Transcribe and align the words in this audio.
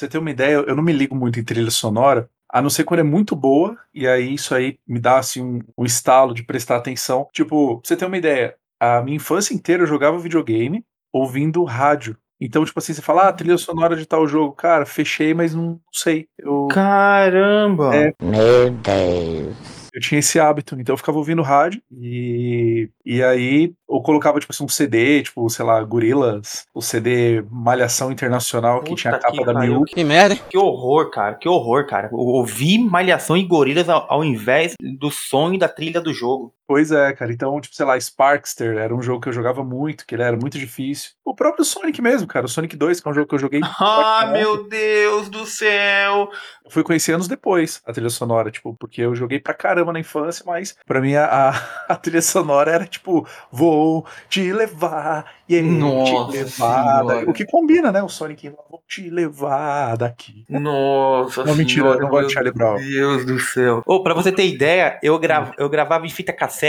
você 0.00 0.08
ter 0.08 0.18
uma 0.18 0.30
ideia, 0.30 0.54
eu 0.54 0.74
não 0.74 0.82
me 0.82 0.92
ligo 0.92 1.14
muito 1.14 1.38
em 1.38 1.44
trilha 1.44 1.70
sonora, 1.70 2.28
a 2.48 2.60
não 2.60 2.68
ser 2.68 2.84
quando 2.84 3.00
é 3.00 3.04
muito 3.04 3.36
boa, 3.36 3.76
e 3.94 4.08
aí 4.08 4.34
isso 4.34 4.54
aí 4.54 4.78
me 4.86 4.98
dá 4.98 5.18
assim 5.18 5.42
um, 5.42 5.60
um 5.78 5.84
estalo 5.84 6.34
de 6.34 6.42
prestar 6.42 6.76
atenção. 6.76 7.28
Tipo, 7.32 7.78
pra 7.78 7.88
você 7.88 7.96
ter 7.96 8.06
uma 8.06 8.18
ideia, 8.18 8.56
a 8.80 9.00
minha 9.02 9.16
infância 9.16 9.54
inteira 9.54 9.84
eu 9.84 9.86
jogava 9.86 10.18
videogame 10.18 10.84
ouvindo 11.12 11.62
rádio. 11.64 12.16
Então, 12.40 12.64
tipo 12.64 12.78
assim, 12.78 12.94
você 12.94 13.02
fala, 13.02 13.28
ah, 13.28 13.32
trilha 13.32 13.58
sonora 13.58 13.94
de 13.94 14.06
tal 14.06 14.26
jogo. 14.26 14.54
Cara, 14.54 14.86
fechei, 14.86 15.34
mas 15.34 15.54
não 15.54 15.78
sei. 15.92 16.26
Eu, 16.38 16.68
Caramba! 16.68 17.94
É. 17.94 18.14
Meu 18.22 18.70
Deus. 18.70 19.79
Eu 19.92 20.00
tinha 20.00 20.18
esse 20.18 20.38
hábito, 20.38 20.76
então 20.78 20.92
eu 20.92 20.96
ficava 20.96 21.18
ouvindo 21.18 21.42
rádio 21.42 21.82
e, 21.92 22.88
e 23.04 23.22
aí 23.22 23.72
eu 23.88 24.00
colocava, 24.00 24.38
tipo 24.38 24.52
assim, 24.52 24.64
um 24.64 24.68
CD, 24.68 25.22
tipo, 25.22 25.48
sei 25.50 25.64
lá, 25.64 25.82
Gorilas, 25.82 26.66
o 26.72 26.80
CD 26.80 27.42
Malhação 27.50 28.12
Internacional, 28.12 28.80
que 28.80 28.90
Puta 28.90 29.00
tinha 29.00 29.14
a 29.14 29.18
capa 29.18 29.36
que 29.36 29.44
da 29.44 29.52
pariu. 29.52 29.74
Miu. 29.74 29.84
Que 29.84 30.04
merda? 30.04 30.36
Que 30.36 30.56
horror, 30.56 31.10
cara. 31.10 31.34
Que 31.34 31.48
horror, 31.48 31.86
cara. 31.86 32.08
Eu 32.12 32.18
Ouvi 32.18 32.78
Malhação 32.78 33.36
e 33.36 33.44
Gorilas 33.44 33.88
ao, 33.88 34.06
ao 34.08 34.24
invés 34.24 34.74
do 34.80 35.10
som 35.10 35.52
e 35.52 35.58
da 35.58 35.68
trilha 35.68 36.00
do 36.00 36.12
jogo. 36.12 36.54
Pois 36.70 36.92
é, 36.92 37.12
cara. 37.12 37.32
Então, 37.32 37.60
tipo, 37.60 37.74
sei 37.74 37.84
lá, 37.84 37.98
Sparkster 37.98 38.76
era 38.76 38.94
um 38.94 39.02
jogo 39.02 39.20
que 39.20 39.28
eu 39.28 39.32
jogava 39.32 39.64
muito, 39.64 40.06
que 40.06 40.14
ele 40.14 40.22
era 40.22 40.36
muito 40.36 40.56
difícil. 40.56 41.10
O 41.24 41.34
próprio 41.34 41.64
Sonic 41.64 42.00
mesmo, 42.00 42.28
cara. 42.28 42.46
O 42.46 42.48
Sonic 42.48 42.76
2, 42.76 43.00
que 43.00 43.08
é 43.08 43.10
um 43.10 43.14
jogo 43.14 43.26
que 43.26 43.34
eu 43.34 43.40
joguei. 43.40 43.60
Ah, 43.80 44.30
meu 44.32 44.68
Deus 44.68 45.28
do 45.28 45.46
céu! 45.46 46.30
Eu 46.64 46.70
fui 46.70 46.82
conhecer 46.82 47.12
anos 47.12 47.26
depois 47.26 47.80
a 47.86 47.92
trilha 47.92 48.10
sonora, 48.10 48.50
tipo, 48.50 48.74
porque 48.74 49.00
eu 49.00 49.14
joguei 49.14 49.40
pra 49.40 49.54
caramba 49.54 49.92
na 49.92 49.98
infância, 49.98 50.44
mas 50.46 50.76
pra 50.86 51.00
mim 51.00 51.14
a, 51.14 51.52
a, 51.88 51.96
trilha 51.96 52.22
sonora 52.22 52.70
era 52.70 52.86
tipo, 52.86 53.26
vou 53.50 54.06
te 54.28 54.52
levar, 54.52 55.24
e 55.48 55.60
Nossa 55.60 56.30
te 56.30 56.38
levar. 56.38 56.98
Senhora. 57.00 57.30
O 57.30 57.32
que 57.32 57.44
combina, 57.44 57.90
né? 57.90 58.02
O 58.02 58.08
Sonic, 58.08 58.48
vou 58.48 58.82
te 58.86 59.08
levar 59.08 59.96
daqui. 59.96 60.44
Nossa 60.48 61.44
Não, 61.44 61.56
mentira, 61.56 61.88
eu 61.88 62.00
não 62.00 62.08
gosto 62.08 62.28
de 62.28 62.34
Charlie 62.34 62.52
Brown. 62.52 62.78
Meu 62.78 62.88
Deus 62.88 63.24
do 63.24 63.40
céu. 63.40 63.82
Ô, 63.86 64.02
pra 64.02 64.14
você 64.14 64.30
ter 64.30 64.46
ideia, 64.46 64.98
eu, 65.02 65.18
gra 65.18 65.52
eu 65.58 65.68
gravava 65.68 66.06
em 66.06 66.10
fita 66.10 66.32
cassete 66.32 66.59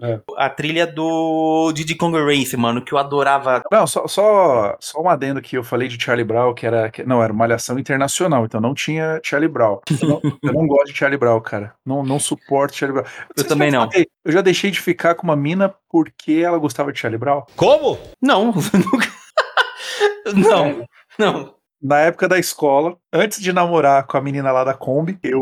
É. 0.00 0.20
a 0.36 0.48
trilha 0.50 0.86
do 0.86 1.70
Diddy 1.72 1.94
Kong 1.94 2.16
Race, 2.18 2.56
mano, 2.56 2.82
que 2.82 2.92
eu 2.92 2.98
adorava. 2.98 3.62
Não, 3.70 3.86
só, 3.86 4.06
só, 4.06 4.76
só 4.80 5.00
um 5.00 5.08
adendo 5.08 5.40
que 5.40 5.56
eu 5.56 5.62
falei 5.64 5.88
de 5.88 6.02
Charlie 6.02 6.24
Brown, 6.24 6.54
que 6.54 6.66
era. 6.66 6.90
que- 6.90 7.04
não, 7.04 7.22
era 7.22 7.32
Malhação 7.32 7.78
Internacional, 7.78 8.44
então 8.44 8.60
não 8.60 8.74
tinha 8.74 9.20
Charlie 9.24 9.48
Brown. 9.48 9.78
Eu 10.00 10.08
não, 10.08 10.20
eu 10.42 10.52
não 10.52 10.66
gosto 10.66 10.92
de 10.92 10.98
Charlie 10.98 11.18
Brown, 11.18 11.40
cara. 11.40 11.74
Não, 11.84 12.02
não 12.02 12.18
suporto 12.18 12.74
Charlie 12.76 13.00
Brown. 13.00 13.10
sei 13.36 13.42
se 13.44 13.48
também 13.48 13.70
não. 13.70 13.90
falei, 13.90 14.06
Eu 14.24 14.32
já 14.32 14.40
deixei 14.40 14.70
de 14.70 14.80
ficar 14.80 15.14
com 15.14 15.24
uma 15.24 15.36
mina 15.36 15.74
porque 15.88 16.42
ela 16.44 16.58
gostava 16.58 16.92
de 16.92 16.98
Charlie 16.98 17.18
Brown. 17.18 17.42
Como? 17.56 17.98
Não, 18.20 18.46
nunca. 18.74 19.08
não, 20.34 20.84
não. 21.18 21.54
Na 21.80 22.00
época 22.00 22.26
da 22.26 22.36
escola, 22.40 22.96
antes 23.12 23.40
de 23.40 23.52
namorar 23.52 24.04
com 24.04 24.16
a 24.16 24.20
menina 24.20 24.50
lá 24.50 24.64
da 24.64 24.74
Kombi, 24.74 25.16
eu 25.22 25.38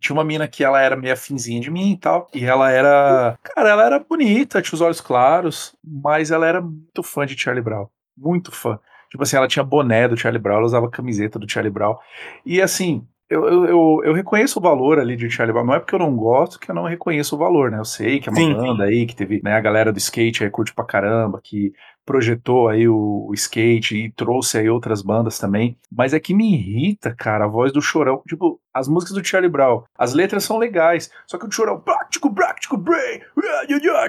tinha 0.00 0.14
uma 0.14 0.24
mina 0.24 0.46
que 0.48 0.64
ela 0.64 0.80
era 0.80 0.96
meio 0.96 1.14
afinzinha 1.14 1.60
de 1.60 1.70
mim 1.70 1.92
e 1.92 1.96
tal. 1.96 2.28
E 2.34 2.44
ela 2.44 2.70
era. 2.70 3.38
Cara, 3.42 3.70
ela 3.70 3.84
era 3.84 3.98
bonita, 3.98 4.62
tinha 4.62 4.74
os 4.74 4.80
olhos 4.80 5.00
claros, 5.00 5.74
mas 5.84 6.30
ela 6.30 6.46
era 6.46 6.60
muito 6.60 7.02
fã 7.02 7.26
de 7.26 7.38
Charlie 7.38 7.62
Brown. 7.62 7.86
Muito 8.16 8.52
fã. 8.52 8.78
Tipo 9.10 9.22
assim, 9.22 9.36
ela 9.36 9.48
tinha 9.48 9.64
boné 9.64 10.08
do 10.08 10.16
Charlie 10.16 10.40
Brown, 10.40 10.56
ela 10.56 10.66
usava 10.66 10.90
camiseta 10.90 11.38
do 11.38 11.50
Charlie 11.50 11.72
Brown. 11.72 11.96
E 12.44 12.60
assim, 12.60 13.06
eu, 13.28 13.44
eu, 13.44 13.64
eu, 13.66 14.00
eu 14.04 14.14
reconheço 14.14 14.58
o 14.58 14.62
valor 14.62 14.98
ali 14.98 15.16
de 15.16 15.28
Charlie 15.28 15.52
Brown. 15.52 15.66
Não 15.66 15.74
é 15.74 15.78
porque 15.80 15.94
eu 15.94 15.98
não 15.98 16.14
gosto 16.14 16.60
que 16.60 16.70
eu 16.70 16.74
não 16.74 16.84
reconheço 16.84 17.34
o 17.34 17.38
valor, 17.38 17.70
né? 17.70 17.78
Eu 17.78 17.84
sei 17.84 18.20
que 18.20 18.28
é 18.28 18.32
uma 18.32 18.38
Sim, 18.38 18.54
banda 18.54 18.84
aí, 18.84 19.06
que 19.06 19.16
teve 19.16 19.40
né, 19.42 19.54
a 19.54 19.60
galera 19.60 19.92
do 19.92 19.98
skate 19.98 20.44
aí 20.44 20.50
curte 20.50 20.72
pra 20.72 20.84
caramba, 20.84 21.40
que 21.42 21.72
projetou 22.06 22.68
aí 22.68 22.88
o, 22.88 23.26
o 23.28 23.34
skate 23.34 23.96
e 23.96 24.10
trouxe 24.12 24.56
aí 24.56 24.70
outras 24.70 25.02
bandas 25.02 25.38
também. 25.38 25.76
Mas 25.90 26.14
é 26.14 26.20
que 26.20 26.32
me 26.32 26.54
irrita, 26.54 27.12
cara, 27.14 27.44
a 27.44 27.48
voz 27.48 27.72
do 27.72 27.82
Chorão. 27.82 28.22
Tipo, 28.26 28.60
as 28.72 28.86
músicas 28.86 29.16
do 29.16 29.24
Charlie 29.24 29.50
Brown, 29.50 29.82
as 29.98 30.14
letras 30.14 30.44
são 30.44 30.56
legais, 30.56 31.10
só 31.26 31.36
que 31.36 31.46
o 31.46 31.50
Chorão, 31.50 31.80
prático, 31.80 32.32
prático, 32.32 32.76
brain, 32.76 33.20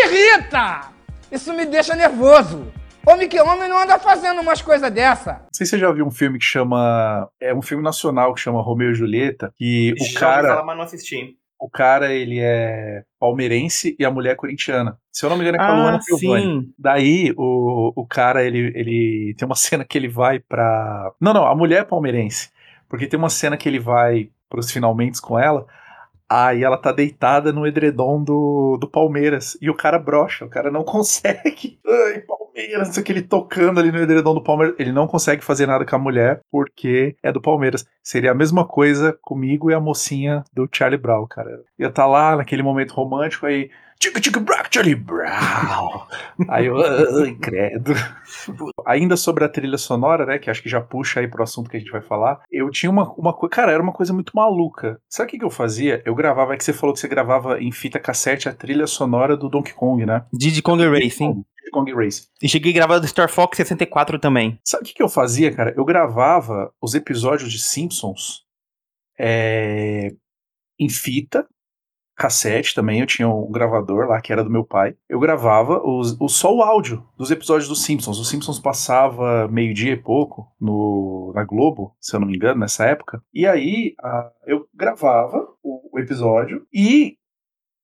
irrita! 0.06 0.92
Isso 1.32 1.52
me 1.52 1.66
deixa 1.66 1.96
nervoso. 1.96 2.64
Homem 3.06 3.28
que 3.28 3.40
homem 3.40 3.68
não 3.68 3.78
anda 3.82 3.98
fazendo 3.98 4.40
umas 4.40 4.60
coisas 4.62 4.90
dessa. 4.90 5.32
Não 5.32 5.48
sei 5.52 5.66
se 5.66 5.70
você 5.70 5.78
já 5.78 5.90
viu 5.90 6.06
um 6.06 6.10
filme 6.10 6.38
que 6.38 6.44
chama. 6.44 7.28
É 7.40 7.54
um 7.54 7.62
filme 7.62 7.82
nacional 7.82 8.34
que 8.34 8.40
chama 8.40 8.60
Romeu 8.60 8.90
e 8.90 8.94
Julieta. 8.94 9.52
E 9.58 9.94
o 9.94 9.96
Já 9.96 10.04
ouvi 10.04 10.14
cara, 10.14 10.48
falar, 10.48 10.64
mas 10.64 10.76
não 10.76 10.84
assisti. 10.84 11.37
O 11.60 11.68
cara, 11.68 12.12
ele 12.12 12.38
é 12.40 13.02
palmeirense 13.18 13.96
e 13.98 14.04
a 14.04 14.10
mulher 14.10 14.32
é 14.32 14.34
corintiana. 14.36 14.98
Se 15.12 15.24
eu 15.26 15.30
não 15.30 15.36
me 15.36 15.42
engano, 15.42 15.56
é 15.56 15.58
com 15.58 15.64
a 15.64 15.68
Ah, 15.74 15.76
Luana 15.82 15.98
Piovani. 16.04 16.42
sim. 16.62 16.72
Daí, 16.78 17.32
o, 17.36 17.92
o 17.96 18.06
cara, 18.06 18.44
ele, 18.44 18.72
ele. 18.74 19.34
Tem 19.36 19.46
uma 19.46 19.54
cena 19.56 19.84
que 19.84 19.98
ele 19.98 20.08
vai 20.08 20.38
pra. 20.40 21.12
Não, 21.20 21.32
não, 21.32 21.46
a 21.46 21.54
mulher 21.54 21.82
é 21.82 21.84
palmeirense. 21.84 22.50
Porque 22.88 23.06
tem 23.06 23.18
uma 23.18 23.28
cena 23.30 23.56
que 23.56 23.68
ele 23.68 23.78
vai 23.78 24.30
pros 24.48 24.70
finalmente 24.70 25.20
com 25.20 25.38
ela. 25.38 25.66
Aí 26.30 26.62
ela 26.62 26.76
tá 26.76 26.92
deitada 26.92 27.52
no 27.52 27.66
edredom 27.66 28.22
do, 28.22 28.76
do 28.78 28.86
Palmeiras. 28.86 29.56
E 29.62 29.70
o 29.70 29.74
cara 29.74 29.98
brocha, 29.98 30.44
o 30.44 30.48
cara 30.48 30.70
não 30.70 30.84
consegue. 30.84 31.78
Ai, 31.86 32.20
Palmeiras, 32.20 32.88
não 32.88 32.92
sei 32.92 33.02
o 33.02 33.06
que 33.06 33.12
ele 33.12 33.22
tocando 33.22 33.80
ali 33.80 33.90
no 33.90 33.98
edredom 33.98 34.34
do 34.34 34.42
Palmeiras. 34.42 34.76
Ele 34.78 34.92
não 34.92 35.06
consegue 35.06 35.42
fazer 35.42 35.66
nada 35.66 35.86
com 35.86 35.96
a 35.96 35.98
mulher 35.98 36.40
porque 36.50 37.16
é 37.22 37.32
do 37.32 37.40
Palmeiras. 37.40 37.86
Seria 38.02 38.32
a 38.32 38.34
mesma 38.34 38.66
coisa 38.66 39.18
comigo 39.22 39.70
e 39.70 39.74
a 39.74 39.80
mocinha 39.80 40.44
do 40.52 40.68
Charlie 40.70 41.00
Brown, 41.00 41.26
cara. 41.26 41.62
Ia 41.78 41.88
estar 41.88 42.06
lá 42.06 42.36
naquele 42.36 42.62
momento 42.62 42.92
romântico 42.92 43.46
aí. 43.46 43.70
Tica 43.98 44.20
tica 44.20 44.38
brack, 44.38 44.72
Charlie 44.72 44.94
Brown. 44.94 46.06
Aí 46.48 46.66
eu, 46.66 46.76
ai, 46.76 47.34
credo. 47.34 47.92
Ainda 48.86 49.16
sobre 49.16 49.44
a 49.44 49.48
trilha 49.48 49.76
sonora, 49.76 50.24
né? 50.24 50.38
Que 50.38 50.48
acho 50.48 50.62
que 50.62 50.68
já 50.68 50.80
puxa 50.80 51.18
aí 51.18 51.26
pro 51.26 51.42
assunto 51.42 51.68
que 51.68 51.76
a 51.76 51.80
gente 51.80 51.90
vai 51.90 52.00
falar. 52.00 52.40
Eu 52.50 52.70
tinha 52.70 52.90
uma, 52.90 53.12
uma 53.14 53.32
coisa. 53.32 53.54
Cara, 53.54 53.72
era 53.72 53.82
uma 53.82 53.92
coisa 53.92 54.12
muito 54.12 54.32
maluca. 54.36 55.00
Sabe 55.08 55.26
o 55.26 55.30
que, 55.30 55.38
que 55.38 55.44
eu 55.44 55.50
fazia? 55.50 56.00
Eu 56.04 56.14
gravava, 56.14 56.54
é 56.54 56.56
que 56.56 56.62
você 56.62 56.72
falou 56.72 56.94
que 56.94 57.00
você 57.00 57.08
gravava 57.08 57.60
em 57.60 57.72
fita 57.72 57.98
cassete 57.98 58.48
a 58.48 58.54
trilha 58.54 58.86
sonora 58.86 59.36
do 59.36 59.48
Donkey 59.48 59.74
Kong, 59.74 60.06
né? 60.06 60.24
Diddy 60.32 60.62
Kong 60.62 60.86
Racing. 60.86 61.32
Donkey 61.32 61.70
Kong 61.72 61.92
Race. 61.92 62.28
E 62.40 62.48
cheguei 62.48 62.70
a 62.70 62.76
gravar 62.76 63.00
do 63.00 63.08
Star 63.08 63.28
Fox 63.28 63.56
64 63.56 64.20
também. 64.20 64.60
Sabe 64.64 64.84
o 64.84 64.86
que, 64.86 64.94
que 64.94 65.02
eu 65.02 65.08
fazia, 65.08 65.52
cara? 65.52 65.74
Eu 65.76 65.84
gravava 65.84 66.72
os 66.80 66.94
episódios 66.94 67.50
de 67.50 67.58
Simpsons 67.58 68.44
é, 69.18 70.12
em 70.78 70.88
fita, 70.88 71.44
cassete 72.18 72.74
também. 72.74 73.00
Eu 73.00 73.06
tinha 73.06 73.28
um 73.28 73.50
gravador 73.50 74.08
lá 74.08 74.20
que 74.20 74.32
era 74.32 74.42
do 74.42 74.50
meu 74.50 74.64
pai. 74.64 74.96
Eu 75.08 75.20
gravava 75.20 75.80
os, 75.86 76.20
o, 76.20 76.28
só 76.28 76.54
o 76.54 76.62
áudio 76.62 77.06
dos 77.16 77.30
episódios 77.30 77.68
dos 77.68 77.84
Simpsons. 77.84 78.18
Os 78.18 78.28
Simpsons 78.28 78.58
passava 78.58 79.46
meio-dia 79.48 79.92
e 79.92 80.02
pouco 80.02 80.52
no, 80.60 81.32
na 81.34 81.44
Globo, 81.44 81.94
se 82.00 82.14
eu 82.14 82.20
não 82.20 82.26
me 82.26 82.34
engano, 82.34 82.60
nessa 82.60 82.84
época. 82.84 83.22
E 83.32 83.46
aí 83.46 83.94
ah, 84.02 84.30
eu 84.46 84.66
gravava 84.74 85.46
o, 85.62 85.96
o 85.96 86.00
episódio 86.00 86.66
e 86.74 87.16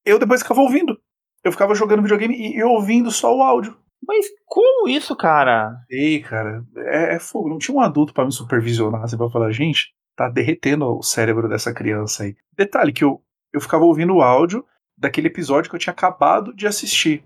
eu 0.05 0.19
depois 0.19 0.41
ficava 0.41 0.61
ouvindo. 0.61 0.97
Eu 1.43 1.51
ficava 1.51 1.73
jogando 1.73 2.01
videogame 2.01 2.35
e, 2.35 2.57
e 2.57 2.63
ouvindo 2.63 3.09
só 3.11 3.35
o 3.35 3.41
áudio. 3.41 3.77
Mas 4.05 4.25
como 4.45 4.87
isso, 4.89 5.15
cara? 5.15 5.73
Ei, 5.89 6.19
cara, 6.21 6.63
é, 6.77 7.15
é 7.15 7.19
fogo. 7.19 7.49
Não 7.49 7.57
tinha 7.57 7.75
um 7.75 7.81
adulto 7.81 8.13
pra 8.13 8.25
me 8.25 8.31
supervisionar, 8.31 9.03
assim, 9.03 9.17
pra 9.17 9.29
falar, 9.29 9.51
gente, 9.51 9.93
tá 10.15 10.29
derretendo 10.29 10.85
o 10.85 11.01
cérebro 11.01 11.49
dessa 11.49 11.73
criança 11.73 12.23
aí. 12.23 12.35
Detalhe 12.55 12.93
que 12.93 13.03
eu, 13.03 13.21
eu 13.55 13.61
ficava 13.61 13.83
ouvindo 13.83 14.15
o 14.15 14.21
áudio 14.21 14.65
daquele 14.97 15.27
episódio 15.27 15.69
que 15.69 15.75
eu 15.75 15.79
tinha 15.79 15.93
acabado 15.93 16.53
de 16.53 16.67
assistir. 16.67 17.23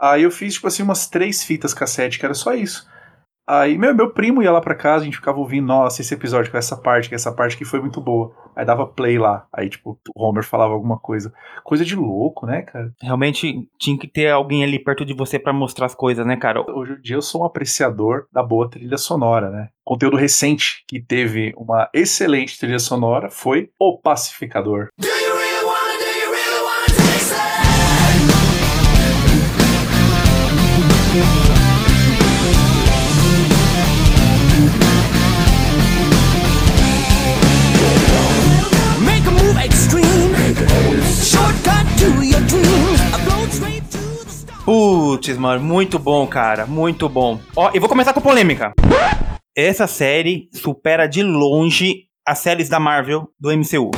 Aí 0.00 0.22
eu 0.22 0.30
fiz, 0.30 0.54
tipo 0.54 0.66
assim, 0.66 0.82
umas 0.82 1.06
três 1.08 1.44
fitas 1.44 1.74
cassete, 1.74 2.18
que 2.18 2.24
era 2.24 2.34
só 2.34 2.54
isso. 2.54 2.90
Aí 3.46 3.76
meu, 3.76 3.94
meu 3.94 4.10
primo 4.10 4.42
ia 4.42 4.52
lá 4.52 4.60
pra 4.60 4.74
casa, 4.74 5.02
a 5.02 5.04
gente 5.04 5.16
ficava 5.16 5.38
ouvindo, 5.38 5.66
nossa, 5.66 6.00
esse 6.00 6.14
episódio 6.14 6.50
com 6.50 6.56
essa 6.56 6.76
parte, 6.76 7.08
que 7.08 7.14
essa 7.14 7.32
parte 7.32 7.56
que 7.56 7.64
foi 7.64 7.80
muito 7.80 8.00
boa. 8.00 8.32
Aí 8.54 8.64
dava 8.64 8.86
play 8.86 9.18
lá. 9.18 9.46
Aí, 9.52 9.68
tipo, 9.68 9.98
o 10.14 10.24
Homer 10.24 10.44
falava 10.44 10.72
alguma 10.72 10.98
coisa. 10.98 11.32
Coisa 11.64 11.84
de 11.84 11.96
louco, 11.96 12.46
né, 12.46 12.62
cara? 12.62 12.92
Realmente 13.00 13.68
tinha 13.78 13.98
que 13.98 14.06
ter 14.06 14.30
alguém 14.30 14.62
ali 14.62 14.78
perto 14.78 15.04
de 15.04 15.14
você 15.14 15.38
pra 15.38 15.52
mostrar 15.52 15.86
as 15.86 15.94
coisas, 15.94 16.24
né, 16.24 16.36
cara? 16.36 16.62
Hoje 16.70 16.92
em 16.92 17.00
dia 17.00 17.16
eu 17.16 17.22
sou 17.22 17.42
um 17.42 17.44
apreciador 17.44 18.26
da 18.32 18.42
boa 18.42 18.70
trilha 18.70 18.98
sonora, 18.98 19.50
né? 19.50 19.68
Conteúdo 19.84 20.16
recente 20.16 20.84
que 20.86 21.00
teve 21.00 21.52
uma 21.56 21.90
excelente 21.92 22.58
trilha 22.58 22.78
sonora 22.78 23.28
foi 23.30 23.70
O 23.78 23.98
Pacificador. 23.98 24.88
Putz, 44.64 45.36
mano, 45.36 45.62
muito 45.62 45.98
bom, 45.98 46.26
cara, 46.26 46.66
muito 46.66 47.08
bom. 47.08 47.40
Ó, 47.56 47.70
eu 47.74 47.80
vou 47.80 47.88
começar 47.88 48.12
com 48.12 48.20
polêmica. 48.20 48.72
Essa 49.56 49.86
série 49.86 50.48
supera 50.52 51.06
de 51.06 51.22
longe 51.22 52.04
as 52.26 52.38
séries 52.38 52.68
da 52.68 52.78
Marvel 52.78 53.28
do 53.38 53.50
MCU. 53.50 53.90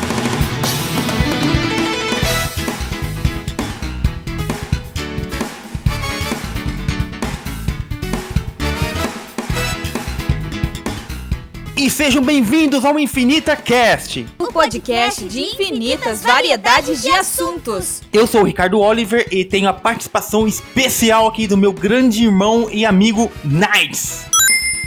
E 11.85 11.91
sejam 11.91 12.23
bem-vindos 12.23 12.83
ao 12.83 12.99
Infinita 12.99 13.55
Cast. 13.55 14.27
Um 14.41 14.51
podcast 14.51 15.23
de 15.29 15.39
infinitas 15.39 16.23
variedades 16.23 17.03
de 17.03 17.11
assuntos. 17.11 18.01
Eu 18.11 18.27
sou 18.27 18.41
o 18.41 18.45
Ricardo 18.45 18.81
Oliver 18.81 19.29
e 19.31 19.45
tenho 19.45 19.69
a 19.69 19.73
participação 19.75 20.49
especial 20.49 21.27
aqui 21.27 21.47
do 21.47 21.59
meu 21.59 21.75
grande 21.75 22.25
irmão 22.25 22.71
e 22.73 22.87
amigo 22.87 23.31
Nights. 23.45 24.25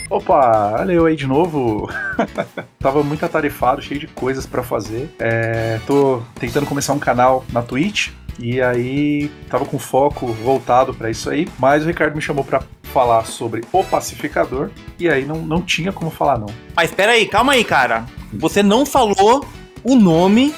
Opa, 0.09 0.77
olha 0.79 0.91
eu 0.91 1.05
aí 1.05 1.15
de 1.15 1.27
novo. 1.27 1.87
Tava 2.81 3.03
muito 3.03 3.23
atarefado, 3.23 3.79
cheio 3.79 3.99
de 3.99 4.07
coisas 4.07 4.47
pra 4.47 4.63
fazer. 4.63 5.07
É, 5.19 5.79
tô 5.85 6.23
tentando 6.39 6.65
começar 6.65 6.93
um 6.93 6.99
canal 6.99 7.45
na 7.53 7.61
Twitch. 7.61 8.09
E 8.39 8.61
aí, 8.61 9.31
tava 9.49 9.65
com 9.65 9.79
foco 9.79 10.27
voltado 10.27 10.93
pra 10.93 11.09
isso 11.09 11.29
aí. 11.29 11.47
Mas 11.57 11.83
o 11.83 11.87
Ricardo 11.87 12.15
me 12.15 12.21
chamou 12.21 12.43
pra 12.43 12.61
falar 12.83 13.25
sobre 13.25 13.63
o 13.71 13.83
pacificador. 13.83 14.69
E 14.99 15.09
aí 15.09 15.25
não, 15.25 15.37
não 15.37 15.61
tinha 15.61 15.91
como 15.91 16.11
falar, 16.11 16.37
não. 16.37 16.47
Mas 16.75 16.89
espera 16.89 17.13
aí, 17.13 17.27
calma 17.27 17.53
aí, 17.53 17.63
cara. 17.63 18.05
Você 18.33 18.61
não 18.61 18.85
falou 18.85 19.45
o 19.83 19.95
nome 19.95 20.53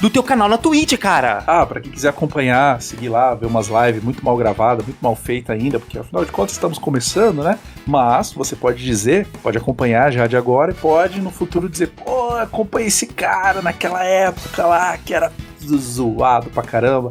do 0.00 0.10
teu 0.10 0.22
canal 0.22 0.48
na 0.48 0.58
Twitch, 0.58 0.96
cara. 0.98 1.42
Ah, 1.46 1.64
pra 1.66 1.80
quem 1.80 1.90
quiser 1.90 2.08
acompanhar, 2.08 2.80
seguir 2.80 3.08
lá, 3.08 3.34
ver 3.34 3.46
umas 3.46 3.68
lives 3.68 4.02
muito 4.02 4.24
mal 4.24 4.36
gravadas, 4.36 4.84
muito 4.84 5.00
mal 5.00 5.14
feitas 5.14 5.56
ainda, 5.56 5.78
porque 5.78 5.98
afinal 5.98 6.24
de 6.24 6.32
contas 6.32 6.52
estamos 6.52 6.78
começando, 6.78 7.42
né? 7.42 7.58
Mas 7.86 8.32
você 8.32 8.54
pode 8.56 8.84
dizer, 8.84 9.26
pode 9.42 9.58
acompanhar 9.58 10.12
já 10.12 10.26
de 10.26 10.36
agora 10.36 10.72
e 10.72 10.74
pode 10.74 11.20
no 11.20 11.30
futuro 11.30 11.68
dizer, 11.68 11.88
pô, 11.88 12.34
acompanhei 12.34 12.88
esse 12.88 13.06
cara 13.06 13.62
naquela 13.62 14.04
época 14.04 14.64
lá 14.66 14.96
que 14.98 15.14
era 15.14 15.32
zoado 15.62 16.50
pra 16.50 16.62
caramba. 16.62 17.08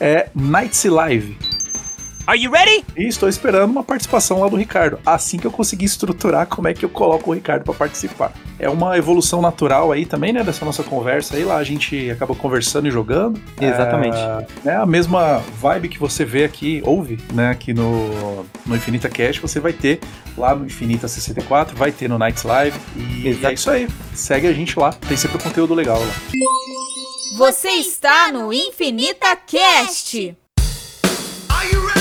É 0.00 0.28
Nights 0.34 0.84
Live. 0.84 1.47
Are 2.28 2.38
you 2.38 2.52
ready? 2.52 2.84
E 2.94 3.08
estou 3.08 3.26
esperando 3.26 3.70
uma 3.70 3.82
participação 3.82 4.40
lá 4.40 4.48
do 4.48 4.56
Ricardo. 4.56 5.00
Assim 5.06 5.38
que 5.38 5.46
eu 5.46 5.50
conseguir 5.50 5.86
estruturar 5.86 6.46
como 6.46 6.68
é 6.68 6.74
que 6.74 6.84
eu 6.84 6.90
coloco 6.90 7.30
o 7.30 7.32
Ricardo 7.32 7.64
para 7.64 7.72
participar. 7.72 8.34
É 8.58 8.68
uma 8.68 8.98
evolução 8.98 9.40
natural 9.40 9.90
aí 9.90 10.04
também, 10.04 10.30
né, 10.30 10.44
dessa 10.44 10.62
nossa 10.62 10.82
conversa 10.82 11.36
aí. 11.36 11.44
Lá 11.44 11.56
a 11.56 11.64
gente 11.64 12.10
acaba 12.10 12.34
conversando 12.34 12.86
e 12.86 12.90
jogando. 12.90 13.40
Exatamente. 13.58 14.18
É, 14.18 14.46
né, 14.62 14.76
a 14.76 14.84
mesma 14.84 15.38
vibe 15.58 15.88
que 15.88 15.98
você 15.98 16.22
vê 16.22 16.44
aqui, 16.44 16.82
ouve, 16.84 17.18
né, 17.32 17.48
aqui 17.48 17.72
no, 17.72 18.44
no 18.66 18.76
Infinita 18.76 19.08
Cast, 19.08 19.40
você 19.40 19.58
vai 19.58 19.72
ter 19.72 19.98
lá 20.36 20.54
no 20.54 20.66
Infinita 20.66 21.08
64, 21.08 21.78
vai 21.78 21.92
ter 21.92 22.10
no 22.10 22.18
Nights 22.18 22.42
Live. 22.42 22.78
E 22.94 23.26
Exato. 23.26 23.46
é 23.46 23.54
isso 23.54 23.70
aí. 23.70 23.88
Segue 24.12 24.48
a 24.48 24.52
gente 24.52 24.78
lá. 24.78 24.92
Tem 24.92 25.16
sempre 25.16 25.38
conteúdo 25.38 25.72
legal 25.72 25.98
lá. 25.98 26.14
Você 27.38 27.70
está 27.70 28.30
no 28.30 28.52
Infinita 28.52 29.34
Cast. 29.34 30.36
Are 31.48 31.72
you 31.72 31.86
ready? 31.86 31.97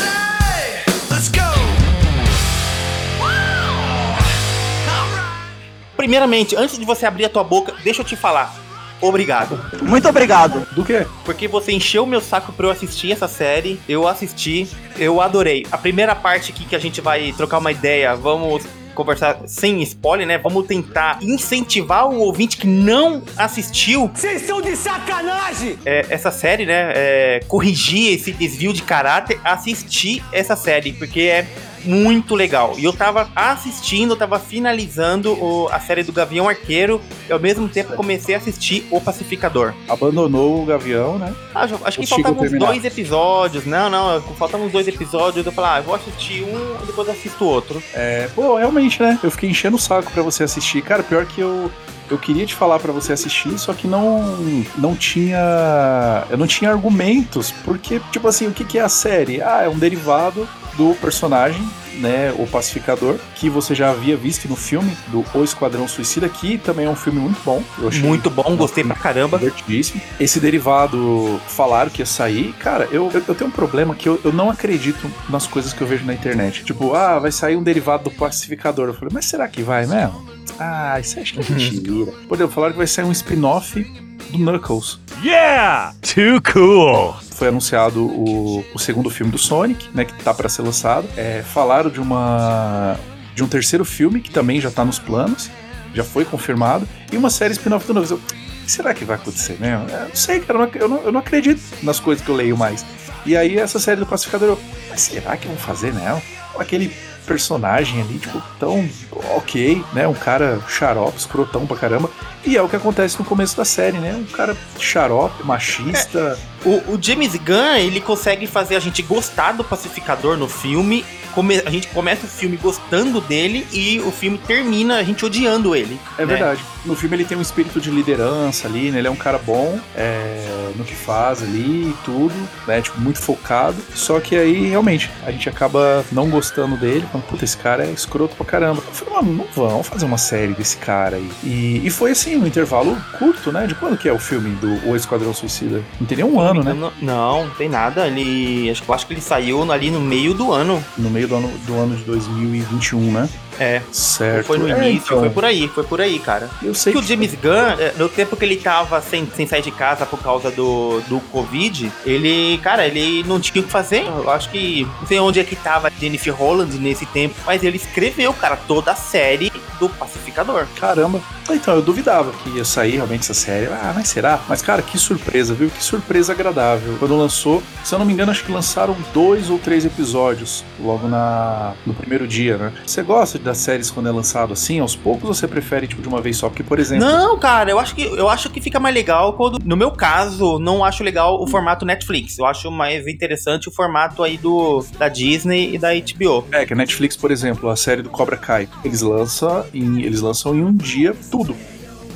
Primeiramente, 5.98 6.56
antes 6.56 6.78
de 6.78 6.86
você 6.86 7.06
abrir 7.06 7.26
a 7.26 7.30
tua 7.30 7.44
boca, 7.44 7.74
deixa 7.84 8.02
eu 8.02 8.06
te 8.06 8.16
falar. 8.16 8.56
Obrigado. 9.02 9.60
Muito 9.82 10.08
obrigado. 10.08 10.66
Do 10.72 10.84
que? 10.84 11.06
Porque 11.26 11.48
você 11.48 11.72
encheu 11.72 12.04
o 12.04 12.08
meu 12.08 12.22
saco 12.22 12.52
pra 12.54 12.68
eu 12.68 12.72
assistir 12.72 13.12
essa 13.12 13.28
série. 13.28 13.80
Eu 13.88 14.08
assisti, 14.08 14.68
eu 14.98 15.22
adorei. 15.22 15.66
A 15.72 15.78
primeira 15.78 16.16
parte 16.16 16.52
aqui 16.52 16.66
que 16.66 16.76
a 16.76 16.80
gente 16.80 17.02
vai 17.02 17.32
trocar 17.34 17.60
uma 17.60 17.72
ideia, 17.72 18.16
vamos 18.16 18.64
conversar 18.96 19.42
sem 19.46 19.80
spoiler, 19.84 20.26
né? 20.26 20.40
Vamos 20.40 20.66
tentar 20.66 21.20
incentivar 21.22 22.10
o 22.10 22.18
ouvinte 22.18 22.58
que 22.58 22.66
não 22.66 23.22
assistiu 23.38 24.10
Vocês 24.12 24.42
estão 24.42 24.60
de 24.60 24.76
sacanagem! 24.76 25.78
é, 25.86 26.08
essa 26.10 26.32
série, 26.32 26.66
né? 26.66 26.94
É, 26.96 27.42
corrigir 27.48 28.14
esse 28.16 28.32
desvio 28.32 28.74
de 28.74 28.82
caráter, 28.82 29.40
assistir 29.44 30.24
essa 30.32 30.56
série, 30.56 30.94
porque 30.94 31.22
é 31.22 31.48
muito 31.88 32.36
legal. 32.36 32.74
E 32.78 32.84
eu 32.84 32.94
tava 32.94 33.30
assistindo, 33.36 34.12
eu 34.14 34.18
tava 34.18 34.40
finalizando 34.40 35.32
o- 35.34 35.68
a 35.72 35.80
série 35.80 36.04
do 36.04 36.12
Gavião 36.12 36.48
Arqueiro 36.50 37.02
e 37.30 37.32
ao 37.34 37.40
mesmo 37.40 37.68
tempo 37.68 37.94
comecei 37.96 38.36
a 38.36 38.38
assistir 38.38 38.86
O 38.92 39.00
Pacificador. 39.02 39.74
Abandonou 39.88 40.62
o 40.62 40.66
Gavião, 40.66 41.18
né? 41.18 41.34
Ah, 41.56 41.64
acho 41.86 41.98
que 42.00 42.06
O 42.06 42.08
faltavam 42.08 42.44
uns 42.44 42.52
dois 42.60 42.86
episódios. 42.86 43.66
Não, 43.66 43.90
não, 43.90 44.22
faltavam 44.38 44.68
uns 44.68 44.72
dois 44.72 44.88
episódios. 44.88 45.46
Eu 45.46 45.52
falei, 45.52 45.72
ah, 45.72 45.78
eu 45.80 45.84
vou 45.84 45.96
assistir 45.96 46.44
um 46.44 46.84
e 46.84 46.86
depois 46.86 47.08
assisto 47.10 47.46
outro. 47.46 47.82
É, 47.94 48.28
pô, 48.36 48.56
realmente, 48.58 49.02
né? 49.02 49.18
Eu 49.24 49.32
fiquei 49.32 49.50
enchendo 49.50 49.76
o 49.78 49.80
saco 49.80 50.12
pra 50.12 50.22
você 50.24 50.44
assistir. 50.44 50.82
Cara, 50.82 51.02
pior 51.04 51.26
que 51.26 51.42
eu. 51.42 51.72
Eu 52.10 52.18
queria 52.18 52.46
te 52.46 52.56
falar 52.56 52.80
pra 52.80 52.94
você 52.94 53.12
assistir, 53.12 53.58
só 53.60 53.74
que 53.74 53.86
não 53.86 54.38
não 54.78 54.96
tinha 54.96 56.26
eu 56.30 56.38
não 56.38 56.48
tinha 56.48 56.72
argumentos, 56.72 57.52
porque 57.66 58.00
tipo 58.12 58.28
assim, 58.30 58.48
o 58.48 58.52
que 58.54 58.64
que 58.64 58.78
é 58.78 58.82
a 58.82 58.88
série? 58.90 59.42
Ah, 59.42 59.64
é 59.64 59.70
um 59.70 59.78
derivado 59.78 60.48
do 60.78 60.94
personagem, 60.96 61.68
né, 61.96 62.34
o 62.38 62.46
pacificador, 62.46 63.18
que 63.36 63.50
você 63.50 63.74
já 63.74 63.90
havia 63.90 64.16
visto 64.16 64.48
no 64.48 64.56
filme 64.56 64.96
do 65.08 65.26
O 65.34 65.44
Esquadrão 65.44 65.88
Suicida, 65.88 66.30
que 66.30 66.58
também 66.58 66.86
é 66.86 66.90
um 66.90 66.96
filme 66.96 67.20
muito 67.20 67.40
bom. 67.44 67.64
Eu 67.80 67.88
achei 67.88 68.04
Muito 68.04 68.30
bom, 68.30 68.56
gostei 68.56 68.84
pra 68.84 68.96
caramba. 68.96 69.38
Divertidíssimo. 69.38 70.00
Esse 70.20 70.40
derivado 70.40 71.42
falaram 71.48 71.90
que 71.90 72.02
ia 72.02 72.06
sair. 72.06 72.54
Cara, 72.60 72.88
eu, 72.92 73.10
eu, 73.14 73.24
eu 73.28 73.36
tenho 73.36 73.50
um 73.50 73.54
problema 73.54 73.96
que 73.96 74.08
eu, 74.08 74.22
eu 74.24 74.32
não 74.32 74.50
acredito 74.50 75.10
nas 75.30 75.48
coisas 75.48 75.74
que 75.74 75.82
eu 75.82 75.88
vejo 75.88 76.06
na 76.06 76.14
internet. 76.14 76.64
Tipo, 76.64 76.94
ah, 76.94 77.18
vai 77.20 77.32
sair 77.32 77.56
um 77.56 77.64
derivado 77.64 78.06
do 78.06 78.12
pacificador. 78.12 78.88
Eu 78.88 78.94
falei, 78.94 79.10
mas 79.14 79.26
será 79.26 79.48
que 79.48 79.64
vai 79.64 79.86
mesmo? 79.86 80.26
Ah, 80.60 81.00
isso 81.00 81.20
acho 81.20 81.34
que 81.34 81.40
é 81.40 81.56
mentira. 81.56 82.12
Por 82.28 82.36
exemplo, 82.36 82.54
falaram 82.54 82.74
que 82.74 82.78
vai 82.78 82.88
sair 82.88 83.06
um 83.06 83.12
spin-off 83.12 83.84
do 84.30 84.38
Knuckles. 84.38 85.00
Yeah! 85.24 85.94
Too 86.02 86.42
cool! 86.54 87.27
Foi 87.38 87.50
anunciado 87.50 88.04
o, 88.04 88.66
o 88.74 88.80
segundo 88.80 89.12
filme 89.12 89.32
do 89.32 89.38
Sonic, 89.38 89.90
né? 89.94 90.04
Que 90.06 90.24
tá 90.24 90.34
pra 90.34 90.50
ser 90.50 90.64
lançado. 90.64 91.08
É, 91.16 91.44
falaram 91.44 91.88
de 91.88 92.02
uma. 92.02 92.98
de 93.36 93.44
um 93.44 93.48
terceiro 93.48 93.86
filme 93.86 94.22
que 94.22 94.32
também 94.32 94.60
já 94.60 94.72
tá 94.72 94.84
nos 94.84 94.98
planos. 94.98 95.52
Já 95.94 96.04
foi 96.04 96.26
confirmado. 96.26 96.90
E 97.12 97.16
uma 97.16 97.30
série 97.30 97.54
spin-off 97.54 97.86
do. 97.94 98.04
Eu, 98.04 98.20
será 98.66 98.92
que 98.92 99.06
vai 99.06 99.18
acontecer 99.18 99.56
mesmo? 99.60 99.88
Eu 99.88 100.08
não 100.10 100.16
sei, 100.16 100.40
cara. 100.40 100.68
Eu 100.74 100.90
não, 100.90 100.98
eu 101.04 101.12
não, 101.12 101.20
acredito 101.20 101.62
nas 101.84 102.00
coisas 102.00 102.26
que 102.26 102.32
eu 102.32 102.36
leio 102.36 102.58
mais. 102.58 102.84
E 103.24 103.38
aí, 103.38 103.60
essa 103.60 103.78
série 103.78 104.00
do 104.00 104.08
Pacificador, 104.08 104.50
eu, 104.50 104.60
mas 104.90 105.02
será 105.02 105.38
que 105.38 105.48
vão 105.48 105.58
fazer 105.58 105.94
mesmo? 105.94 106.20
Aquele 106.58 106.92
personagem 107.28 108.02
ali, 108.02 108.18
tipo, 108.18 108.42
tão 108.60 108.90
ok, 109.36 109.84
né? 109.94 110.08
Um 110.08 110.14
cara 110.14 110.60
xarope, 110.68 111.20
escrotão 111.20 111.68
pra 111.68 111.78
caramba. 111.78 112.10
E 112.44 112.58
é 112.58 112.62
o 112.64 112.70
que 112.70 112.78
acontece 112.78 113.20
no 113.20 113.26
começo 113.26 113.56
da 113.56 113.66
série, 113.66 114.00
né? 114.00 114.16
Um 114.16 114.32
cara 114.32 114.58
xarope, 114.80 115.44
machista. 115.44 116.40
O, 116.68 116.96
o 116.96 117.00
James 117.02 117.34
Gunn, 117.36 117.78
ele 117.78 118.02
consegue 118.02 118.46
fazer 118.46 118.76
a 118.76 118.80
gente 118.80 119.02
gostar 119.02 119.54
do 119.54 119.64
pacificador 119.64 120.36
no 120.36 120.50
filme. 120.50 121.06
Come- 121.34 121.62
a 121.66 121.70
gente 121.70 121.88
começa 121.90 122.26
o 122.26 122.30
filme 122.30 122.58
gostando 122.58 123.22
dele 123.22 123.66
e 123.72 124.00
o 124.02 124.12
filme 124.12 124.38
termina 124.40 124.98
a 124.98 125.04
gente 125.04 125.24
odiando 125.24 125.76
ele. 125.76 125.98
É 126.18 126.26
né? 126.26 126.28
verdade. 126.28 126.62
No 126.84 126.96
filme 126.96 127.16
ele 127.16 127.26
tem 127.26 127.38
um 127.38 127.42
espírito 127.42 127.80
de 127.80 127.92
liderança 127.92 128.68
ali, 128.68 128.92
né? 128.92 128.98
Ele 129.00 129.08
é 129.08 129.12
um 129.12 129.16
cara 129.16 129.38
bom 129.38 129.80
é, 129.96 130.72
no 130.76 130.84
que 130.84 130.96
faz 130.96 131.44
ali 131.44 131.90
e 131.90 131.96
tudo, 132.04 132.34
né? 132.66 132.82
Tipo, 132.82 133.00
muito 133.00 133.20
focado. 133.20 133.78
Só 133.94 134.20
que 134.20 134.36
aí, 134.36 134.68
realmente, 134.68 135.10
a 135.26 135.32
gente 135.32 135.48
acaba 135.48 136.04
não 136.12 136.30
gostando 136.30 136.76
dele. 136.76 137.06
Falando, 137.12 137.28
puta, 137.28 137.46
esse 137.46 137.58
cara 137.58 137.86
é 137.86 137.92
escroto 137.92 138.36
pra 138.36 138.46
caramba. 138.46 138.82
Eu 138.86 138.94
falei, 138.94 139.14
mano, 139.16 139.34
não 139.34 139.48
vão 139.54 139.84
fazer 139.84 140.06
uma 140.06 140.18
série 140.18 140.54
desse 140.54 140.78
cara 140.78 141.18
aí. 141.18 141.30
E, 141.44 141.82
e 141.86 141.90
foi 141.90 142.12
assim, 142.12 142.36
um 142.36 142.48
intervalo 142.48 142.98
curto, 143.20 143.52
né? 143.52 143.68
De 143.68 143.76
quando 143.76 143.98
que 143.98 144.10
é 144.10 144.14
o 144.14 144.20
filme 144.20 144.50
do 144.56 144.90
O 144.90 144.96
Esquadrão 144.96 145.34
Suicida? 145.34 145.84
Não 146.00 146.08
tem 146.08 146.18
nem 146.18 146.26
um 146.26 146.40
ano, 146.40 146.57
né? 146.64 146.74
Não, 146.74 146.92
não, 147.02 147.44
não 147.46 147.50
tem 147.56 147.70
nada. 147.70 148.08
Ele. 148.08 148.70
Acho, 148.70 148.84
que- 148.84 148.90
eu 148.90 148.96
acho 148.96 149.08
que 149.08 149.14
ele 149.14 149.22
saiu 149.22 149.72
ali 149.72 149.90
no 149.92 150.00
meio 150.00 150.34
do 150.34 150.52
ano. 150.52 150.84
No 150.98 151.10
meio 151.10 151.28
do 151.28 151.36
ano, 151.36 151.52
do 151.66 151.74
ano 151.76 151.96
de 151.96 152.04
2021, 152.04 153.12
né? 153.12 153.30
É, 153.60 153.82
Certo. 153.92 154.46
foi 154.46 154.58
no 154.58 154.68
É, 154.68 154.90
início, 154.90 155.06
então, 155.08 155.20
foi 155.20 155.30
por 155.30 155.46
aí, 155.46 155.68
foi 155.68 155.84
por 155.84 156.02
aí, 156.02 156.20
cara. 156.20 156.50
Eu 156.62 156.74
sei 156.74 156.94
que 156.94 157.00
o 157.00 157.02
James 157.04 157.34
Gunn, 157.36 157.80
é, 157.80 157.94
no 157.98 158.08
tempo 158.10 158.36
que 158.36 158.46
ele 158.46 158.58
tava 158.58 159.02
sem, 159.02 159.28
sem 159.36 159.48
sair 159.48 159.62
de 159.62 159.72
casa 159.72 160.06
por 160.06 160.20
causa 160.22 160.52
do, 160.52 161.02
do 161.08 161.20
Covid, 161.32 161.92
ele, 162.06 162.60
cara, 162.64 162.86
ele 162.86 163.24
não 163.28 163.40
tinha 163.40 163.62
o 163.62 163.66
que 163.66 163.72
fazer. 163.72 164.04
Eu 164.06 164.30
acho 164.30 164.50
que. 164.50 164.88
Não 165.00 165.08
sei 165.08 165.20
onde 165.20 165.40
é 165.40 165.44
que 165.44 165.56
tava 165.56 165.90
Jennifer 166.00 166.34
Holland 166.34 166.78
nesse 166.80 167.06
tempo, 167.08 167.36
mas 167.46 167.64
ele 167.64 167.78
escreveu, 167.78 168.34
cara, 168.34 168.56
toda 168.68 168.92
a 168.92 168.96
série 168.96 169.52
do 169.80 169.90
Pacificador. 169.90 170.66
Caramba. 170.80 171.22
Então, 171.50 171.76
eu 171.76 171.82
duvidava 171.82 172.32
que 172.44 172.50
ia 172.58 172.66
sair 172.66 172.96
realmente 172.96 173.22
essa 173.22 173.34
série. 173.34 173.68
Ah, 173.68 173.94
mas 173.96 174.10
será? 174.10 174.40
Mas, 174.50 174.62
cara, 174.62 174.82
que 174.82 174.98
surpresa, 174.98 175.54
viu? 175.54 175.70
Que 175.70 175.82
surpresa 175.84 176.34
agradável. 176.34 176.96
Quando 177.00 177.18
lançou, 177.18 177.64
se 177.84 177.94
eu 177.94 178.00
não 178.00 178.06
me 178.06 178.12
engano, 178.12 178.32
acho 178.32 178.44
que 178.44 178.52
lançaram 178.52 178.96
dois 179.14 179.50
ou 179.50 179.58
três 179.58 179.86
episódios 179.86 180.64
logo 180.80 181.08
na 181.08 181.74
no 181.86 181.94
primeiro 181.94 182.28
dia, 182.28 182.58
né? 182.58 182.74
Você 182.86 183.02
gosta 183.02 183.38
das 183.48 183.58
séries 183.58 183.90
quando 183.90 184.08
é 184.08 184.12
lançado 184.12 184.54
assim, 184.54 184.80
aos 184.80 184.96
poucos, 184.96 185.28
ou 185.28 185.34
você 185.34 185.48
prefere, 185.48 185.88
tipo, 185.88 186.02
de 186.02 186.08
uma 186.08 186.22
vez 186.22 186.38
só? 186.38 186.50
Porque, 186.50 186.64
por 186.64 186.80
exemplo. 186.80 187.06
Não, 187.06 187.38
cara, 187.40 187.72
eu 187.72 187.80
acho 187.80 187.96
que 187.96 188.04
eu 188.04 188.30
acho 188.30 188.50
que 188.50 188.62
fica 188.62 188.80
mais 188.80 188.94
legal 188.94 189.34
quando, 189.34 189.60
no 189.64 189.76
meu 189.76 189.92
caso, 189.92 190.60
não 190.60 190.84
acho 190.84 191.04
legal 191.04 191.42
o 191.42 191.48
formato 191.48 191.86
Netflix. 191.86 192.38
Eu 192.38 192.46
acho 192.46 192.70
mais 192.70 193.08
interessante 193.08 193.68
o 193.68 193.72
formato 193.72 194.24
aí 194.24 194.38
do 194.38 194.86
da 194.98 195.10
Disney 195.10 195.74
e 195.74 195.78
da 195.78 195.90
HBO. 195.94 196.46
É, 196.52 196.66
que 196.66 196.74
a 196.74 196.76
Netflix, 196.76 197.16
por 197.16 197.32
exemplo, 197.32 197.70
a 197.70 197.76
série 197.76 198.02
do 198.02 198.10
Cobra 198.10 198.38
Kai, 198.38 198.68
eles 198.84 199.02
lançam 199.02 199.66
em, 199.74 200.02
eles 200.02 200.22
lançam 200.22 200.56
em 200.56 200.64
um 200.64 200.76
dia 200.76 201.16
tudo. 201.32 201.56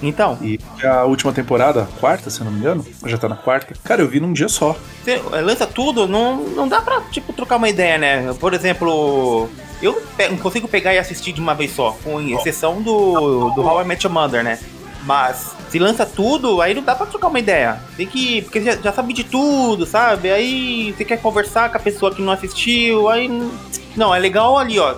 Então, 0.04 0.38
E 0.42 0.60
a 0.84 1.04
última 1.04 1.32
temporada, 1.32 1.84
a 1.84 2.00
quarta, 2.00 2.30
se 2.30 2.42
eu 2.42 2.46
não 2.46 2.52
me 2.52 2.60
engano, 2.60 2.84
já 3.06 3.18
tá 3.18 3.30
na 3.30 3.36
quarta. 3.36 3.76
Cara, 3.84 4.02
eu 4.02 4.08
vi 4.08 4.20
num 4.20 4.34
dia 4.34 4.50
só. 4.50 4.76
você 5.04 5.22
lança 5.42 5.68
tudo, 5.68 6.08
não, 6.08 6.44
não 6.44 6.68
dá 6.68 6.82
pra, 6.82 7.02
tipo, 7.12 7.32
trocar 7.34 7.58
uma 7.58 7.70
ideia, 7.70 7.98
né? 8.00 8.34
Por 8.40 8.54
exemplo, 8.54 9.48
eu 9.82 10.02
não 10.30 10.38
consigo 10.38 10.68
pegar 10.68 10.94
e 10.94 11.00
assistir 11.00 11.32
de 11.34 11.42
uma 11.42 11.54
vez 11.54 11.74
só, 11.74 11.98
com 12.04 12.20
exceção 12.22 12.82
do, 12.82 13.50
do 13.52 13.62
How 13.62 13.82
I 13.82 13.86
Met 13.86 14.06
Your 14.06 14.14
Mother, 14.14 14.44
né? 14.44 14.60
Mas 15.04 15.56
se 15.70 15.80
lança 15.80 16.06
tudo, 16.06 16.62
aí 16.62 16.74
não 16.74 16.84
dá 16.84 16.94
pra 16.94 17.08
trocar 17.08 17.28
uma 17.28 17.40
ideia. 17.40 17.82
Tem 17.98 18.06
que. 18.06 18.44
Porque 18.44 18.62
já, 18.62 18.76
já 18.76 18.94
sabe 18.94 19.14
de 19.14 19.24
tudo, 19.24 19.86
sabe? 19.86 20.30
Aí 20.32 20.94
você 20.96 21.04
quer 21.04 21.18
conversar 21.18 21.72
com 21.72 21.78
a 21.78 21.80
pessoa 21.80 22.14
que 22.14 22.22
não 22.22 22.32
assistiu, 22.32 23.10
aí. 23.10 23.28
Não, 23.96 24.14
é 24.14 24.20
legal 24.20 24.58
ali, 24.58 24.78
ó. 24.78 24.96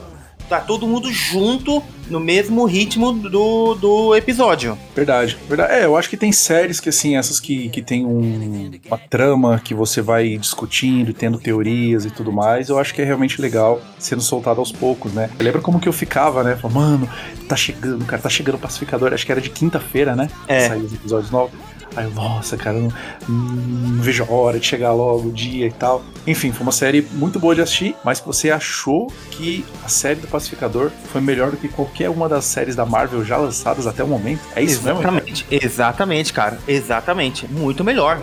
Tá 0.53 0.59
todo 0.61 0.85
mundo 0.85 1.11
junto 1.11 1.81
no 2.11 2.19
mesmo 2.19 2.63
ritmo 2.65 3.11
do, 3.11 3.73
do 3.73 4.15
episódio. 4.15 4.77
Verdade, 4.95 5.35
verdade. 5.49 5.73
É, 5.73 5.85
eu 5.85 5.97
acho 5.97 6.07
que 6.07 6.15
tem 6.15 6.31
séries 6.31 6.79
que, 6.79 6.89
assim, 6.89 7.17
essas 7.17 7.39
que, 7.39 7.69
que 7.69 7.81
tem 7.81 8.05
um- 8.05 8.69
uma 8.85 8.97
trama 8.99 9.59
que 9.63 9.73
você 9.73 9.99
vai 9.99 10.37
discutindo 10.37 11.09
e 11.09 11.13
tendo 11.13 11.39
teorias 11.39 12.05
e 12.05 12.11
tudo 12.11 12.31
mais, 12.31 12.69
eu 12.69 12.77
acho 12.77 12.93
que 12.93 13.01
é 13.01 13.05
realmente 13.05 13.41
legal 13.41 13.81
sendo 13.97 14.21
soltado 14.21 14.59
aos 14.59 14.71
poucos, 14.71 15.11
né? 15.11 15.27
Lembra 15.39 15.59
como 15.59 15.79
que 15.79 15.89
eu 15.89 15.93
ficava, 15.93 16.43
né? 16.43 16.55
Falando, 16.55 16.75
mano, 16.75 17.09
tá 17.49 17.55
chegando, 17.55 18.05
cara, 18.05 18.21
tá 18.21 18.29
chegando 18.29 18.55
o 18.55 18.59
pacificador. 18.59 19.11
Acho 19.11 19.25
que 19.25 19.31
era 19.31 19.41
de 19.41 19.49
quinta-feira, 19.49 20.15
né? 20.15 20.29
É. 20.47 20.67
Saiu 20.67 20.83
os 20.85 20.93
episódios 20.93 21.31
novos. 21.31 21.57
Aí 21.95 22.05
eu, 22.05 22.11
nossa, 22.11 22.57
cara, 22.57 22.79
não, 22.79 22.89
não 23.29 24.01
vejo 24.01 24.23
a 24.23 24.31
hora 24.31 24.59
de 24.59 24.65
chegar 24.65 24.93
logo 24.93 25.29
o 25.29 25.31
dia 25.31 25.67
e 25.67 25.71
tal. 25.71 26.03
Enfim, 26.25 26.51
foi 26.51 26.63
uma 26.63 26.71
série 26.71 27.07
muito 27.13 27.39
boa 27.39 27.53
de 27.53 27.61
assistir, 27.61 27.95
mas 28.03 28.19
você 28.19 28.49
achou 28.49 29.11
que 29.31 29.65
a 29.83 29.87
série 29.89 30.19
do 30.19 30.27
Pacificador 30.27 30.91
foi 31.11 31.21
melhor 31.21 31.51
do 31.51 31.57
que 31.57 31.67
qualquer 31.67 32.09
uma 32.09 32.27
das 32.27 32.45
séries 32.45 32.75
da 32.75 32.85
Marvel 32.85 33.23
já 33.23 33.37
lançadas 33.37 33.85
até 33.87 34.03
o 34.03 34.07
momento. 34.07 34.41
É 34.55 34.61
isso 34.63 34.81
mesmo? 34.83 35.01
cara? 35.01 35.15
Exatamente, 35.17 35.45
exatamente, 35.51 36.33
cara. 36.33 36.59
Exatamente. 36.67 37.47
Muito 37.47 37.83
melhor. 37.83 38.19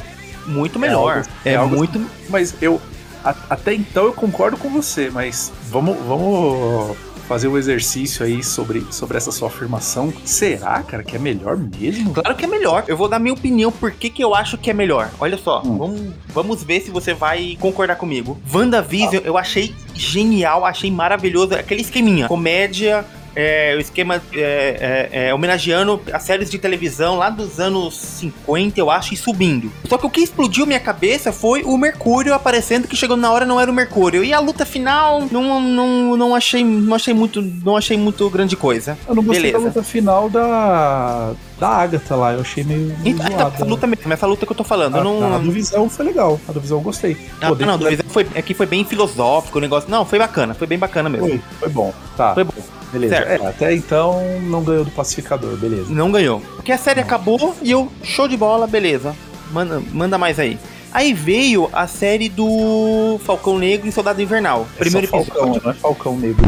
Muito 0.46 0.78
melhor. 0.78 1.18
algo- 1.18 1.28
É, 1.44 1.52
é 1.52 1.56
algo- 1.56 1.76
muito. 1.76 2.04
Mas 2.28 2.54
eu. 2.60 2.80
a- 3.24 3.34
até 3.50 3.74
então 3.74 4.04
eu 4.06 4.12
concordo 4.12 4.56
com 4.56 4.70
você, 4.70 5.10
mas 5.10 5.52
vamos, 5.70 5.96
vamos 6.08 6.96
fazer 7.30 7.46
o 7.46 7.56
exercício 7.56 8.26
aí 8.26 8.42
sobre, 8.42 8.84
sobre 8.90 9.16
essa 9.16 9.30
sua 9.30 9.46
afirmação. 9.46 10.12
Será, 10.24 10.82
cara, 10.82 11.04
que 11.04 11.14
é 11.14 11.18
melhor 11.18 11.56
mesmo? 11.56 12.12
Claro 12.12 12.34
que 12.34 12.44
é 12.44 12.48
melhor. 12.48 12.82
Eu 12.88 12.96
vou 12.96 13.08
dar 13.08 13.20
minha 13.20 13.32
opinião 13.32 13.70
por 13.70 13.92
que, 13.92 14.10
que 14.10 14.22
eu 14.24 14.34
acho 14.34 14.58
que 14.58 14.68
é 14.68 14.74
melhor. 14.74 15.08
Olha 15.20 15.38
só, 15.38 15.62
Hum. 15.64 15.78
vamos, 15.78 16.00
vamos 16.34 16.64
ver 16.64 16.80
se 16.80 16.90
você 16.90 17.14
vai 17.14 17.56
concordar 17.60 17.94
comigo. 17.94 18.36
WandaVision 18.52 19.22
eu 19.24 19.38
achei 19.38 19.72
genial, 19.94 20.64
achei 20.64 20.90
maravilhoso. 20.90 21.54
Aquele 21.54 21.82
esqueminha. 21.82 22.26
Comédia. 22.26 23.04
É, 23.34 23.74
o 23.76 23.80
esquema 23.80 24.20
é, 24.32 25.08
é, 25.12 25.28
é, 25.28 25.34
homenageando 25.34 26.00
as 26.12 26.22
séries 26.22 26.50
de 26.50 26.58
televisão 26.58 27.16
lá 27.16 27.30
dos 27.30 27.60
anos 27.60 27.96
50, 27.96 28.78
eu 28.80 28.90
acho, 28.90 29.14
e 29.14 29.16
subindo. 29.16 29.70
Só 29.88 29.96
que 29.96 30.06
o 30.06 30.10
que 30.10 30.20
explodiu 30.20 30.66
minha 30.66 30.80
cabeça 30.80 31.32
foi 31.32 31.62
o 31.62 31.76
Mercúrio 31.76 32.34
aparecendo, 32.34 32.88
que 32.88 32.96
chegou 32.96 33.16
na 33.16 33.30
hora 33.30 33.46
não 33.46 33.60
era 33.60 33.70
o 33.70 33.74
Mercúrio. 33.74 34.24
E 34.24 34.32
a 34.32 34.40
luta 34.40 34.66
final, 34.66 35.26
não, 35.30 35.60
não, 35.60 36.16
não, 36.16 36.34
achei, 36.34 36.64
não 36.64 36.94
achei 36.94 37.14
muito 37.14 37.40
não 37.42 37.76
achei 37.76 37.96
muito 37.96 38.28
grande 38.30 38.56
coisa. 38.56 38.98
Eu 39.08 39.14
não 39.14 39.22
gostei 39.22 39.50
Beleza. 39.50 39.58
da 39.58 39.64
luta 39.64 39.82
final 39.82 40.28
da. 40.28 41.32
Da 41.58 41.68
Agatha 41.68 42.16
lá, 42.16 42.32
eu 42.32 42.40
achei 42.40 42.64
meio. 42.64 42.96
Então, 43.04 43.26
zoada. 43.26 43.54
essa 43.54 43.64
luta 43.66 43.86
mesmo, 43.86 44.10
essa 44.10 44.26
luta 44.26 44.46
que 44.46 44.52
eu 44.52 44.56
tô 44.56 44.64
falando. 44.64 44.94
A, 44.94 44.98
eu 44.98 45.04
não, 45.04 45.34
a 45.34 45.38
do 45.38 45.52
Visão 45.52 45.90
foi 45.90 46.06
legal. 46.06 46.40
A 46.48 46.52
do 46.52 46.60
Visão 46.60 46.78
eu 46.78 46.82
gostei. 46.82 47.18
Ah, 47.38 47.48
Pô, 47.48 47.66
não, 47.66 47.76
do 47.76 47.86
Visão 47.86 48.06
foi, 48.08 48.26
é 48.34 48.40
que 48.40 48.54
foi 48.54 48.64
bem 48.64 48.82
filosófico 48.82 49.58
o 49.58 49.60
negócio. 49.60 49.90
Não, 49.90 50.06
foi 50.06 50.18
bacana, 50.18 50.54
foi 50.54 50.66
bem 50.66 50.78
bacana 50.78 51.10
mesmo. 51.10 51.28
Foi, 51.28 51.40
foi 51.60 51.68
bom. 51.68 51.92
Tá, 52.16 52.32
Foi 52.32 52.44
bom. 52.44 52.79
Beleza. 52.92 53.16
certo. 53.16 53.42
É, 53.42 53.46
até 53.46 53.74
então 53.74 54.20
não 54.42 54.62
ganhou 54.62 54.84
do 54.84 54.90
pacificador, 54.90 55.56
beleza. 55.56 55.92
Não 55.92 56.10
ganhou. 56.10 56.40
Porque 56.56 56.72
a 56.72 56.78
série 56.78 57.00
acabou 57.00 57.54
e 57.62 57.70
eu, 57.70 57.90
show 58.02 58.28
de 58.28 58.36
bola, 58.36 58.66
beleza. 58.66 59.14
Manda, 59.50 59.80
manda 59.92 60.18
mais 60.18 60.38
aí. 60.38 60.58
Aí 60.92 61.12
veio 61.12 61.68
a 61.72 61.86
série 61.86 62.28
do 62.28 63.18
Falcão 63.24 63.58
Negro 63.58 63.88
e 63.88 63.92
Soldado 63.92 64.20
Invernal. 64.20 64.66
Primeiro 64.76 65.06
é 65.06 65.10
só 65.10 65.16
Falcão, 65.18 65.42
episódio. 65.42 65.62
não 65.62 65.70
é 65.70 65.74
Falcão 65.74 66.16
Negro. 66.18 66.44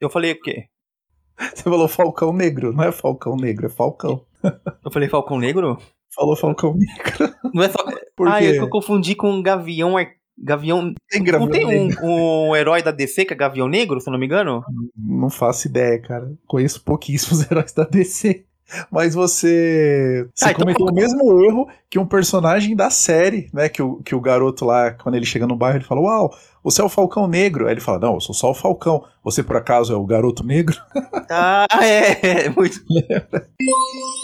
Eu 0.00 0.10
falei 0.10 0.32
o 0.32 0.40
quê? 0.40 0.64
Você 1.54 1.62
falou 1.62 1.88
Falcão 1.88 2.32
Negro, 2.32 2.72
não 2.72 2.84
é 2.84 2.92
Falcão 2.92 3.36
Negro, 3.36 3.66
é 3.66 3.68
Falcão. 3.68 4.24
Eu 4.42 4.90
falei 4.90 5.08
Falcão 5.08 5.38
Negro? 5.38 5.78
Falou 6.14 6.36
Falcão 6.36 6.74
Negro. 6.74 7.34
Não 7.52 7.62
é 7.62 7.68
só. 7.68 7.78
Por 8.16 8.28
ah, 8.28 8.38
quê? 8.38 8.46
é 8.46 8.52
que 8.52 8.58
eu 8.60 8.68
confundi 8.68 9.14
com 9.14 9.42
Gavião. 9.42 9.96
Ar- 9.96 10.10
Gavião. 10.38 10.94
Tem 11.10 11.22
Não 11.22 11.48
tem 11.48 11.66
Negro. 11.66 12.04
um, 12.04 12.48
um 12.50 12.56
herói 12.56 12.82
da 12.82 12.90
DC 12.90 13.24
que 13.24 13.32
é 13.32 13.36
Gavião 13.36 13.68
Negro, 13.68 14.00
se 14.00 14.08
eu 14.08 14.12
não 14.12 14.18
me 14.18 14.26
engano? 14.26 14.64
Não 14.96 15.30
faço 15.30 15.68
ideia, 15.68 16.00
cara. 16.00 16.32
Conheço 16.46 16.82
pouquíssimos 16.84 17.44
heróis 17.50 17.72
da 17.72 17.84
DC. 17.84 18.44
Mas 18.90 19.14
você. 19.14 20.26
Você 20.34 20.46
Ah, 20.46 20.50
então- 20.50 20.62
cometeu 20.64 20.86
o 20.86 20.94
mesmo 20.94 21.44
erro 21.44 21.68
que 21.90 21.98
um 21.98 22.06
personagem 22.06 22.74
da 22.74 22.88
série, 22.88 23.50
né? 23.52 23.68
Que 23.68 23.82
o, 23.82 23.96
que 24.02 24.14
o 24.14 24.20
garoto 24.20 24.64
lá, 24.64 24.92
quando 24.92 25.14
ele 25.14 25.26
chega 25.26 25.46
no 25.46 25.54
bairro, 25.56 25.76
ele 25.76 25.84
fala: 25.84 26.00
Uau, 26.00 26.34
você 26.64 26.80
é 26.80 26.84
o 26.84 26.88
Falcão 26.88 27.26
Negro. 27.26 27.66
Aí 27.66 27.74
ele 27.74 27.82
fala: 27.82 27.98
Não, 27.98 28.14
eu 28.14 28.20
sou 28.20 28.34
só 28.34 28.50
o 28.50 28.54
Falcão. 28.54 29.04
Você 29.22 29.42
por 29.42 29.56
acaso 29.58 29.92
é 29.92 29.96
o 29.96 30.06
garoto 30.06 30.42
negro? 30.44 30.76
Ah, 31.34 31.66
é. 31.82 32.48
Muito. 32.50 32.78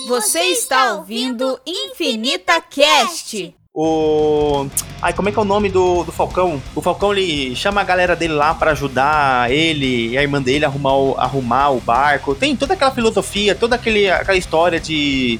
Você 0.08 0.40
está 0.40 0.94
ouvindo 0.94 1.58
Infinita 1.66 2.60
Cast. 2.60 3.54
O. 3.80 4.66
Ai, 5.00 5.12
como 5.12 5.28
é 5.28 5.32
que 5.32 5.38
é 5.38 5.42
o 5.42 5.44
nome 5.44 5.68
do, 5.68 6.02
do 6.02 6.10
Falcão? 6.10 6.60
O 6.74 6.82
Falcão 6.82 7.12
ele 7.12 7.54
chama 7.54 7.80
a 7.80 7.84
galera 7.84 8.16
dele 8.16 8.32
lá 8.34 8.52
pra 8.52 8.72
ajudar 8.72 9.52
ele 9.52 10.08
e 10.08 10.18
a 10.18 10.22
irmã 10.22 10.42
dele 10.42 10.64
a 10.64 10.68
arrumar 10.68 10.96
o, 10.96 11.14
arrumar 11.16 11.70
o 11.70 11.78
barco. 11.78 12.34
Tem 12.34 12.56
toda 12.56 12.74
aquela 12.74 12.90
filosofia, 12.90 13.54
toda 13.54 13.76
aquele, 13.76 14.10
aquela 14.10 14.36
história 14.36 14.80
de. 14.80 15.38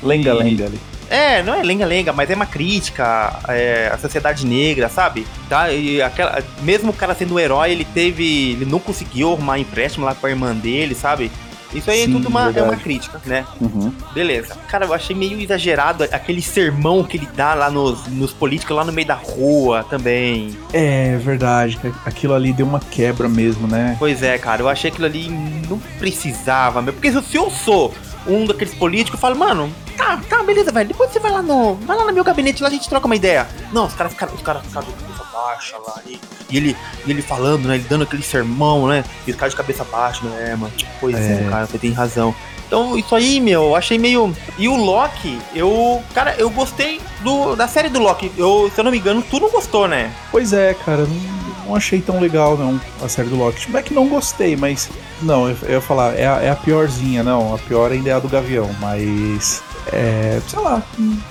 Lenga, 0.00 0.30
E- 0.30 0.32
lenga 0.34 0.66
ali. 0.66 0.78
É, 1.10 1.42
não 1.42 1.52
é 1.54 1.62
lenga-lenga, 1.62 2.12
mas 2.12 2.30
é 2.30 2.34
uma 2.36 2.46
crítica 2.46 3.38
é, 3.48 3.90
à 3.92 3.98
sociedade 3.98 4.46
negra, 4.46 4.88
sabe? 4.88 5.26
Tá? 5.48 5.70
E 5.72 6.00
aquela, 6.00 6.42
mesmo 6.62 6.90
o 6.90 6.94
cara 6.94 7.14
sendo 7.16 7.34
um 7.34 7.38
herói, 7.40 7.72
ele 7.72 7.84
teve. 7.84 8.52
Ele 8.52 8.64
não 8.64 8.78
conseguiu 8.78 9.32
arrumar 9.32 9.58
empréstimo 9.58 10.06
lá 10.06 10.14
com 10.14 10.24
a 10.24 10.30
irmã 10.30 10.54
dele, 10.54 10.94
sabe? 10.94 11.32
Isso 11.74 11.90
aí 11.90 12.04
Sim, 12.04 12.10
é 12.10 12.12
tudo 12.16 12.28
uma, 12.28 12.42
é 12.42 12.44
verdade. 12.44 12.68
uma 12.68 12.76
crítica, 12.76 13.20
né? 13.24 13.46
Uhum. 13.60 13.92
Beleza. 14.14 14.56
Cara, 14.68 14.84
eu 14.84 14.94
achei 14.94 15.14
meio 15.14 15.40
exagerado 15.40 16.04
aquele 16.04 16.42
sermão 16.42 17.02
que 17.04 17.16
ele 17.16 17.28
dá 17.34 17.54
lá 17.54 17.70
nos, 17.70 18.06
nos 18.08 18.32
políticos, 18.32 18.76
lá 18.76 18.84
no 18.84 18.92
meio 18.92 19.06
da 19.06 19.14
rua 19.14 19.84
também. 19.88 20.56
É 20.72 21.16
verdade, 21.16 21.76
cara. 21.76 21.94
aquilo 22.04 22.34
ali 22.34 22.52
deu 22.52 22.66
uma 22.66 22.80
quebra 22.80 23.28
mesmo, 23.28 23.66
né? 23.66 23.96
Pois 23.98 24.22
é, 24.22 24.38
cara, 24.38 24.62
eu 24.62 24.68
achei 24.68 24.90
aquilo 24.90 25.06
ali 25.06 25.28
não 25.68 25.78
precisava, 25.98 26.82
meu. 26.82 26.92
Porque 26.92 27.10
se 27.10 27.36
eu 27.36 27.50
sou 27.50 27.94
um 28.26 28.44
daqueles 28.44 28.74
políticos, 28.74 29.18
eu 29.18 29.20
falo, 29.20 29.36
mano, 29.36 29.72
tá, 29.96 30.20
tá, 30.28 30.42
beleza, 30.42 30.70
velho. 30.70 30.88
Depois 30.88 31.10
você 31.10 31.18
vai 31.18 31.30
lá 31.30 31.42
no. 31.42 31.74
Vai 31.76 31.96
lá 31.96 32.04
no 32.04 32.12
meu 32.12 32.24
gabinete 32.24 32.62
lá, 32.62 32.68
a 32.68 32.72
gente 32.72 32.88
troca 32.88 33.06
uma 33.06 33.16
ideia. 33.16 33.46
Não, 33.72 33.86
os 33.86 33.94
caras 33.94 34.12
ficaram, 34.12 34.34
os 34.34 34.42
caras 34.42 34.62
ficaram 34.62 34.86
baixa 35.32 35.76
lá. 35.78 36.00
E, 36.06 36.20
e 36.50 36.56
ele, 36.56 36.76
e 37.06 37.10
ele 37.10 37.22
falando, 37.22 37.66
né? 37.66 37.76
Ele 37.76 37.86
dando 37.88 38.02
aquele 38.04 38.22
sermão, 38.22 38.86
né? 38.86 39.04
E 39.26 39.30
os 39.30 39.36
caras 39.36 39.52
de 39.52 39.56
cabeça 39.56 39.84
baixa, 39.84 40.24
né? 40.24 40.50
É, 40.52 40.56
mano. 40.56 40.72
Pois 41.00 41.16
é, 41.16 41.44
É. 41.44 41.48
cara, 41.50 41.66
você 41.66 41.78
tem 41.78 41.92
razão. 41.92 42.34
Então, 42.66 42.96
isso 42.96 43.14
aí, 43.14 43.38
meu, 43.38 43.64
eu 43.64 43.76
achei 43.76 43.98
meio. 43.98 44.34
E 44.56 44.66
o 44.66 44.74
Loki, 44.76 45.38
eu. 45.54 46.02
Cara, 46.14 46.34
eu 46.38 46.48
gostei 46.48 47.00
do, 47.20 47.54
da 47.54 47.68
série 47.68 47.90
do 47.90 47.98
Loki. 47.98 48.32
Eu, 48.36 48.70
se 48.74 48.80
eu 48.80 48.84
não 48.84 48.90
me 48.90 48.98
engano, 48.98 49.22
tu 49.22 49.38
não 49.38 49.50
gostou, 49.50 49.86
né? 49.86 50.10
Pois 50.30 50.54
é, 50.54 50.72
cara, 50.72 51.02
não, 51.04 51.66
não 51.66 51.76
achei 51.76 52.00
tão 52.00 52.18
legal, 52.18 52.56
não, 52.56 52.80
a 53.02 53.08
série 53.10 53.28
do 53.28 53.36
Loki. 53.36 53.70
Não 53.70 53.78
é 53.78 53.82
que 53.82 53.92
não 53.92 54.08
gostei, 54.08 54.56
mas. 54.56 54.88
Não, 55.20 55.50
eu, 55.50 55.56
eu 55.64 55.70
ia 55.72 55.80
falar, 55.82 56.18
é 56.18 56.26
a, 56.26 56.40
é 56.40 56.48
a 56.50 56.56
piorzinha, 56.56 57.22
não. 57.22 57.54
A 57.54 57.58
pior 57.58 57.92
ainda 57.92 58.08
é 58.08 58.12
a 58.14 58.18
do 58.18 58.28
Gavião, 58.28 58.70
mas. 58.80 59.62
É, 59.92 60.40
sei 60.48 60.60
lá, 60.60 60.82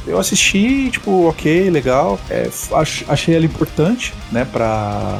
eu 0.05 0.19
assisti, 0.19 0.89
tipo, 0.91 1.27
ok, 1.27 1.69
legal. 1.69 2.19
É, 2.29 2.49
ach- 2.73 3.03
achei 3.07 3.35
ela 3.35 3.45
importante, 3.45 4.13
né, 4.31 4.45
pra. 4.45 5.19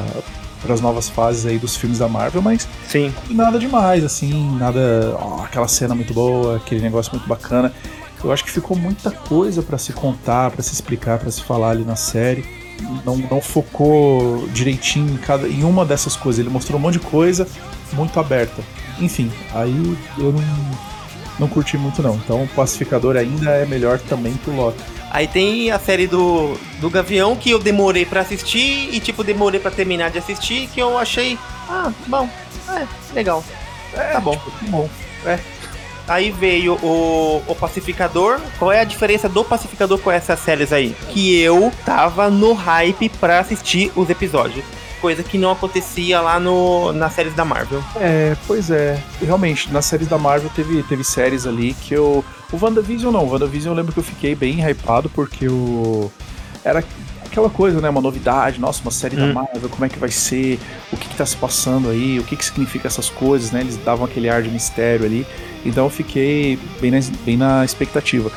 as 0.68 0.80
novas 0.80 1.08
fases 1.08 1.46
aí 1.46 1.58
dos 1.58 1.76
filmes 1.76 1.98
da 1.98 2.08
Marvel, 2.08 2.42
mas 2.42 2.68
Sim. 2.88 3.12
nada 3.30 3.58
demais, 3.58 4.04
assim, 4.04 4.56
nada. 4.58 5.16
aquela 5.44 5.66
cena 5.68 5.94
muito 5.94 6.12
boa, 6.12 6.56
aquele 6.56 6.80
negócio 6.80 7.10
muito 7.12 7.26
bacana. 7.26 7.72
Eu 8.22 8.30
acho 8.30 8.44
que 8.44 8.50
ficou 8.50 8.76
muita 8.76 9.10
coisa 9.10 9.62
pra 9.62 9.76
se 9.78 9.92
contar, 9.92 10.50
pra 10.52 10.62
se 10.62 10.72
explicar, 10.72 11.18
pra 11.18 11.30
se 11.30 11.42
falar 11.42 11.70
ali 11.70 11.84
na 11.84 11.96
série. 11.96 12.44
Não, 13.04 13.16
não 13.16 13.40
focou 13.40 14.46
direitinho 14.52 15.14
em, 15.14 15.16
cada, 15.16 15.48
em 15.48 15.64
uma 15.64 15.84
dessas 15.84 16.14
coisas. 16.16 16.38
Ele 16.38 16.48
mostrou 16.48 16.78
um 16.78 16.82
monte 16.82 16.94
de 16.94 17.00
coisa 17.00 17.46
muito 17.92 18.18
aberta. 18.20 18.62
Enfim, 19.00 19.30
aí 19.54 19.96
eu 20.18 20.32
não, 20.32 20.42
não 21.38 21.48
curti 21.48 21.76
muito 21.76 22.02
não. 22.02 22.14
Então 22.16 22.42
o 22.42 22.48
Pacificador 22.48 23.16
ainda 23.16 23.50
é 23.50 23.66
melhor 23.66 23.98
também 23.98 24.34
que 24.34 24.50
o 24.50 24.56
Loki. 24.56 24.82
Aí 25.10 25.28
tem 25.28 25.70
a 25.70 25.78
série 25.78 26.06
do, 26.06 26.56
do 26.80 26.88
Gavião 26.88 27.36
que 27.36 27.50
eu 27.50 27.58
demorei 27.58 28.06
pra 28.06 28.22
assistir 28.22 28.88
e, 28.94 28.98
tipo, 28.98 29.22
demorei 29.22 29.60
pra 29.60 29.70
terminar 29.70 30.10
de 30.10 30.18
assistir 30.18 30.68
que 30.68 30.80
eu 30.80 30.96
achei. 30.96 31.38
Ah, 31.68 31.92
bom. 32.06 32.28
É, 32.68 32.86
legal. 33.14 33.44
tá 33.94 34.20
bom. 34.20 34.40
Que 34.58 34.64
bom. 34.66 34.88
Aí 36.08 36.30
veio 36.30 36.74
o, 36.82 37.42
o 37.46 37.54
Pacificador. 37.54 38.40
Qual 38.58 38.72
é 38.72 38.80
a 38.80 38.84
diferença 38.84 39.28
do 39.28 39.44
Pacificador 39.44 39.98
com 39.98 40.10
essas 40.10 40.40
séries 40.40 40.72
aí? 40.72 40.96
Que 41.10 41.38
eu 41.40 41.70
tava 41.84 42.30
no 42.30 42.54
hype 42.54 43.08
pra 43.10 43.38
assistir 43.38 43.92
os 43.94 44.08
episódios. 44.08 44.64
Coisa 45.02 45.22
que 45.24 45.36
não 45.36 45.50
acontecia 45.50 46.20
lá 46.20 46.38
no, 46.38 46.92
nas 46.92 47.12
séries 47.12 47.34
da 47.34 47.44
Marvel. 47.44 47.82
É, 48.00 48.36
pois 48.46 48.70
é. 48.70 49.02
Realmente, 49.20 49.70
nas 49.72 49.84
séries 49.84 50.06
da 50.06 50.16
Marvel 50.16 50.48
teve, 50.54 50.80
teve 50.84 51.02
séries 51.02 51.44
ali 51.44 51.74
que 51.74 51.92
eu. 51.92 52.24
O 52.52 52.58
WandaVision 52.64 53.12
não. 53.12 53.24
O 53.24 53.32
WandaVision 53.32 53.72
eu 53.72 53.76
lembro 53.76 53.92
que 53.92 53.98
eu 53.98 54.04
fiquei 54.04 54.36
bem 54.36 54.60
hypado 54.60 55.10
porque 55.10 55.48
o. 55.48 56.08
Era 56.64 56.84
aquela 57.26 57.50
coisa, 57.50 57.80
né? 57.80 57.90
Uma 57.90 58.00
novidade. 58.00 58.60
Nossa, 58.60 58.80
uma 58.80 58.92
série 58.92 59.16
da 59.16 59.24
Hum. 59.24 59.32
Marvel, 59.32 59.68
como 59.68 59.84
é 59.84 59.88
que 59.88 59.98
vai 59.98 60.10
ser? 60.10 60.60
O 60.92 60.96
que 60.96 61.08
que 61.08 61.16
tá 61.16 61.26
se 61.26 61.36
passando 61.36 61.90
aí? 61.90 62.20
O 62.20 62.22
que 62.22 62.36
que 62.36 62.44
significa 62.44 62.86
essas 62.86 63.10
coisas, 63.10 63.50
né? 63.50 63.60
Eles 63.60 63.76
davam 63.78 64.04
aquele 64.04 64.28
ar 64.28 64.40
de 64.40 64.50
mistério 64.50 65.04
ali. 65.04 65.26
Então 65.66 65.82
eu 65.84 65.90
fiquei 65.90 66.56
bem 66.80 66.92
na, 66.92 67.00
bem 67.24 67.36
na 67.36 67.64
expectativa. 67.64 68.30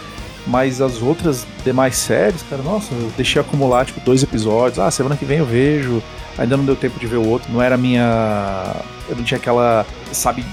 Mas 0.48 0.82
as 0.82 1.00
outras 1.02 1.46
demais 1.64 1.96
séries, 1.96 2.42
cara, 2.50 2.62
nossa, 2.64 2.92
eu 2.94 3.12
deixei 3.16 3.40
acumular, 3.42 3.86
tipo, 3.86 4.00
dois 4.00 4.24
episódios. 4.24 4.80
Ah, 4.80 4.90
semana 4.90 5.16
que 5.16 5.26
vem 5.26 5.38
eu 5.38 5.46
vejo. 5.46 6.02
Ainda 6.38 6.58
não 6.58 6.66
deu 6.66 6.76
tempo 6.76 7.00
de 7.00 7.08
ver 7.08 7.18
o 7.18 7.28
outro. 7.28 7.52
Não 7.52 7.62
era 7.62 7.76
a 7.76 7.78
minha. 7.78 8.76
Eu 9.08 9.16
não 9.16 9.24
tinha 9.24 9.38
aquela, 9.38 9.86
sabe, 10.12 10.44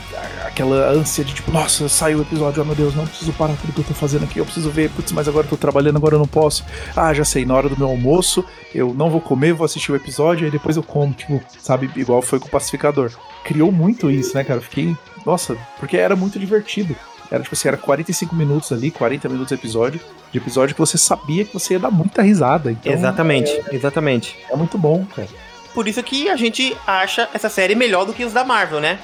aquela 0.52 0.90
ânsia 0.90 1.24
de 1.24 1.34
tipo, 1.34 1.50
nossa, 1.50 1.88
saiu 1.88 2.18
o 2.18 2.22
episódio, 2.22 2.62
oh 2.62 2.66
meu 2.66 2.74
Deus, 2.74 2.94
não 2.94 3.06
preciso 3.06 3.32
parar 3.32 3.54
tudo 3.54 3.72
que 3.72 3.80
eu 3.80 3.84
tô 3.84 3.94
fazendo 3.94 4.24
aqui, 4.24 4.38
eu 4.38 4.44
preciso 4.44 4.70
ver, 4.70 4.90
putz, 4.90 5.10
mas 5.10 5.26
agora 5.26 5.46
eu 5.46 5.50
tô 5.50 5.56
trabalhando, 5.56 5.96
agora 5.96 6.14
eu 6.14 6.18
não 6.18 6.26
posso. 6.26 6.64
Ah, 6.94 7.12
já 7.14 7.24
sei, 7.24 7.46
na 7.46 7.54
hora 7.54 7.68
do 7.68 7.76
meu 7.76 7.88
almoço, 7.88 8.44
eu 8.74 8.92
não 8.94 9.08
vou 9.08 9.20
comer, 9.20 9.54
vou 9.54 9.64
assistir 9.64 9.90
o 9.90 9.96
episódio, 9.96 10.44
aí 10.44 10.50
depois 10.50 10.76
eu 10.76 10.82
como, 10.82 11.12
tipo, 11.14 11.42
sabe, 11.58 11.90
igual 11.96 12.20
foi 12.20 12.38
com 12.38 12.46
o 12.46 12.50
Pacificador. 12.50 13.10
Criou 13.44 13.72
muito 13.72 14.10
isso, 14.10 14.36
né, 14.36 14.44
cara? 14.44 14.58
Eu 14.58 14.62
fiquei, 14.62 14.94
nossa, 15.24 15.56
porque 15.80 15.96
era 15.96 16.14
muito 16.14 16.38
divertido. 16.38 16.94
Era 17.30 17.42
tipo 17.42 17.54
assim, 17.54 17.68
era 17.68 17.78
45 17.78 18.36
minutos 18.36 18.70
ali, 18.72 18.90
40 18.90 19.26
minutos 19.26 19.48
de 19.48 19.54
episódio, 19.54 19.98
de 20.30 20.36
episódio 20.36 20.74
que 20.74 20.80
você 20.80 20.98
sabia 20.98 21.46
que 21.46 21.54
você 21.54 21.72
ia 21.72 21.80
dar 21.80 21.90
muita 21.90 22.20
risada. 22.20 22.70
Então, 22.70 22.92
exatamente, 22.92 23.62
exatamente. 23.72 24.36
É 24.50 24.54
muito 24.54 24.76
bom, 24.76 25.06
cara. 25.16 25.28
Por 25.74 25.88
isso 25.88 26.02
que 26.02 26.28
a 26.28 26.36
gente 26.36 26.76
acha 26.86 27.28
essa 27.32 27.48
série 27.48 27.74
melhor 27.74 28.04
do 28.04 28.12
que 28.12 28.24
os 28.24 28.32
da 28.32 28.44
Marvel, 28.44 28.80
né? 28.80 28.98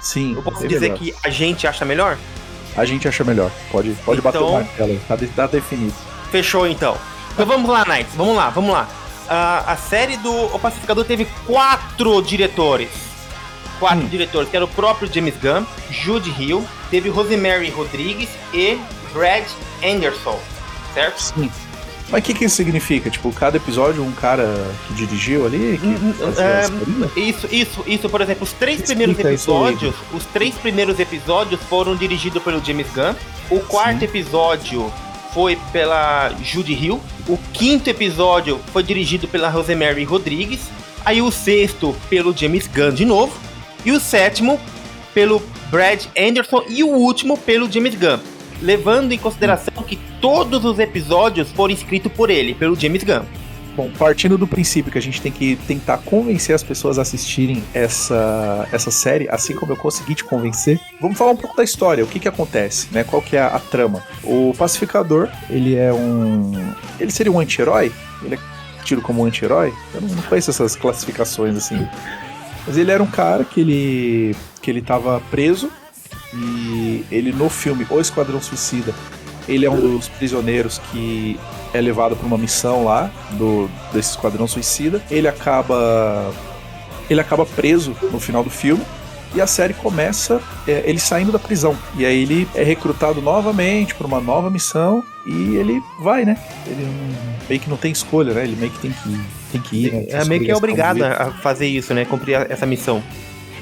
Sim, 0.00 0.34
Eu 0.36 0.42
posso 0.42 0.66
dizer 0.66 0.80
melhor. 0.92 0.98
que 0.98 1.14
a 1.24 1.28
gente 1.30 1.66
acha 1.66 1.84
melhor? 1.84 2.16
A 2.76 2.84
gente 2.84 3.06
acha 3.08 3.24
melhor. 3.24 3.50
Pode, 3.70 3.90
pode 4.04 4.20
bater 4.20 4.38
Então- 4.38 4.50
o 4.50 4.54
martelo. 4.54 5.00
Tá, 5.08 5.16
de- 5.16 5.26
tá 5.28 5.46
definido. 5.46 5.94
Fechou 6.30 6.66
então. 6.66 6.96
Então 7.32 7.44
vamos 7.46 7.68
lá, 7.68 7.84
Knights, 7.84 8.14
vamos 8.14 8.36
lá, 8.36 8.48
vamos 8.50 8.72
lá. 8.72 8.88
Ah, 9.28 9.64
a 9.72 9.76
série 9.76 10.16
do 10.16 10.32
O 10.54 10.58
Pacificador 10.58 11.04
teve 11.04 11.26
quatro 11.46 12.22
diretores. 12.22 12.88
Quatro 13.78 14.04
Hum. 14.04 14.08
diretores, 14.08 14.48
que 14.48 14.56
era 14.56 14.64
o 14.64 14.68
próprio 14.68 15.12
James 15.12 15.34
Gunn, 15.36 15.64
Jude 15.90 16.30
Hill, 16.38 16.66
teve 16.90 17.08
Rosemary 17.10 17.70
Rodrigues 17.70 18.28
e 18.54 18.78
Brad 19.12 19.44
Anderson, 19.84 20.38
certo? 20.94 21.20
Sim. 21.22 21.50
Mas 22.10 22.20
o 22.20 22.24
que, 22.24 22.34
que 22.34 22.44
isso 22.46 22.56
significa? 22.56 23.10
Tipo, 23.10 23.30
cada 23.32 23.58
episódio 23.58 24.02
um 24.02 24.12
cara 24.12 24.66
que 24.86 24.94
dirigiu 24.94 25.44
ali? 25.44 25.78
Que 25.78 25.86
Hum, 25.86 25.98
hum, 26.02 26.12
fazia 26.14 26.44
a 26.44 27.16
é? 27.16 27.20
Isso, 27.20 27.48
isso, 27.50 27.84
isso, 27.86 28.08
por 28.08 28.20
exemplo, 28.20 28.44
os 28.44 28.52
três 28.52 28.80
Explica 28.80 29.02
primeiros 29.04 29.24
episódios, 29.24 29.94
os 30.12 30.24
três 30.26 30.54
primeiros 30.54 30.98
episódios 30.98 31.60
foram 31.68 31.94
dirigidos 31.94 32.42
pelo 32.42 32.64
James 32.64 32.86
Gunn. 32.94 33.14
O 33.50 33.60
quarto 33.60 34.00
Sim. 34.00 34.04
episódio 34.06 34.92
foi 35.34 35.56
pela 35.70 36.30
Judy 36.42 36.72
Hill. 36.72 37.00
O 37.28 37.38
quinto 37.52 37.90
episódio 37.90 38.58
foi 38.72 38.82
dirigido 38.82 39.28
pela 39.28 39.50
Rosemary 39.50 40.04
Rodrigues. 40.04 40.60
Aí 41.04 41.20
o 41.20 41.30
sexto 41.30 41.94
pelo 42.08 42.36
James 42.36 42.66
Gunn 42.66 42.92
de 42.92 43.04
novo. 43.04 43.32
E 43.84 43.92
o 43.92 44.00
sétimo 44.00 44.58
pelo 45.12 45.42
Brad 45.70 46.04
Anderson 46.18 46.64
e 46.68 46.82
o 46.82 46.88
último 46.88 47.36
pelo 47.36 47.70
James 47.70 47.94
Gunn. 47.94 48.18
Levando 48.60 49.12
em 49.12 49.18
consideração 49.18 49.82
que 49.84 49.98
todos 50.20 50.64
os 50.64 50.78
episódios 50.78 51.50
foram 51.52 51.72
escritos 51.72 52.10
por 52.12 52.30
ele, 52.30 52.54
pelo 52.54 52.78
James 52.78 53.04
Gunn. 53.04 53.24
Bom, 53.78 53.88
partindo 53.96 54.36
do 54.36 54.44
princípio 54.44 54.90
que 54.90 54.98
a 54.98 55.00
gente 55.00 55.22
tem 55.22 55.30
que 55.30 55.54
tentar 55.68 55.98
convencer 55.98 56.52
as 56.52 56.64
pessoas 56.64 56.98
a 56.98 57.02
assistirem 57.02 57.62
essa, 57.72 58.68
essa 58.72 58.90
série, 58.90 59.28
assim 59.30 59.54
como 59.54 59.70
eu 59.70 59.76
consegui 59.76 60.16
te 60.16 60.24
convencer, 60.24 60.80
vamos 61.00 61.16
falar 61.16 61.30
um 61.30 61.36
pouco 61.36 61.56
da 61.56 61.62
história, 61.62 62.02
o 62.02 62.06
que 62.08 62.18
que 62.18 62.26
acontece, 62.26 62.88
né? 62.90 63.04
Qual 63.04 63.22
que 63.22 63.36
é 63.36 63.40
a, 63.40 63.46
a 63.46 63.60
trama? 63.60 64.02
O 64.24 64.52
Pacificador, 64.58 65.28
ele 65.48 65.76
é 65.76 65.92
um... 65.92 66.74
Ele 66.98 67.12
seria 67.12 67.30
um 67.30 67.38
anti-herói? 67.38 67.92
Ele 68.24 68.34
é 68.34 68.38
tido 68.82 69.00
como 69.00 69.22
um 69.22 69.26
anti-herói? 69.26 69.72
Eu 69.94 70.00
não, 70.00 70.08
não 70.08 70.22
conheço 70.22 70.50
essas 70.50 70.74
classificações, 70.74 71.56
assim. 71.56 71.86
Mas 72.66 72.76
ele 72.76 72.90
era 72.90 73.00
um 73.00 73.06
cara 73.06 73.44
que 73.44 73.60
ele, 73.60 74.34
que 74.60 74.72
ele 74.72 74.82
tava 74.82 75.22
preso 75.30 75.70
e 76.34 77.04
ele 77.10 77.32
no 77.32 77.48
filme 77.48 77.86
O 77.90 78.00
Esquadrão 78.00 78.40
Suicida, 78.40 78.94
ele 79.48 79.64
é 79.64 79.70
um 79.70 79.80
dos 79.80 80.08
prisioneiros 80.08 80.78
que 80.90 81.38
é 81.72 81.80
levado 81.80 82.14
para 82.14 82.26
uma 82.26 82.38
missão 82.38 82.84
lá 82.84 83.10
do 83.32 83.68
desse 83.92 84.10
esquadrão 84.10 84.46
suicida. 84.46 85.02
Ele 85.10 85.26
acaba 85.26 86.32
ele 87.08 87.20
acaba 87.20 87.46
preso 87.46 87.96
no 88.12 88.20
final 88.20 88.44
do 88.44 88.50
filme 88.50 88.84
e 89.34 89.40
a 89.40 89.46
série 89.46 89.74
começa 89.74 90.40
é, 90.66 90.82
ele 90.86 90.98
saindo 90.98 91.32
da 91.32 91.38
prisão 91.38 91.76
e 91.96 92.04
aí 92.04 92.22
ele 92.22 92.48
é 92.54 92.62
recrutado 92.62 93.20
novamente 93.20 93.94
para 93.94 94.06
uma 94.06 94.20
nova 94.20 94.50
missão 94.50 95.02
e 95.26 95.56
ele 95.56 95.82
vai, 96.00 96.24
né? 96.24 96.38
Ele 96.66 96.86
meio 97.48 97.60
que 97.60 97.68
não 97.68 97.76
tem 97.76 97.92
escolha, 97.92 98.34
né? 98.34 98.44
Ele 98.44 98.56
meio 98.56 98.70
que 98.70 98.78
tem 98.78 98.90
que 98.90 99.20
tem 99.52 99.60
que 99.60 99.86
ir. 99.86 99.92
Né? 99.92 100.04
É 100.08 100.24
meio 100.24 100.42
que 100.42 100.50
é 100.50 100.56
obrigado 100.56 101.02
a 101.02 101.30
fazer 101.42 101.66
isso, 101.66 101.94
né? 101.94 102.04
Cumprir 102.04 102.34
essa 102.50 102.66
missão. 102.66 103.02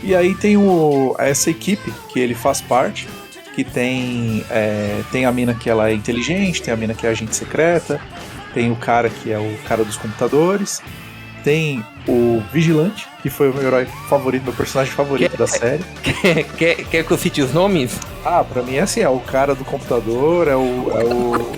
E 0.02 0.14
aí 0.14 0.34
tem 0.34 0.56
o, 0.56 1.14
essa 1.18 1.50
equipe 1.50 1.92
que 2.12 2.18
ele 2.20 2.34
faz 2.34 2.60
parte, 2.60 3.08
que 3.54 3.64
tem, 3.64 4.44
é, 4.50 5.00
tem 5.10 5.24
a 5.24 5.32
mina 5.32 5.54
que 5.54 5.68
ela 5.70 5.88
é 5.90 5.94
inteligente, 5.94 6.62
tem 6.62 6.72
a 6.72 6.76
mina 6.76 6.94
que 6.94 7.06
é 7.06 7.10
agente 7.10 7.34
secreta, 7.34 8.00
tem 8.52 8.70
o 8.70 8.76
cara 8.76 9.08
que 9.08 9.32
é 9.32 9.38
o 9.38 9.56
cara 9.66 9.84
dos 9.84 9.96
computadores, 9.96 10.82
tem 11.42 11.84
o 12.08 12.42
Vigilante, 12.52 13.06
que 13.22 13.30
foi 13.30 13.50
o 13.50 13.54
meu 13.54 13.62
herói 13.66 13.86
favorito, 14.08 14.42
meu 14.44 14.52
personagem 14.52 14.92
favorito 14.92 15.30
Que- 15.32 15.36
da 15.36 15.46
série. 15.46 15.82
Quer, 16.02 16.44
quer, 16.44 16.74
quer 16.84 17.04
que 17.04 17.10
eu 17.10 17.18
cite 17.18 17.40
os 17.40 17.52
nomes? 17.52 17.98
Ah, 18.24 18.42
pra 18.44 18.62
mim 18.62 18.74
é 18.76 18.80
assim, 18.80 19.00
é 19.00 19.08
o 19.08 19.20
cara 19.20 19.54
do 19.54 19.64
computador, 19.64 20.48
é 20.48 20.56
o. 20.56 20.90
É 20.94 21.04
o, 21.04 21.56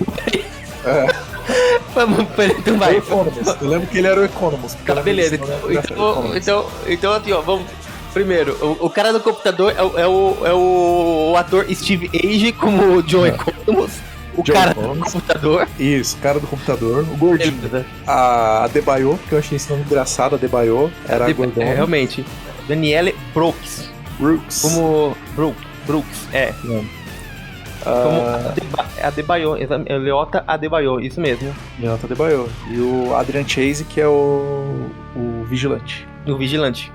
Vamos, 1.93 2.27
pera, 2.35 2.53
então 2.53 2.73
é 2.75 2.77
o 2.77 2.79
vai. 2.79 2.97
Economist. 2.97 3.57
Eu 3.61 3.67
lembro 3.67 3.87
que 3.87 3.97
ele 3.97 4.07
era 4.07 4.21
o 4.21 4.25
Economist. 4.25 4.77
Tá, 4.85 4.95
beleza. 5.01 5.35
Então, 5.35 5.71
então, 5.71 6.35
então, 6.37 6.65
então, 6.87 7.13
assim, 7.13 7.31
ó, 7.31 7.41
vamos. 7.41 7.65
Primeiro, 8.13 8.53
o, 8.61 8.85
o 8.87 8.89
cara 8.89 9.13
do 9.13 9.19
computador 9.19 9.73
é, 9.77 9.83
o- 9.83 9.97
é 9.99 10.07
o, 10.07 10.37
é 10.47 10.53
o, 10.53 11.35
ator 11.37 11.65
Steve 11.73 12.09
Age 12.13 12.51
como 12.53 12.97
o 12.97 13.03
John 13.03 13.25
É. 13.25 13.29
Economos. 13.29 13.91
O 14.35 14.43
John 14.43 14.53
cara 14.53 14.73
do 14.73 14.79
Economos. 14.81 15.13
computador. 15.13 15.67
Isso, 15.79 16.17
cara 16.17 16.39
do 16.39 16.47
computador, 16.47 17.03
o 17.11 17.17
gordinho. 17.17 17.51
Beleza. 17.53 17.85
A 18.07 18.63
Adebayo, 18.63 19.19
que 19.27 19.33
eu 19.35 19.39
achei 19.39 19.57
esse 19.57 19.69
nome 19.69 19.83
engraçado, 19.83 20.35
Adebayo, 20.35 20.91
era 21.07 21.25
a 21.25 21.29
É, 21.29 21.33
gordona. 21.33 21.73
realmente. 21.73 22.25
Danielle 22.67 23.15
Brooks. 23.33 23.89
Brooks. 24.19 24.61
Como. 24.61 25.15
Brooks. 25.35 25.63
Brooks, 25.85 26.27
é. 26.33 26.53
Como 26.63 26.83
Ah, 27.85 28.51
Adeba- 28.51 28.85
Adebayo. 29.03 29.55
é 29.85 29.97
Leota 29.97 30.43
Adebayo, 30.47 30.99
isso 30.99 31.19
mesmo. 31.21 31.53
Jonathan 31.79 32.07
Adebayo. 32.07 32.49
E 32.69 32.77
o 32.79 33.15
Adrian 33.15 33.47
Chase, 33.47 33.85
que 33.85 34.01
é 34.01 34.07
o, 34.07 34.89
o 35.15 35.45
vigilante. 35.49 36.07
O 36.27 36.35
Vigilante. 36.37 36.91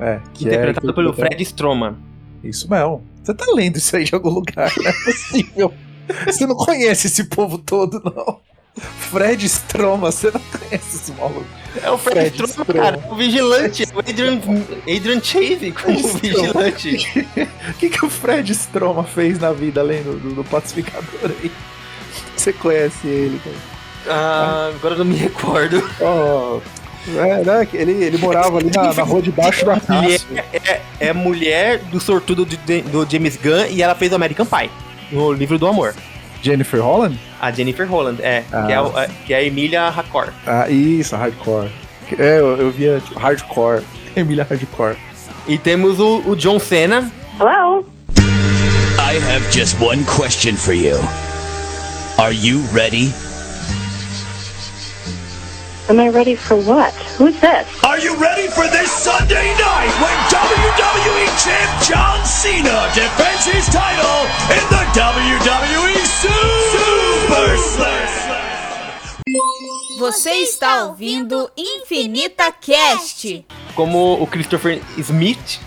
É, 0.00 0.20
que 0.34 0.44
interpretado 0.46 0.90
é, 0.90 0.92
pelo 0.92 1.12
Fred 1.12 1.42
Stroman. 1.42 1.96
Isso 2.42 2.70
mesmo. 2.70 3.02
Você 3.22 3.34
tá 3.34 3.44
lendo 3.54 3.76
isso 3.76 3.96
aí 3.96 4.04
de 4.04 4.14
algum 4.14 4.30
lugar, 4.30 4.72
não 4.76 4.86
é 4.86 4.92
possível. 4.92 5.74
Você 6.24 6.46
não 6.46 6.54
conhece 6.54 7.08
esse 7.08 7.24
povo 7.24 7.58
todo, 7.58 8.00
não. 8.04 8.40
Fred 8.76 9.44
Stroma, 9.46 10.12
você 10.12 10.30
não 10.30 10.40
conhece 10.40 10.96
esse 10.96 11.12
maluco. 11.12 11.46
É 11.82 11.90
o 11.90 11.96
Fred, 11.96 12.30
Fred 12.30 12.50
Stroman, 12.50 12.64
Stroman. 12.64 12.82
cara. 12.82 13.12
O 13.12 13.16
Vigilante. 13.16 13.84
O 13.94 13.98
Adrian, 14.00 14.40
Adrian 14.82 15.20
Chase 15.22 15.72
como 15.72 15.98
Stroman. 15.98 16.20
Vigilante. 16.20 17.28
O 17.70 17.74
que, 17.78 17.90
que 17.90 18.04
o 18.04 18.10
Fred 18.10 18.52
Stroma 18.52 19.02
fez 19.02 19.38
na 19.38 19.52
vida 19.52 19.80
além 19.80 20.02
do, 20.02 20.18
do, 20.18 20.34
do 20.34 20.44
pacificador 20.44 21.32
aí? 21.42 21.50
Você 22.36 22.52
conhece 22.52 23.06
ele, 23.06 23.40
cara? 23.40 23.56
Ah, 24.08 24.70
agora 24.74 24.94
eu 24.94 24.98
não 24.98 25.04
me 25.06 25.16
recordo. 25.16 25.82
Ó, 26.00 26.60
É, 27.08 27.44
né? 27.44 27.68
Ele, 27.72 27.92
ele 28.04 28.18
morava 28.18 28.58
ali 28.58 28.70
na, 28.74 28.92
na 28.92 29.02
rua 29.02 29.22
de 29.22 29.30
baixo 29.30 29.64
da 29.64 29.78
casa. 29.78 30.20
é, 30.52 30.80
é 31.00 31.12
mulher 31.12 31.78
do 31.90 32.00
sortudo 32.00 32.44
do, 32.44 32.56
do 32.56 33.10
James 33.10 33.36
Gunn 33.36 33.66
e 33.70 33.82
ela 33.82 33.94
fez 33.94 34.10
o 34.12 34.16
American 34.16 34.46
Pie, 34.46 34.70
no 35.12 35.32
livro 35.32 35.58
do 35.58 35.66
amor. 35.66 35.94
Jennifer 36.42 36.80
Holland? 36.80 37.18
A 37.40 37.50
Jennifer 37.50 37.86
Holland, 37.88 38.20
é. 38.22 38.42
Ah. 38.52 38.62
Que, 38.66 38.72
é 38.72 38.80
o- 38.80 38.98
é 38.98 39.08
que 39.26 39.34
é 39.34 39.36
a 39.38 39.42
Emilia 39.42 39.88
Hardcore. 39.90 40.30
Ah, 40.46 40.68
isso, 40.68 41.16
hardcore. 41.16 41.70
É, 42.18 42.38
eu, 42.38 42.56
eu 42.56 42.70
via 42.70 43.00
tipo, 43.04 43.18
hardcore. 43.18 43.82
Emília 44.16 44.46
Hardcore. 44.48 44.96
E 45.48 45.58
temos 45.58 45.98
o, 46.00 46.22
o 46.26 46.34
John 46.36 46.58
Cena. 46.58 47.10
Hello? 47.38 47.84
I 48.98 49.16
have 49.30 49.44
just 49.52 49.76
one 49.80 50.02
question 50.04 50.54
for 50.56 50.72
you. 50.74 50.96
Are 52.18 52.32
you 52.32 52.62
ready? 52.72 53.12
Am 55.88 56.00
I 56.00 56.08
ready 56.08 56.34
for 56.34 56.56
what? 56.56 56.92
Who's 57.16 57.38
this? 57.40 57.64
Are 57.84 57.98
you 58.00 58.16
ready 58.16 58.48
for 58.48 58.66
this 58.66 58.90
Sunday 58.90 59.54
night 59.54 59.92
when 60.02 60.16
WWE 60.34 61.26
Champ 61.38 61.70
John 61.86 62.26
Cena 62.26 62.90
defends 62.92 63.46
his 63.46 63.66
title 63.66 64.26
in 64.50 64.64
the 64.66 64.82
WWE 64.98 66.02
Super 66.02 67.54
Slam? 67.54 68.06
Você 70.00 70.30
está 70.42 70.84
ouvindo 70.86 71.48
Infinita 71.56 72.50
Cast. 72.52 73.44
como 73.76 74.20
o 74.20 74.26
Christopher 74.26 74.80
Smith, 74.98 75.60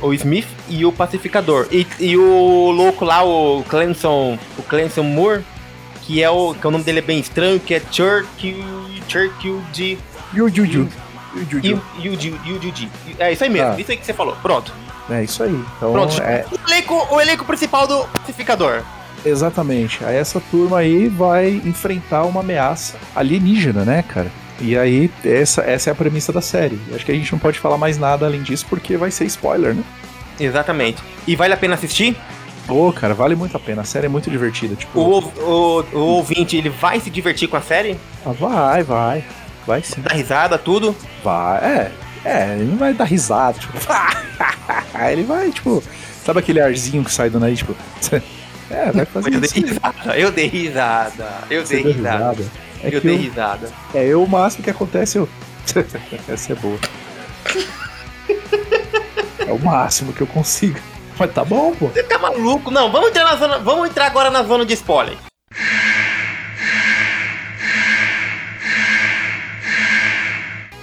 ou 0.00 0.14
Smith, 0.14 0.46
e 0.68 0.86
o 0.86 0.92
Pacificador. 0.92 1.66
E, 1.72 1.84
e 1.98 2.16
o 2.16 2.70
louco 2.70 3.04
lá, 3.04 3.24
o 3.24 3.64
Clemson, 3.64 4.38
o 4.56 4.62
Clemson 4.62 5.02
Moore, 5.02 5.42
que 6.02 6.22
é 6.22 6.30
o, 6.30 6.54
que 6.54 6.66
o 6.66 6.70
nome 6.70 6.84
dele 6.84 7.00
é 7.00 7.02
bem 7.02 7.18
estranho, 7.18 7.58
que 7.58 7.74
é 7.74 7.80
Churchill, 7.90 8.64
Churchill 9.08 9.60
de 9.72 9.98
Yu 10.34 10.48
Yu 10.48 10.64
Yu. 10.64 10.88
Yu 11.34 11.46
Yu 11.52 11.60
Yu. 11.62 11.82
Yuji, 12.12 12.40
Yuji. 12.46 12.90
É 13.18 13.32
isso 13.32 13.44
aí 13.44 13.50
mesmo, 13.50 13.72
Ah. 13.72 13.80
isso 13.80 13.90
aí 13.90 13.96
que 13.96 14.06
você 14.06 14.14
falou. 14.14 14.36
Pronto. 14.42 14.72
É 15.10 15.22
isso 15.22 15.42
aí. 15.42 15.52
Então, 15.76 15.92
Pronto. 15.92 16.20
é, 16.22 16.44
O, 16.50 16.68
elenco, 16.70 17.08
o 17.14 17.20
elenco 17.20 17.44
principal 17.44 17.86
do 17.86 18.04
Pacificador. 18.08 18.82
exatamente. 19.24 20.04
Aí 20.04 20.16
essa 20.16 20.40
turma 20.50 20.78
aí 20.78 21.08
vai 21.08 21.48
enfrentar 21.64 22.24
uma 22.24 22.40
ameaça 22.40 22.96
alienígena, 23.14 23.84
né, 23.84 24.02
cara? 24.02 24.30
E 24.60 24.76
aí, 24.76 25.10
essa, 25.22 25.60
essa 25.62 25.90
é 25.90 25.92
a 25.92 25.94
premissa 25.94 26.32
da 26.32 26.40
série. 26.40 26.80
Acho 26.94 27.04
que 27.04 27.12
a 27.12 27.14
gente 27.14 27.30
não 27.30 27.38
pode 27.38 27.58
falar 27.58 27.76
mais 27.76 27.98
nada 27.98 28.24
além 28.24 28.42
disso, 28.42 28.64
porque 28.70 28.96
vai 28.96 29.10
ser 29.10 29.26
spoiler, 29.26 29.74
né? 29.74 29.82
Exatamente. 30.40 31.02
E 31.26 31.36
vale 31.36 31.52
a 31.52 31.56
pena 31.56 31.74
assistir? 31.74 32.16
Pô, 32.66 32.92
cara, 32.92 33.14
vale 33.14 33.34
muito 33.36 33.56
a 33.56 33.60
pena. 33.60 33.82
A 33.82 33.84
série 33.84 34.06
é 34.06 34.08
muito 34.08 34.30
divertida. 34.30 34.74
Tipo, 34.74 34.98
O, 35.00 35.18
o, 35.20 35.84
o 35.92 35.98
ouvinte, 35.98 36.56
ele 36.56 36.68
vai 36.68 36.98
se 37.00 37.08
divertir 37.10 37.48
com 37.48 37.56
a 37.56 37.60
série? 37.60 37.96
ah, 38.24 38.32
vai, 38.32 38.82
vai. 38.82 39.24
Vai 39.66 39.82
sim. 39.82 40.00
Dar 40.00 40.14
risada, 40.14 40.58
tudo? 40.58 40.94
Vai. 41.22 41.58
É, 41.64 41.92
é, 42.24 42.54
ele 42.56 42.64
não 42.70 42.76
vai 42.76 42.92
dar 42.92 43.04
risada, 43.04 43.58
tipo. 43.58 43.72
ele 45.10 45.22
vai, 45.24 45.50
tipo. 45.50 45.82
Sabe 46.24 46.40
aquele 46.40 46.60
arzinho 46.60 47.04
que 47.04 47.12
sai 47.12 47.30
do 47.30 47.38
nariz, 47.40 47.58
tipo. 47.58 47.74
É, 48.68 48.90
vai 48.90 49.04
fazer 49.06 49.32
Eu 49.32 49.38
dei 49.40 49.48
isso. 49.48 49.60
risada, 49.64 50.18
eu 50.18 50.32
dei 50.32 50.46
risada, 50.48 51.34
eu 51.48 51.64
Você 51.64 51.80
dei 51.84 51.92
risada. 51.92 52.32
risada. 52.32 52.50
É 52.82 52.88
eu 52.96 53.00
dei 53.00 53.14
eu- 53.14 53.18
risada. 53.20 53.70
É, 53.94 54.04
eu, 54.06 54.24
o 54.24 54.28
máximo 54.28 54.64
que 54.64 54.70
acontece, 54.70 55.18
eu. 55.18 55.28
Essa 56.28 56.52
é 56.52 56.56
boa. 56.56 56.76
É 59.38 59.52
o 59.52 59.58
máximo 59.64 60.12
que 60.12 60.20
eu 60.20 60.26
consigo. 60.26 60.80
Mas 61.18 61.32
tá 61.32 61.44
bom, 61.44 61.74
pô. 61.74 61.88
Você 61.88 62.02
tá 62.02 62.18
maluco? 62.18 62.70
Não, 62.70 62.90
vamos 62.92 63.08
entrar 63.10 63.24
na 63.24 63.36
zona. 63.36 63.58
Vamos 63.58 63.88
entrar 63.88 64.06
agora 64.06 64.30
na 64.30 64.42
zona 64.42 64.64
de 64.66 64.74
spoiler. 64.74 65.16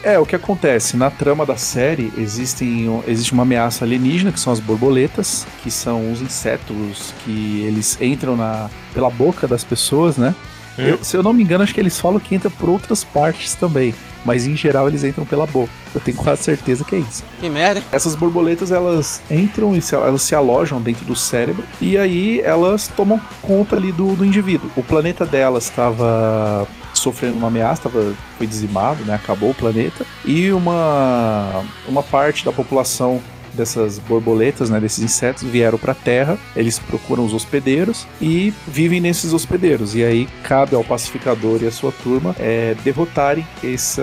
É, 0.04 0.20
o 0.20 0.26
que 0.26 0.36
acontece? 0.36 0.98
Na 0.98 1.10
trama 1.10 1.46
da 1.46 1.56
série 1.56 2.12
existem, 2.18 3.02
existe 3.08 3.32
uma 3.32 3.44
ameaça 3.44 3.86
alienígena, 3.86 4.34
que 4.34 4.40
são 4.40 4.52
as 4.52 4.60
borboletas, 4.60 5.48
que 5.64 5.72
são 5.72 6.12
os 6.12 6.22
insetos 6.22 7.14
que 7.24 7.62
eles 7.66 7.98
entram 8.02 8.36
na, 8.36 8.70
pela 8.94 9.10
boca 9.10 9.48
das 9.48 9.64
pessoas, 9.64 10.18
né? 10.18 10.36
Hum. 10.78 10.82
Eu- 10.84 11.04
se 11.04 11.16
eu 11.16 11.24
não 11.24 11.32
me 11.32 11.42
engano, 11.42 11.64
acho 11.64 11.74
que 11.74 11.80
eles 11.80 11.98
falam 12.00 12.20
que 12.20 12.36
entra 12.36 12.50
por 12.50 12.68
outras 12.68 13.02
partes 13.04 13.54
também. 13.56 13.96
Mas 14.26 14.46
em 14.46 14.56
geral 14.56 14.88
eles 14.88 15.04
entram 15.04 15.26
pela 15.26 15.46
boca. 15.46 15.72
Eu 15.94 16.02
tenho 16.02 16.18
quase 16.18 16.44
certeza 16.44 16.84
que 16.84 16.96
é 16.96 17.00
isso. 17.00 17.24
Que 17.40 17.50
merda. 17.50 17.84
Essas 17.92 18.16
borboletas 18.16 18.72
elas 18.72 19.22
entram 19.30 19.76
e 19.76 19.82
se, 19.82 19.96
elas 19.96 20.22
se 20.22 20.34
alojam 20.36 20.82
dentro 20.82 21.06
do 21.06 21.16
cérebro 21.16 21.64
e 21.80 21.98
aí 21.98 22.42
elas 22.42 22.88
tomam 22.88 23.20
conta 23.42 23.76
ali 23.76 23.92
do, 23.92 24.16
do 24.16 24.26
indivíduo. 24.26 24.70
O 24.76 24.84
planeta 24.84 25.26
delas 25.26 25.66
estava 25.66 26.68
sofrendo 26.94 27.38
uma 27.38 27.48
ameaça, 27.48 27.84
tava, 27.84 28.14
foi 28.38 28.48
dizimado, 28.48 29.04
né? 29.04 29.16
Acabou 29.16 29.50
o 29.50 29.54
planeta 29.54 30.06
e 30.24 30.52
uma 30.52 31.64
uma 31.88 32.04
parte 32.04 32.46
da 32.46 32.52
população 32.52 33.22
dessas 33.54 34.00
borboletas, 34.00 34.70
né, 34.70 34.80
desses 34.80 35.04
insetos 35.04 35.44
vieram 35.44 35.78
para 35.78 35.92
a 35.92 35.96
Terra, 35.96 36.38
eles 36.56 36.80
procuram 36.80 37.26
os 37.26 37.34
hospedeiros 37.34 38.06
e 38.22 38.54
vivem 38.68 39.00
nesses 39.00 39.34
hospedeiros. 39.34 39.96
E 39.96 40.04
aí 40.04 40.28
cabe 40.44 40.76
ao 40.76 40.84
pacificador 40.84 41.60
e 41.62 41.68
a 41.68 41.72
sua 41.72 41.92
turma 41.92 42.36
é, 42.40 42.76
derrotarem 42.84 43.46
essa, 43.64 44.02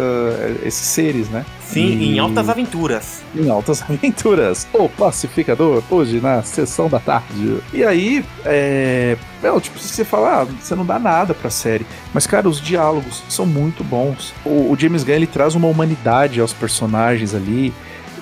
esses 0.64 0.86
seres, 0.86 1.28
né? 1.28 1.44
Sim, 1.60 1.98
E- 1.98 2.14
em 2.16 2.18
altas 2.18 2.48
aventuras. 2.48 3.22
em 3.34 3.48
Altas 3.48 3.82
Aventuras, 3.88 4.66
o 4.72 4.88
Pacificador, 4.88 5.82
hoje 5.88 6.20
na 6.20 6.42
sessão 6.42 6.88
da 6.88 6.98
tarde. 6.98 7.58
E 7.72 7.84
aí, 7.84 8.24
é. 8.44 9.16
Meu, 9.42 9.60
tipo, 9.60 9.78
se 9.78 9.88
você 9.88 10.04
falar, 10.04 10.42
ah, 10.42 10.44
você 10.60 10.74
não 10.74 10.84
dá 10.84 10.98
nada 10.98 11.32
pra 11.32 11.48
série. 11.48 11.86
Mas, 12.12 12.26
cara, 12.26 12.48
os 12.48 12.60
diálogos 12.60 13.22
são 13.28 13.46
muito 13.46 13.82
bons. 13.84 14.34
O, 14.44 14.70
o 14.72 14.76
James 14.78 15.02
Gunn, 15.04 15.14
ele 15.14 15.26
traz 15.26 15.54
uma 15.54 15.68
humanidade 15.68 16.40
aos 16.40 16.52
personagens 16.52 17.34
ali, 17.34 17.72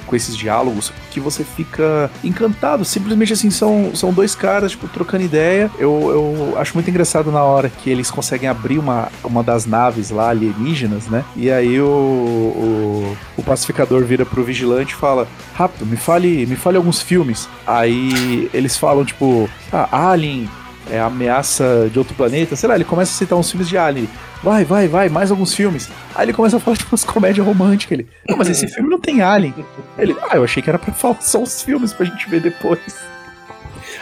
com 0.09 0.16
esses 0.16 0.37
diálogos, 0.37 0.92
que 1.11 1.21
você 1.21 1.44
fica 1.44 2.11
encantado. 2.25 2.85
Simplesmente 2.85 3.33
assim, 3.33 3.51
são, 3.51 3.94
são 3.94 4.12
dois 4.12 4.35
caras, 4.35 4.73
tipo, 4.73 4.88
trocando 4.88 5.25
ideia. 5.25 5.71
Eu, 5.79 6.11
eu 6.11 6.59
acho 6.59 6.75
muito 6.75 6.90
engraçado 6.90 7.31
na 7.31 7.42
hora 7.42 7.68
que 7.68 7.90
eles 7.90 8.11
conseguem 8.11 8.49
abrir 8.49 8.79
uma, 8.79 9.09
uma 9.23 9.42
das 9.42 9.66
naves 9.66 10.11
lá 10.11 10.31
alienígenas, 10.31 11.07
né? 11.07 11.25
E 11.37 11.51
aí 11.51 11.81
o, 11.81 11.87
o, 11.87 13.16
o 13.37 13.42
pacificador 13.42 14.05
vira 14.05 14.25
pro 14.25 14.42
vigilante 14.42 14.94
e 14.94 14.97
fala: 14.97 15.29
Rápido, 15.55 15.87
me 15.87 15.97
fale, 15.97 16.47
me 16.47 16.57
fale 16.57 16.77
alguns 16.77 17.01
filmes. 17.03 17.49
Aí 17.66 18.51
eles 18.53 18.77
falam, 18.77 19.05
tipo, 19.05 19.49
ah, 19.73 20.11
Alien. 20.11 20.49
É 20.90 20.98
ameaça 21.01 21.88
de 21.92 21.98
outro 21.98 22.14
planeta, 22.14 22.57
sei 22.57 22.68
lá, 22.68 22.74
ele 22.74 22.85
começa 22.85 23.12
a 23.12 23.14
citar 23.14 23.38
uns 23.38 23.51
filmes 23.51 23.68
de 23.68 23.77
Alien. 23.77 24.09
Vai, 24.42 24.64
vai, 24.64 24.88
vai, 24.88 25.09
mais 25.09 25.31
alguns 25.31 25.53
filmes. 25.55 25.88
Aí 26.14 26.24
ele 26.24 26.33
começa 26.33 26.57
a 26.57 26.61
falar 26.61 26.77
de 26.79 26.85
umas 26.85 27.05
comédias 27.05 27.44
românticas. 27.46 27.98
Ele, 27.98 28.09
não, 28.29 28.37
mas 28.38 28.48
esse 28.48 28.66
filme 28.68 28.88
não 28.88 28.98
tem 28.98 29.20
Alien. 29.20 29.55
Ele, 29.98 30.16
ah, 30.31 30.37
eu 30.37 30.44
achei 30.44 30.62
que 30.62 30.68
era 30.70 30.79
pra 30.79 30.92
falar 30.94 31.20
só 31.20 31.42
os 31.42 31.62
filmes 31.62 31.92
pra 31.92 32.07
gente 32.07 32.29
ver 32.31 32.40
depois. 32.40 32.81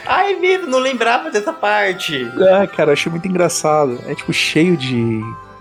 Ai, 0.06 0.34
mesmo, 0.36 0.68
não 0.68 0.78
lembrava 0.78 1.30
dessa 1.30 1.52
parte. 1.52 2.30
Ah, 2.52 2.66
cara, 2.66 2.90
eu 2.90 2.92
achei 2.92 3.10
muito 3.10 3.26
engraçado. 3.26 3.98
É 4.06 4.14
tipo 4.14 4.32
cheio 4.32 4.76
de, 4.76 5.20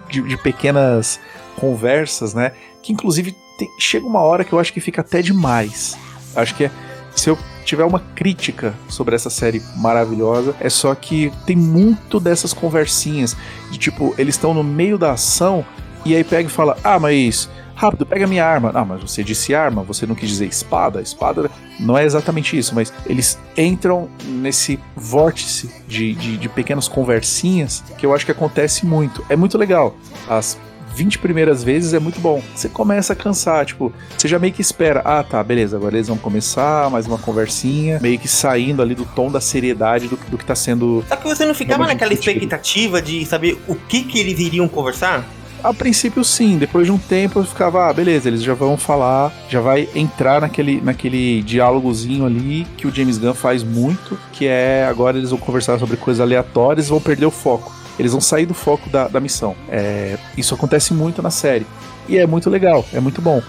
de, 0.09 0.21
de 0.21 0.37
pequenas 0.37 1.19
conversas, 1.55 2.33
né? 2.33 2.51
Que 2.83 2.93
inclusive 2.93 3.35
tem- 3.57 3.69
chega 3.79 4.05
uma 4.05 4.19
hora 4.21 4.43
que 4.43 4.53
eu 4.53 4.59
acho 4.59 4.71
que 4.71 4.79
fica 4.79 5.01
até 5.01 5.21
demais. 5.21 5.97
Acho 6.35 6.53
que 6.53 6.65
é, 6.65 6.71
se 7.15 7.29
eu 7.29 7.37
tiver 7.65 7.83
uma 7.83 7.99
crítica 8.15 8.73
sobre 8.87 9.15
essa 9.15 9.29
série 9.29 9.61
maravilhosa, 9.75 10.55
é 10.59 10.69
só 10.69 10.93
que 10.95 11.31
tem 11.45 11.55
muito 11.55 12.19
dessas 12.19 12.53
conversinhas 12.53 13.35
de 13.71 13.77
tipo, 13.77 14.13
eles 14.17 14.35
estão 14.35 14.53
no 14.53 14.63
meio 14.63 14.97
da 14.97 15.11
ação 15.11 15.65
e 16.05 16.15
aí 16.15 16.23
pega 16.23 16.47
e 16.47 16.51
fala: 16.51 16.77
"Ah, 16.83 16.99
mas 16.99 17.49
rápido, 17.73 18.05
pega 18.05 18.27
minha 18.27 18.45
arma". 18.45 18.71
Ah, 18.73 18.85
mas 18.85 19.01
você 19.01 19.23
disse 19.23 19.55
arma, 19.55 19.83
você 19.83 20.05
não 20.05 20.15
quis 20.15 20.29
dizer 20.29 20.45
espada. 20.45 21.01
Espada 21.01 21.49
não 21.79 21.97
é 21.97 22.05
exatamente 22.05 22.57
isso, 22.57 22.73
mas 22.75 22.93
eles 23.05 23.37
entram 23.57 24.07
nesse 24.23 24.79
vórtice 24.95 25.69
de, 25.87 26.13
de, 26.13 26.37
de 26.37 26.49
pequenas 26.49 26.87
conversinhas 26.87 27.83
que 27.97 28.05
eu 28.05 28.13
acho 28.13 28.25
que 28.25 28.31
acontece 28.31 28.85
muito. 28.85 29.25
É 29.29 29.35
muito 29.35 29.57
legal. 29.57 29.95
As 30.29 30.57
20 30.95 31.19
primeiras 31.19 31.63
vezes 31.63 31.93
é 31.93 31.99
muito 31.99 32.21
bom. 32.21 32.41
Você 32.55 32.69
começa 32.69 33.11
a 33.11 33.15
cansar, 33.15 33.65
tipo, 33.65 33.91
você 34.17 34.27
já 34.27 34.39
meio 34.39 34.53
que 34.53 34.61
espera, 34.61 35.01
ah 35.03 35.21
tá, 35.23 35.43
beleza, 35.43 35.75
agora 35.75 35.95
eles 35.95 36.07
vão 36.07 36.17
começar, 36.17 36.89
mais 36.89 37.05
uma 37.05 37.17
conversinha, 37.17 37.99
meio 38.01 38.17
que 38.17 38.27
saindo 38.27 38.81
ali 38.81 38.95
do 38.95 39.05
tom 39.05 39.29
da 39.29 39.41
seriedade 39.41 40.07
do, 40.07 40.15
do 40.15 40.37
que 40.37 40.45
tá 40.45 40.55
sendo. 40.55 41.03
Só 41.07 41.17
que 41.17 41.27
você 41.27 41.45
não 41.45 41.53
ficava 41.53 41.85
naquela 41.85 42.13
expectativa 42.13 43.01
de 43.01 43.25
saber 43.25 43.57
o 43.67 43.75
que 43.75 44.03
que 44.03 44.19
eles 44.19 44.39
iriam 44.39 44.67
conversar? 44.69 45.25
A 45.61 45.73
princípio, 45.73 46.23
sim, 46.23 46.57
depois 46.59 46.85
de 46.85 46.91
um 46.91 46.97
tempo 46.97 47.39
eu 47.39 47.43
ficava, 47.43 47.89
ah, 47.89 47.93
beleza, 47.93 48.29
eles 48.29 48.43
já 48.43 48.53
vão 48.53 48.77
falar, 48.77 49.33
já 49.49 49.59
vai 49.59 49.89
entrar 49.95 50.39
naquele, 50.39 50.79
naquele 50.79 51.41
diálogozinho 51.41 52.23
ali 52.23 52.67
que 52.77 52.85
o 52.85 52.93
James 52.93 53.17
Gunn 53.17 53.33
faz 53.33 53.63
muito, 53.63 54.17
que 54.31 54.45
é 54.45 54.85
agora 54.87 55.17
eles 55.17 55.31
vão 55.31 55.39
conversar 55.39 55.79
sobre 55.79 55.97
coisas 55.97 56.21
aleatórias 56.21 56.85
e 56.85 56.89
vão 56.89 57.01
perder 57.01 57.25
o 57.25 57.31
foco. 57.31 57.73
Eles 57.97 58.11
vão 58.11 58.21
sair 58.21 58.45
do 58.45 58.53
foco 58.53 58.89
da, 58.89 59.07
da 59.07 59.19
missão. 59.19 59.55
É, 59.69 60.17
isso 60.37 60.53
acontece 60.53 60.93
muito 60.93 61.21
na 61.21 61.29
série. 61.29 61.65
E 62.07 62.17
é 62.17 62.27
muito 62.27 62.49
legal, 62.49 62.85
é 62.93 62.99
muito 62.99 63.21
bom. 63.21 63.41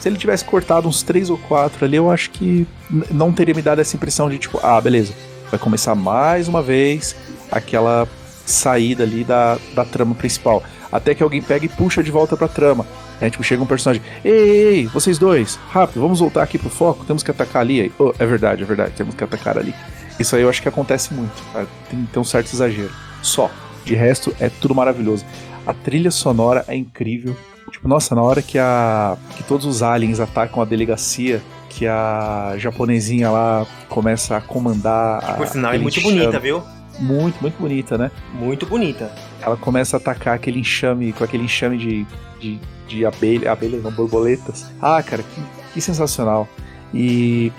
Se 0.00 0.08
ele 0.08 0.16
tivesse 0.18 0.44
cortado 0.44 0.88
uns 0.88 1.02
três 1.02 1.30
ou 1.30 1.38
quatro 1.38 1.84
ali, 1.84 1.96
eu 1.96 2.10
acho 2.10 2.30
que 2.30 2.66
não 3.10 3.32
teria 3.32 3.54
me 3.54 3.62
dado 3.62 3.80
essa 3.80 3.96
impressão 3.96 4.28
de 4.28 4.38
tipo, 4.38 4.58
ah, 4.62 4.80
beleza, 4.80 5.12
vai 5.50 5.58
começar 5.58 5.94
mais 5.94 6.48
uma 6.48 6.62
vez 6.62 7.16
aquela 7.50 8.06
saída 8.44 9.02
ali 9.04 9.24
da, 9.24 9.58
da 9.74 9.84
trama 9.84 10.14
principal. 10.14 10.62
Até 10.90 11.14
que 11.14 11.22
alguém 11.22 11.42
pega 11.42 11.64
e 11.64 11.68
puxa 11.68 12.02
de 12.02 12.10
volta 12.10 12.36
pra 12.36 12.46
trama. 12.48 12.86
É 13.20 13.30
tipo, 13.30 13.42
chega 13.42 13.62
um 13.62 13.66
personagem, 13.66 14.02
ei, 14.24 14.32
ei, 14.32 14.66
ei, 14.74 14.86
vocês 14.86 15.18
dois, 15.18 15.58
rápido, 15.70 16.02
vamos 16.02 16.20
voltar 16.20 16.42
aqui 16.42 16.58
pro 16.58 16.68
foco, 16.68 17.04
temos 17.06 17.22
que 17.22 17.30
atacar 17.30 17.62
ali. 17.62 17.90
"Oh, 17.98 18.12
é 18.18 18.26
verdade, 18.26 18.62
é 18.62 18.66
verdade, 18.66 18.92
temos 18.94 19.14
que 19.14 19.24
atacar 19.24 19.56
ali. 19.58 19.74
Isso 20.20 20.36
aí 20.36 20.42
eu 20.42 20.50
acho 20.50 20.60
que 20.60 20.68
acontece 20.68 21.14
muito, 21.14 21.32
tá? 21.52 21.64
tem, 21.90 22.04
tem 22.12 22.20
um 22.20 22.24
certo 22.24 22.52
exagero. 22.52 22.90
Só. 23.22 23.50
De 23.86 23.94
resto, 23.94 24.34
é 24.38 24.48
tudo 24.50 24.74
maravilhoso. 24.74 25.24
A 25.66 25.72
trilha 25.72 26.10
sonora 26.10 26.64
é 26.68 26.76
incrível. 26.76 27.34
Tipo, 27.70 27.88
nossa, 27.88 28.14
na 28.14 28.22
hora 28.22 28.42
que 28.42 28.58
a. 28.58 29.16
que 29.36 29.42
todos 29.44 29.64
os 29.64 29.82
aliens 29.82 30.20
atacam 30.20 30.60
a 30.62 30.64
delegacia, 30.64 31.40
que 31.70 31.86
a 31.86 32.54
japonesinha 32.58 33.30
lá 33.30 33.66
começa 33.88 34.36
a 34.36 34.40
comandar. 34.40 35.24
a- 35.24 35.34
Por 35.34 35.46
sinal, 35.46 35.72
é 35.72 35.78
muito 35.78 35.98
enxame. 35.98 36.18
bonita, 36.18 36.38
viu? 36.38 36.62
Muito, 36.98 37.40
muito 37.40 37.58
bonita, 37.58 37.96
né? 37.98 38.10
Muito 38.34 38.66
bonita. 38.66 39.10
Ela 39.42 39.56
começa 39.56 39.96
a 39.96 40.00
atacar 40.00 40.34
aquele 40.34 40.60
enxame, 40.60 41.12
com 41.12 41.22
aquele 41.24 41.44
enxame 41.44 41.76
de, 41.76 42.06
de, 42.40 42.58
de 42.88 43.04
abelha, 43.06 43.52
abelhas 43.52 43.82
não, 43.82 43.92
borboletas. 43.92 44.66
Ah, 44.80 45.02
cara, 45.02 45.22
que, 45.22 45.42
que 45.74 45.80
sensacional. 45.80 46.48
E 46.94 47.52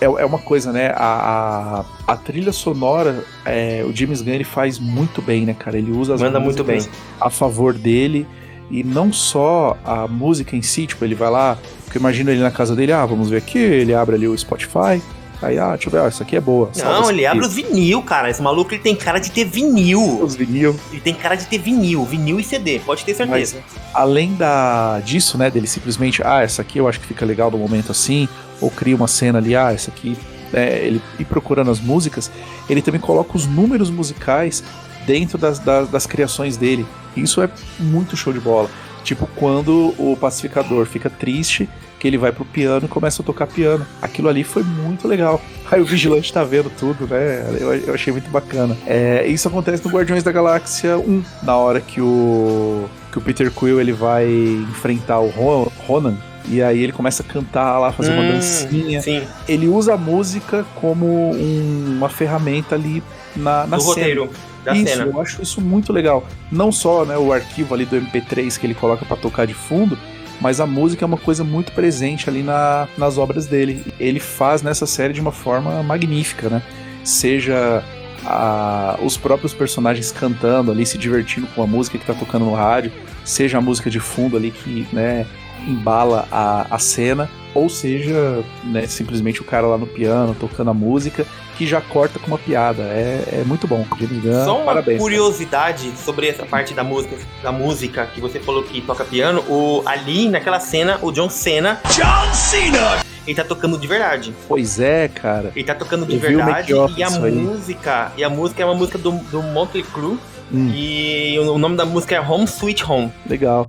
é, 0.00 0.04
é 0.04 0.24
uma 0.24 0.38
coisa, 0.38 0.72
né? 0.72 0.92
A, 0.96 1.84
a, 2.06 2.12
a 2.12 2.16
trilha 2.16 2.52
sonora, 2.52 3.24
é, 3.44 3.84
o 3.86 3.94
James 3.94 4.22
Gunn 4.22 4.32
ele 4.32 4.44
faz 4.44 4.78
muito 4.78 5.20
bem, 5.20 5.44
né, 5.44 5.54
cara? 5.54 5.76
Ele 5.76 5.92
usa 5.92 6.14
as 6.14 6.20
Manda 6.20 6.40
muito 6.40 6.64
músicas 6.64 6.88
a 7.20 7.30
favor 7.30 7.74
dele. 7.74 8.26
E 8.70 8.84
não 8.84 9.12
só 9.12 9.76
a 9.84 10.06
música 10.06 10.54
em 10.56 10.62
si, 10.62 10.86
tipo, 10.86 11.04
ele 11.04 11.16
vai 11.16 11.28
lá, 11.28 11.58
porque 11.84 11.98
eu 11.98 12.00
imagino 12.00 12.30
ele 12.30 12.40
na 12.40 12.52
casa 12.52 12.76
dele, 12.76 12.92
ah, 12.92 13.04
vamos 13.04 13.28
ver 13.28 13.38
aqui, 13.38 13.58
ele 13.58 13.92
abre 13.92 14.14
ali 14.14 14.28
o 14.28 14.38
Spotify, 14.38 15.02
aí, 15.42 15.58
ah, 15.58 15.70
deixa 15.70 15.88
eu 15.88 15.92
ver, 15.92 16.00
ah, 16.00 16.08
isso 16.08 16.22
aqui 16.22 16.36
é 16.36 16.40
boa. 16.40 16.70
Não, 16.76 17.10
ele 17.10 17.26
abre 17.26 17.44
os 17.44 17.54
vinil, 17.54 18.02
cara. 18.02 18.30
Esse 18.30 18.42
maluco 18.42 18.72
ele 18.72 18.82
tem 18.82 18.94
cara 18.94 19.18
de 19.18 19.30
ter 19.30 19.44
vinil. 19.44 20.22
os 20.22 20.34
vinil. 20.34 20.78
Ele 20.90 21.00
tem 21.00 21.14
cara 21.14 21.34
de 21.34 21.46
ter 21.46 21.58
vinil, 21.58 22.04
vinil 22.04 22.38
e 22.38 22.44
CD, 22.44 22.78
pode 22.80 23.04
ter 23.04 23.14
certeza. 23.14 23.58
além 23.94 24.34
da 24.34 25.00
disso, 25.04 25.38
né, 25.38 25.50
dele 25.50 25.66
simplesmente, 25.66 26.22
ah, 26.24 26.42
essa 26.42 26.62
aqui 26.62 26.78
eu 26.78 26.88
acho 26.88 27.00
que 27.00 27.06
fica 27.06 27.24
legal 27.24 27.50
no 27.50 27.58
momento 27.58 27.90
assim, 27.90 28.28
ou 28.60 28.70
cria 28.70 28.94
uma 28.94 29.08
cena 29.08 29.38
ali, 29.38 29.56
ah, 29.56 29.72
essa 29.72 29.90
aqui, 29.90 30.16
é, 30.52 30.78
ele 30.84 31.02
ir 31.18 31.24
procurando 31.24 31.70
as 31.70 31.80
músicas, 31.80 32.30
ele 32.68 32.82
também 32.82 33.00
coloca 33.00 33.36
os 33.36 33.46
números 33.46 33.90
musicais 33.90 34.62
dentro 35.06 35.38
das, 35.38 35.58
das, 35.58 35.88
das 35.88 36.06
criações 36.06 36.56
dele. 36.56 36.86
Isso 37.16 37.42
é 37.42 37.48
muito 37.78 38.16
show 38.16 38.32
de 38.32 38.40
bola. 38.40 38.68
Tipo, 39.02 39.26
quando 39.36 39.94
o 39.98 40.16
pacificador 40.16 40.86
fica 40.86 41.08
triste, 41.08 41.68
que 42.00 42.08
ele 42.08 42.18
vai 42.18 42.32
pro 42.32 42.44
piano 42.46 42.86
e 42.86 42.88
começa 42.88 43.22
a 43.22 43.24
tocar 43.24 43.46
piano. 43.46 43.86
Aquilo 44.02 44.28
ali 44.28 44.42
foi 44.42 44.62
muito 44.64 45.06
legal. 45.06 45.40
Aí 45.70 45.80
o 45.80 45.84
vigilante 45.84 46.32
tá 46.32 46.42
vendo 46.42 46.68
tudo, 46.70 47.06
né? 47.06 47.46
Eu, 47.60 47.74
eu 47.74 47.94
achei 47.94 48.12
muito 48.12 48.28
bacana. 48.30 48.76
É, 48.86 49.24
isso 49.28 49.46
acontece 49.46 49.84
no 49.86 49.90
Guardiões 49.92 50.22
da 50.24 50.32
Galáxia 50.32 50.98
1, 50.98 51.22
na 51.44 51.56
hora 51.56 51.80
que 51.80 52.00
o, 52.00 52.86
que 53.12 53.18
o 53.18 53.20
Peter 53.20 53.50
Quill 53.52 53.80
ele 53.80 53.92
vai 53.92 54.26
enfrentar 54.70 55.20
o 55.20 55.28
Ron- 55.28 55.70
Ronan. 55.86 56.16
E 56.48 56.62
aí 56.62 56.82
ele 56.82 56.92
começa 56.92 57.22
a 57.22 57.26
cantar 57.26 57.78
lá, 57.78 57.92
fazer 57.92 58.12
uma 58.12 58.22
Hum, 58.22 58.28
dancinha. 58.32 59.00
Sim, 59.02 59.22
Ele 59.46 59.68
usa 59.68 59.92
a 59.94 59.96
música 59.96 60.64
como 60.80 61.06
um- 61.32 61.94
uma 61.98 62.08
ferramenta 62.08 62.74
ali 62.74 63.02
na, 63.36 63.66
na 63.66 63.76
do 63.76 63.82
cena. 63.82 63.94
roteiro 63.94 64.30
da 64.64 64.72
isso, 64.74 64.86
cena. 64.86 65.04
eu 65.04 65.20
acho 65.20 65.42
isso 65.42 65.60
muito 65.60 65.92
legal. 65.92 66.26
Não 66.50 66.72
só 66.72 67.04
né, 67.04 67.16
o 67.18 67.30
arquivo 67.32 67.74
ali 67.74 67.84
do 67.84 67.94
MP3 67.96 68.58
que 68.58 68.66
ele 68.66 68.74
coloca 68.74 69.04
pra 69.04 69.16
tocar 69.18 69.46
de 69.46 69.54
fundo, 69.54 69.96
mas 70.40 70.60
a 70.60 70.66
música 70.66 71.04
é 71.04 71.06
uma 71.06 71.16
coisa 71.18 71.44
muito 71.44 71.72
presente 71.72 72.28
ali 72.28 72.42
na- 72.42 72.88
nas 72.96 73.18
obras 73.18 73.46
dele. 73.46 73.84
Ele 73.98 74.18
faz 74.20 74.62
nessa 74.62 74.86
série 74.86 75.12
de 75.12 75.20
uma 75.20 75.32
forma 75.32 75.82
magnífica, 75.82 76.48
né? 76.48 76.62
Seja 77.04 77.82
a- 78.24 78.98
os 79.02 79.16
próprios 79.16 79.54
personagens 79.54 80.12
cantando 80.12 80.70
ali, 80.70 80.84
se 80.84 80.98
divertindo 80.98 81.46
com 81.54 81.62
a 81.62 81.66
música 81.66 81.98
que 81.98 82.04
tá 82.06 82.14
tocando 82.14 82.44
no 82.44 82.54
rádio, 82.54 82.92
seja 83.24 83.58
a 83.58 83.60
música 83.60 83.88
de 83.90 84.00
fundo 84.00 84.36
ali 84.36 84.50
que, 84.50 84.86
né, 84.92 85.26
embala 85.66 86.26
a, 86.30 86.66
a 86.74 86.78
cena, 86.78 87.28
ou 87.54 87.68
seja, 87.68 88.42
né, 88.64 88.86
simplesmente 88.86 89.40
o 89.40 89.44
cara 89.44 89.66
lá 89.66 89.76
no 89.78 89.86
piano 89.86 90.34
tocando 90.38 90.70
a 90.70 90.74
música, 90.74 91.26
que 91.60 91.66
já 91.66 91.78
corta 91.78 92.18
com 92.18 92.26
uma 92.28 92.38
piada. 92.38 92.84
É, 92.84 93.40
é 93.42 93.44
muito 93.44 93.66
bom. 93.68 93.86
James 93.98 94.22
Gunn, 94.22 94.44
Só 94.46 94.56
uma 94.56 94.64
parabéns. 94.64 94.96
cara. 94.96 94.98
curiosidade 94.98 95.92
sobre 96.02 96.26
essa 96.26 96.46
parte 96.46 96.72
da 96.72 96.82
música, 96.82 97.18
da 97.42 97.52
música 97.52 98.06
que 98.06 98.18
você 98.18 98.40
falou 98.40 98.62
que 98.62 98.80
toca 98.80 99.04
piano, 99.04 99.44
o 99.46 99.82
ali 99.84 100.26
naquela 100.30 100.58
cena, 100.58 100.98
o 101.02 101.12
John 101.12 101.28
Cena, 101.28 101.78
John 101.90 102.32
Cena. 102.34 103.04
ele 103.26 103.36
tá 103.36 103.44
tocando 103.44 103.76
de 103.76 103.86
verdade. 103.86 104.34
Pois 104.48 104.80
é, 104.80 105.08
cara. 105.08 105.52
Ele 105.54 105.66
tá 105.66 105.74
tocando 105.74 106.06
de 106.06 106.14
Eu 106.14 106.18
verdade 106.20 106.72
e 106.72 107.02
a 107.02 107.08
disso 107.08 107.24
aí. 107.24 107.32
música, 107.32 108.12
e 108.16 108.24
a 108.24 108.30
música 108.30 108.62
é 108.62 108.64
uma 108.64 108.74
música 108.74 108.96
do, 108.96 109.10
do 109.12 109.42
Motley 109.42 109.82
Crue 109.82 110.18
Hum. 110.52 110.72
e 110.74 111.38
o 111.38 111.58
nome 111.58 111.76
da 111.76 111.84
música 111.84 112.16
é 112.16 112.20
Home 112.20 112.44
Sweet 112.44 112.84
Home. 112.90 113.12
Legal. 113.28 113.68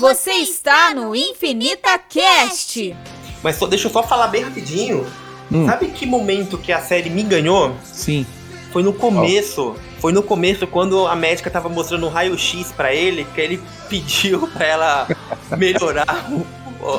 Você 0.00 0.30
está 0.32 0.94
no 0.94 1.14
Infinita 1.14 1.96
Cast. 2.08 2.96
Mas 3.42 3.56
só, 3.56 3.66
deixa 3.66 3.86
eu 3.86 3.92
só 3.92 4.02
falar 4.02 4.28
bem 4.28 4.42
rapidinho. 4.44 5.06
Hum. 5.52 5.66
Sabe 5.66 5.88
que 5.88 6.06
momento 6.06 6.56
que 6.56 6.72
a 6.72 6.80
série 6.80 7.10
me 7.10 7.22
ganhou? 7.22 7.74
Sim. 7.84 8.24
Foi 8.72 8.82
no 8.82 8.92
começo. 8.92 9.74
Foi 9.98 10.12
no 10.12 10.22
começo 10.22 10.66
quando 10.66 11.06
a 11.06 11.16
médica 11.16 11.50
tava 11.50 11.68
mostrando 11.68 12.06
o 12.06 12.08
raio-x 12.08 12.72
pra 12.72 12.94
ele, 12.94 13.26
que 13.34 13.40
ele 13.40 13.60
pediu 13.90 14.46
pra 14.48 14.64
ela 14.66 15.08
melhorar 15.56 16.06
o, 16.30 16.46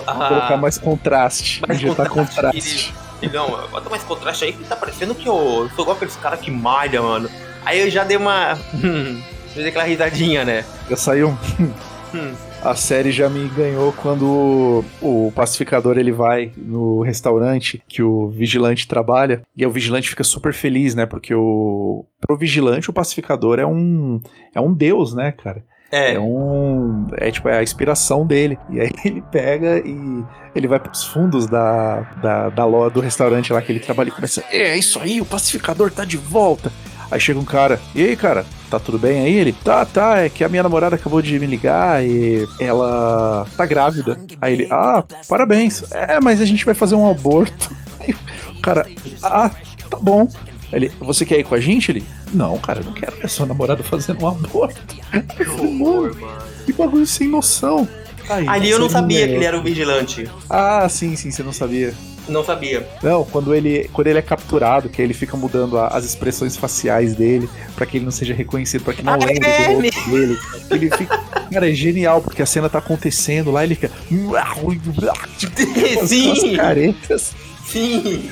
a, 0.06 0.14
Colocar 0.14 0.58
mais 0.58 0.78
contraste. 0.78 1.62
Mais 1.68 1.80
Injetar 1.80 2.10
contraste. 2.10 2.36
contraste. 2.44 2.94
Ele, 3.22 3.34
não, 3.34 3.50
bota 3.70 3.90
mais 3.90 4.04
contraste 4.04 4.46
aí 4.46 4.54
que 4.54 4.64
tá 4.64 4.76
parecendo 4.76 5.14
que 5.16 5.28
eu, 5.28 5.36
eu 5.36 5.70
sou 5.76 5.84
igual 5.84 5.96
aqueles 5.96 6.16
caras 6.16 6.40
que 6.40 6.52
malham, 6.52 7.04
mano. 7.04 7.30
Aí 7.64 7.80
eu 7.80 7.90
já 7.90 8.04
dei 8.04 8.18
uma. 8.18 8.58
Hum, 8.74 9.22
dei 9.56 9.68
aquela 9.68 9.84
risadinha, 9.84 10.44
né? 10.44 10.66
Já 10.90 10.96
saiu. 10.98 11.38
Hum. 12.14 12.34
A 12.64 12.76
série 12.76 13.12
já 13.12 13.28
me 13.28 13.48
ganhou 13.50 13.92
quando 13.92 14.84
o 15.02 15.32
pacificador 15.36 15.98
ele 15.98 16.12
vai 16.12 16.52
no 16.56 17.02
restaurante 17.02 17.82
que 17.88 18.04
o 18.04 18.30
vigilante 18.30 18.88
trabalha 18.88 19.42
e 19.58 19.66
o 19.66 19.72
vigilante 19.72 20.10
fica 20.10 20.24
super 20.24 20.54
feliz, 20.54 20.94
né? 20.94 21.08
Porque 21.08 21.34
o 21.34 22.06
pro 22.20 22.38
vigilante 22.38 22.90
o 22.90 22.94
pacificador 22.94 23.60
é 23.60 23.66
um 23.66 24.22
é 24.54 24.62
um 24.62 24.74
deus, 24.74 25.16
né, 25.16 25.32
cara? 25.32 25.64
É. 25.92 26.14
É 26.14 26.20
um. 26.20 27.08
É 27.18 27.30
tipo, 27.30 27.50
é 27.50 27.58
a 27.58 27.64
inspiração 27.64 28.26
dele. 28.26 28.58
E 28.70 28.80
aí 28.80 28.92
ele 29.04 29.22
pega 29.32 29.80
e 29.80 30.24
ele 30.56 30.68
vai 30.68 30.80
pros 30.80 31.04
fundos 31.04 31.48
da, 31.48 32.02
da, 32.22 32.50
da 32.50 32.66
loja 32.66 32.94
do 32.94 33.02
restaurante 33.02 33.52
lá 33.52 33.62
que 33.62 33.72
ele 33.72 33.80
trabalha 33.80 34.08
e 34.08 34.12
começa. 34.12 34.44
É 34.50 34.78
isso 34.78 35.00
aí, 35.00 35.20
o 35.20 35.26
pacificador 35.26 35.92
tá 35.92 36.06
de 36.06 36.18
volta. 36.18 36.72
Aí 37.12 37.20
chega 37.20 37.38
um 37.38 37.44
cara, 37.44 37.78
e 37.94 38.02
aí, 38.02 38.16
cara, 38.16 38.46
tá 38.70 38.80
tudo 38.80 38.98
bem 38.98 39.20
aí? 39.20 39.34
Ele, 39.36 39.52
tá, 39.52 39.86
tá, 39.86 40.20
é 40.20 40.30
que 40.30 40.46
a 40.46 40.50
minha 40.50 40.64
namorada 40.64 40.96
acabou 40.96 41.22
de 41.22 41.38
me 41.38 41.46
ligar 41.46 42.02
e 42.06 42.48
ela 42.58 43.46
tá 43.58 43.66
grávida. 43.66 44.18
Aí 44.40 44.54
ele, 44.54 44.68
ah, 44.72 45.04
parabéns. 45.28 45.84
É, 45.92 46.22
mas 46.22 46.40
a 46.40 46.46
gente 46.46 46.64
vai 46.64 46.74
fazer 46.74 46.96
um 46.96 47.10
aborto. 47.10 47.76
Aí 48.00 48.16
o 48.58 48.62
cara, 48.62 48.88
ah, 49.22 49.52
tá 49.90 49.98
bom. 49.98 50.28
Ele, 50.72 50.90
você 51.02 51.26
quer 51.26 51.38
ir 51.38 51.44
com 51.44 51.54
a 51.54 51.60
gente? 51.60 51.92
Ele, 51.92 52.04
não, 52.34 52.58
cara, 52.58 52.80
eu 52.80 52.86
não 52.86 52.94
quero 52.94 53.18
ver 53.18 53.26
a 53.26 53.28
sua 53.28 53.46
namorada 53.46 53.84
fazendo 53.84 54.24
um 54.24 54.28
aborto. 54.30 54.82
Falei, 55.46 55.74
mano, 55.74 56.16
que 56.66 56.72
bagulho 56.72 57.06
sem 57.06 57.28
noção. 57.28 57.86
Aí, 58.30 58.48
Ali 58.48 58.70
eu 58.70 58.80
não 58.80 58.90
sabia 58.90 59.28
que 59.28 59.34
ele 59.34 59.44
era 59.44 59.58
o 59.58 59.62
vigilante. 59.62 60.30
Ah, 60.50 60.88
sim, 60.88 61.16
sim, 61.18 61.30
você 61.30 61.44
não 61.44 61.52
sabia. 61.52 61.94
Não 62.30 62.44
sabia. 62.44 62.88
Não, 63.02 63.24
quando 63.26 63.54
ele, 63.54 63.90
quando 63.92 64.08
ele 64.08 64.20
é 64.20 64.22
capturado, 64.22 64.90
que 64.90 65.02
ele 65.02 65.14
fica 65.14 65.36
mudando 65.36 65.78
a- 65.78 65.88
as 65.88 66.06
expressões 66.06 66.56
faciais 66.56 67.16
dele 67.16 67.50
pra 67.76 67.86
que 67.86 67.98
ele 67.98 68.06
não 68.06 68.12
seja 68.12 68.34
reconhecido, 68.34 68.84
pra 68.84 68.94
que 68.94 69.02
não 69.04 69.14
Ah, 69.14 69.18
lembre 69.18 69.48
é, 69.48 69.68
do 69.68 69.82
rosto 69.82 70.10
dele. 70.10 70.40
Ele 70.70 70.90
fica. 70.92 71.18
Cara, 71.52 71.70
é 71.70 71.74
genial, 71.74 72.22
porque 72.22 72.42
a 72.42 72.46
cena 72.46 72.70
tá 72.70 72.78
acontecendo 72.80 73.52
lá, 73.52 73.64
ele 73.64 73.76
fica. 73.76 73.92
As 74.38 76.08
Sim, 76.10 76.56
caretas. 76.56 77.34
sim. 77.68 78.30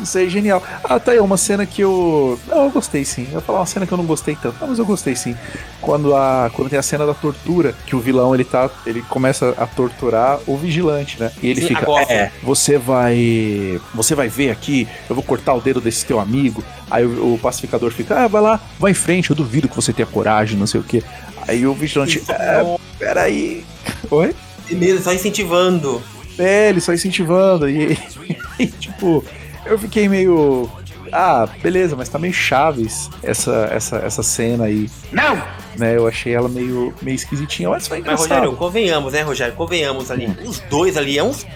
Isso 0.00 0.18
aí 0.18 0.26
é 0.26 0.28
genial. 0.28 0.62
Ah, 0.84 0.98
tá 1.00 1.12
aí, 1.12 1.18
uma 1.18 1.36
cena 1.36 1.66
que 1.66 1.82
eu. 1.82 2.38
Não, 2.46 2.64
eu 2.64 2.70
gostei 2.70 3.04
sim. 3.04 3.26
Eu 3.30 3.36
ia 3.36 3.40
falar 3.40 3.60
uma 3.60 3.66
cena 3.66 3.86
que 3.86 3.92
eu 3.92 3.98
não 3.98 4.06
gostei 4.06 4.36
tanto. 4.36 4.56
Não, 4.60 4.68
mas 4.68 4.78
eu 4.78 4.86
gostei 4.86 5.16
sim. 5.16 5.36
Quando, 5.80 6.14
a... 6.14 6.50
Quando 6.52 6.70
tem 6.70 6.78
a 6.78 6.82
cena 6.82 7.06
da 7.06 7.14
tortura, 7.14 7.74
que 7.86 7.96
o 7.96 8.00
vilão 8.00 8.34
ele 8.34 8.44
tá. 8.44 8.70
Ele 8.86 9.02
começa 9.02 9.54
a 9.56 9.66
torturar 9.66 10.38
o 10.46 10.56
vigilante, 10.56 11.20
né? 11.20 11.32
E 11.42 11.48
ele 11.48 11.60
Sim, 11.60 11.68
fica. 11.68 11.82
agora. 11.82 12.12
É, 12.12 12.30
você 12.42 12.78
vai. 12.78 13.80
Você 13.94 14.14
vai 14.14 14.28
ver 14.28 14.50
aqui, 14.50 14.86
eu 15.08 15.14
vou 15.14 15.24
cortar 15.24 15.54
o 15.54 15.60
dedo 15.60 15.80
desse 15.80 16.04
teu 16.04 16.20
amigo. 16.20 16.62
Aí 16.90 17.04
o, 17.04 17.34
o 17.34 17.38
pacificador 17.38 17.90
fica, 17.90 18.24
ah, 18.24 18.28
vai 18.28 18.40
lá, 18.40 18.60
vai 18.78 18.92
em 18.92 18.94
frente, 18.94 19.30
eu 19.30 19.36
duvido 19.36 19.68
que 19.68 19.76
você 19.76 19.92
tenha 19.92 20.06
coragem, 20.06 20.58
não 20.58 20.66
sei 20.66 20.80
o 20.80 20.84
quê. 20.84 21.02
Aí 21.46 21.66
o 21.66 21.74
vigilante, 21.74 22.22
é, 22.28 22.76
peraí. 22.98 23.64
Oi? 24.10 24.34
Beleza, 24.70 25.02
só 25.04 25.12
incentivando. 25.12 26.02
É, 26.38 26.68
ele 26.68 26.80
só 26.80 26.92
incentivando. 26.92 27.68
E, 27.68 27.98
e, 28.58 28.66
tipo, 28.66 29.24
eu 29.68 29.78
fiquei 29.78 30.08
meio. 30.08 30.68
Ah, 31.12 31.48
beleza, 31.62 31.96
mas 31.96 32.08
tá 32.08 32.18
meio 32.18 32.34
chaves 32.34 33.08
essa, 33.22 33.68
essa, 33.72 33.96
essa 33.98 34.22
cena 34.22 34.64
aí. 34.64 34.90
Não! 35.12 35.40
Né, 35.76 35.96
eu 35.96 36.06
achei 36.08 36.34
ela 36.34 36.48
meio, 36.48 36.92
meio 37.00 37.14
esquisitinha, 37.14 37.70
mas 37.70 37.86
foi 37.86 37.98
Mas, 37.98 38.06
engraçado. 38.06 38.28
Rogério, 38.30 38.56
convenhamos, 38.56 39.12
né, 39.12 39.22
Rogério? 39.22 39.54
Convenhamos 39.54 40.10
ali. 40.10 40.26
Os 40.44 40.58
dois 40.60 40.96
ali 40.96 41.16
é 41.16 41.22
uns. 41.22 41.46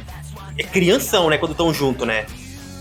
É 0.57 0.63
crianção, 0.63 1.29
né? 1.29 1.39
Quando 1.39 1.53
estão 1.53 1.75
junto, 1.75 2.07
né? 2.07 2.27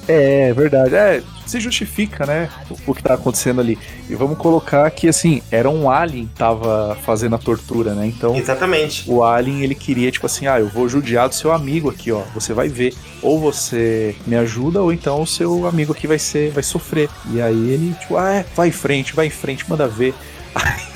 É, 0.08 0.50
é 0.50 0.54
verdade. 0.54 0.96
É, 0.96 1.24
se 1.46 1.60
justifica, 1.60 2.26
né? 2.26 2.50
O, 2.70 2.92
o 2.92 2.96
que 2.96 3.04
tá 3.04 3.14
acontecendo 3.14 3.62
ali. 3.62 3.78
E 4.10 4.16
vamos 4.16 4.38
colocar 4.38 4.90
que, 4.92 5.08
assim, 5.08 5.42
era 5.52 5.70
um 5.70 5.90
alien 5.90 6.28
que 6.28 6.36
tava 6.36 6.98
fazendo 7.04 7.36
a 7.36 7.38
tortura, 7.38 7.94
né? 7.94 8.08
Então, 8.08 8.36
Exatamente. 8.36 9.04
o 9.08 9.24
alien, 9.24 9.64
ele 9.64 9.76
queria, 9.76 10.12
tipo 10.12 10.26
assim, 10.26 10.48
ah, 10.48 10.60
eu 10.60 10.68
vou 10.68 10.88
judiar 10.88 11.28
do 11.28 11.36
seu 11.36 11.52
amigo 11.52 11.90
aqui, 11.90 12.12
ó. 12.12 12.22
Você 12.34 12.54
vai 12.54 12.70
ver. 12.70 12.94
Ou 13.22 13.40
você 13.40 14.16
me 14.26 14.36
ajuda, 14.36 14.82
ou 14.82 14.92
então 14.92 15.22
o 15.22 15.28
seu 15.28 15.68
amigo 15.68 15.92
aqui 15.94 16.08
vai 16.08 16.20
ser, 16.20 16.52
vai 16.52 16.64
sofrer. 16.64 17.10
E 17.32 17.42
aí 17.42 17.70
ele, 17.70 17.94
tipo, 18.00 18.18
ah, 18.18 18.34
é, 18.34 18.46
vai 18.56 18.70
em 18.70 18.72
frente, 18.72 19.14
vai 19.14 19.28
em 19.28 19.32
frente, 19.32 19.70
manda 19.70 19.88
ver. 19.88 20.14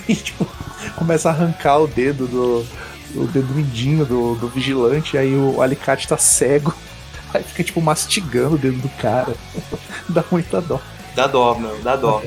Aí, 0.08 0.16
tipo, 0.16 0.46
começa 0.96 1.30
a 1.30 1.32
arrancar 1.32 1.80
o 1.80 1.88
dedo 1.88 2.28
do. 2.28 2.66
O 3.16 3.26
dedo 3.28 3.54
mindinho 3.54 4.06
do, 4.06 4.36
do 4.36 4.50
vigilante, 4.50 5.18
aí 5.18 5.34
o 5.34 5.62
alicate 5.62 6.06
tá 6.06 6.18
cego. 6.18 6.76
Aí 7.38 7.44
fica, 7.44 7.64
tipo, 7.64 7.82
mastigando 7.82 8.56
o 8.56 8.58
dedo 8.58 8.78
do 8.78 8.90
cara. 8.90 9.34
Dá 10.10 10.24
muita 10.32 10.62
dó. 10.62 10.80
Dá 11.16 11.28
dó, 11.28 11.56
meu, 11.56 11.78
dá 11.82 11.96
dó. 11.96 12.22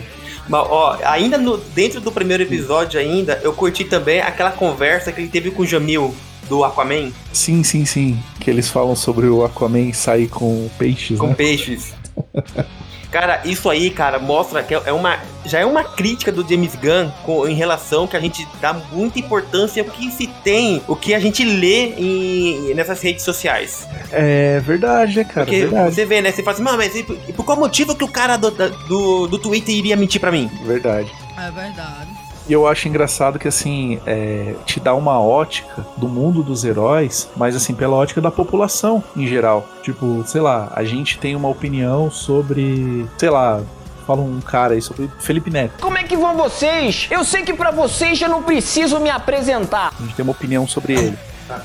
Mas, 0.48 0.66
ó, 0.66 0.98
ainda 1.04 1.36
no, 1.36 1.58
dentro 1.58 2.00
do 2.00 2.10
primeiro 2.10 2.42
episódio 2.42 2.98
ainda, 2.98 3.38
eu 3.42 3.52
curti 3.52 3.84
também 3.84 4.20
aquela 4.20 4.50
conversa 4.50 5.12
que 5.12 5.20
ele 5.20 5.28
teve 5.28 5.50
com 5.50 5.60
o 5.60 5.66
Jamil, 5.66 6.14
do 6.48 6.64
Aquaman, 6.64 7.12
Sim, 7.32 7.62
sim, 7.62 7.84
sim. 7.84 8.18
Que 8.40 8.50
eles 8.50 8.68
falam 8.68 8.96
sobre 8.96 9.26
o 9.26 9.44
Aquaman 9.44 9.92
sair 9.92 10.28
com 10.28 10.68
peixes, 10.78 11.18
com 11.18 11.28
né? 11.28 11.34
peixes. 11.34 11.92
Cara, 13.10 13.40
isso 13.44 13.70
aí, 13.70 13.90
cara, 13.90 14.18
mostra 14.18 14.62
que 14.62 14.74
é 14.74 14.92
uma, 14.92 15.18
já 15.44 15.58
é 15.60 15.64
uma 15.64 15.82
crítica 15.82 16.30
do 16.30 16.46
James 16.46 16.74
Gunn 16.74 17.10
com, 17.24 17.48
em 17.48 17.54
relação 17.54 18.06
que 18.06 18.16
a 18.16 18.20
gente 18.20 18.46
dá 18.60 18.74
muita 18.92 19.18
importância 19.18 19.82
ao 19.82 19.88
que 19.88 20.10
se 20.10 20.26
tem, 20.44 20.82
o 20.86 20.94
que 20.94 21.14
a 21.14 21.18
gente 21.18 21.42
lê 21.42 21.94
em, 21.96 22.74
nessas 22.74 23.00
redes 23.00 23.24
sociais. 23.24 23.88
É 24.12 24.60
verdade, 24.60 25.16
né, 25.16 25.24
cara? 25.24 25.46
Porque 25.46 25.60
verdade. 25.60 25.94
você 25.94 26.04
vê, 26.04 26.20
né? 26.20 26.32
Você 26.32 26.42
fala 26.42 26.54
assim, 26.54 26.62
mano, 26.62 26.76
mas 26.76 26.94
e 26.94 27.02
por, 27.02 27.18
e 27.26 27.32
por 27.32 27.44
qual 27.44 27.58
motivo 27.58 27.96
que 27.96 28.04
o 28.04 28.08
cara 28.08 28.36
do, 28.36 28.50
do, 28.50 29.26
do 29.26 29.38
Twitter 29.38 29.74
iria 29.74 29.96
mentir 29.96 30.20
pra 30.20 30.30
mim? 30.30 30.50
Verdade. 30.64 31.10
É 31.38 31.50
verdade. 31.50 32.17
E 32.48 32.52
eu 32.52 32.66
acho 32.66 32.88
engraçado 32.88 33.38
que, 33.38 33.46
assim, 33.46 34.00
é, 34.06 34.54
te 34.64 34.80
dá 34.80 34.94
uma 34.94 35.20
ótica 35.20 35.86
do 35.98 36.08
mundo 36.08 36.42
dos 36.42 36.64
heróis, 36.64 37.28
mas, 37.36 37.54
assim, 37.54 37.74
pela 37.74 37.94
ótica 37.94 38.22
da 38.22 38.30
população 38.30 39.04
em 39.14 39.26
geral. 39.26 39.68
Tipo, 39.82 40.24
sei 40.26 40.40
lá, 40.40 40.72
a 40.74 40.82
gente 40.82 41.18
tem 41.18 41.36
uma 41.36 41.48
opinião 41.48 42.10
sobre, 42.10 43.06
sei 43.18 43.28
lá, 43.28 43.60
fala 44.06 44.22
um 44.22 44.40
cara 44.40 44.72
aí 44.72 44.80
sobre 44.80 45.10
Felipe 45.18 45.50
Neto. 45.50 45.74
Como 45.78 45.98
é 45.98 46.04
que 46.04 46.16
vão 46.16 46.34
vocês? 46.34 47.06
Eu 47.10 47.22
sei 47.22 47.42
que 47.42 47.52
pra 47.52 47.70
vocês 47.70 48.18
eu 48.22 48.30
não 48.30 48.42
preciso 48.42 48.98
me 48.98 49.10
apresentar. 49.10 49.92
A 49.98 50.02
gente 50.02 50.14
tem 50.14 50.22
uma 50.22 50.32
opinião 50.32 50.66
sobre 50.66 50.94
ele. 50.94 51.18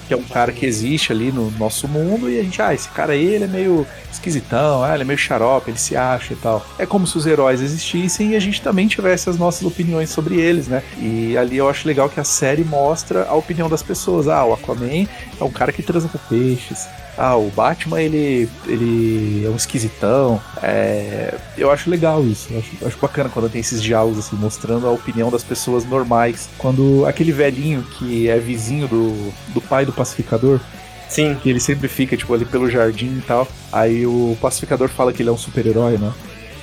Que 0.08 0.14
é 0.14 0.18
um 0.18 0.24
cara 0.24 0.52
que 0.52 0.66
existe 0.66 1.12
ali 1.12 1.32
no 1.32 1.52
nosso 1.52 1.88
mundo 1.88 2.30
e 2.30 2.40
a 2.40 2.44
gente, 2.44 2.62
ah, 2.62 2.74
esse 2.74 2.90
cara 2.90 3.14
aí, 3.14 3.26
ele 3.26 3.46
é 3.46 3.48
meio 3.48 3.86
esquisitão, 4.12 4.84
ah, 4.84 4.94
ele 4.94 5.04
é 5.04 5.06
meio 5.06 5.18
xarope, 5.18 5.72
ele 5.72 5.80
se 5.80 5.96
acha 5.96 6.34
e 6.34 6.38
tal. 6.38 6.66
É 6.78 6.86
como 6.86 7.06
se 7.08 7.18
os 7.18 7.26
heróis 7.26 7.62
existissem 7.62 8.32
e 8.32 8.36
a 8.36 8.40
gente 8.40 8.62
também 8.62 8.88
tivesse 8.88 9.30
as 9.30 9.38
nossas 9.38 9.64
opiniões 9.64 10.10
sobre 10.10 10.40
eles, 10.40 10.68
né? 10.68 10.84
E 10.98 11.38
ali 11.38 11.58
eu 11.58 11.70
acho 11.70 11.88
legal 11.88 12.10
que 12.10 12.20
a 12.20 12.24
série 12.24 12.64
mostra 12.64 13.26
a 13.26 13.34
opinião 13.34 13.70
das 13.70 13.84
pessoas. 13.84 14.28
Ah, 14.28 14.46
o 14.46 14.54
Aquaman 14.54 15.08
é 15.40 15.44
um 15.44 15.52
cara 15.52 15.72
que 15.72 15.84
transa 15.84 16.08
com 16.08 16.18
peixes. 16.30 16.88
Ah, 17.16 17.36
o 17.36 17.50
Batman, 17.52 18.02
ele, 18.02 18.50
ele 18.66 19.46
é 19.46 19.50
um 19.50 19.56
esquisitão. 19.56 20.42
É, 20.62 21.36
eu 21.56 21.70
acho 21.70 21.90
legal 21.90 22.26
isso. 22.26 22.52
Eu 22.52 22.60
acho, 22.60 22.72
eu 22.82 22.88
acho 22.88 22.98
bacana 22.98 23.30
quando 23.30 23.50
tem 23.50 23.62
esses 23.62 23.82
diálogos, 23.82 24.18
assim, 24.18 24.36
mostrando 24.36 24.88
a 24.88 24.92
opinião 24.92 25.30
das 25.30 25.44
pessoas 25.44 25.86
normais. 25.86 26.50
Quando 26.58 27.06
aquele 27.06 27.32
velhinho 27.32 27.84
que 27.84 28.28
é 28.30 28.40
vizinho 28.40 28.88
do, 28.88 29.32
do 29.54 29.62
pai 29.74 29.88
do 29.88 29.92
pacificador, 29.92 30.60
Sim. 31.10 31.36
que 31.42 31.50
ele 31.50 31.60
sempre 31.60 31.88
fica, 31.88 32.16
tipo, 32.16 32.32
ali 32.32 32.46
pelo 32.46 32.70
jardim 32.70 33.18
e 33.18 33.22
tal. 33.22 33.48
Aí 33.72 34.06
o 34.06 34.38
pacificador 34.40 34.88
fala 34.88 35.12
que 35.12 35.24
ele 35.24 35.30
é 35.30 35.32
um 35.32 35.38
super-herói, 35.38 35.98
né? 35.98 36.14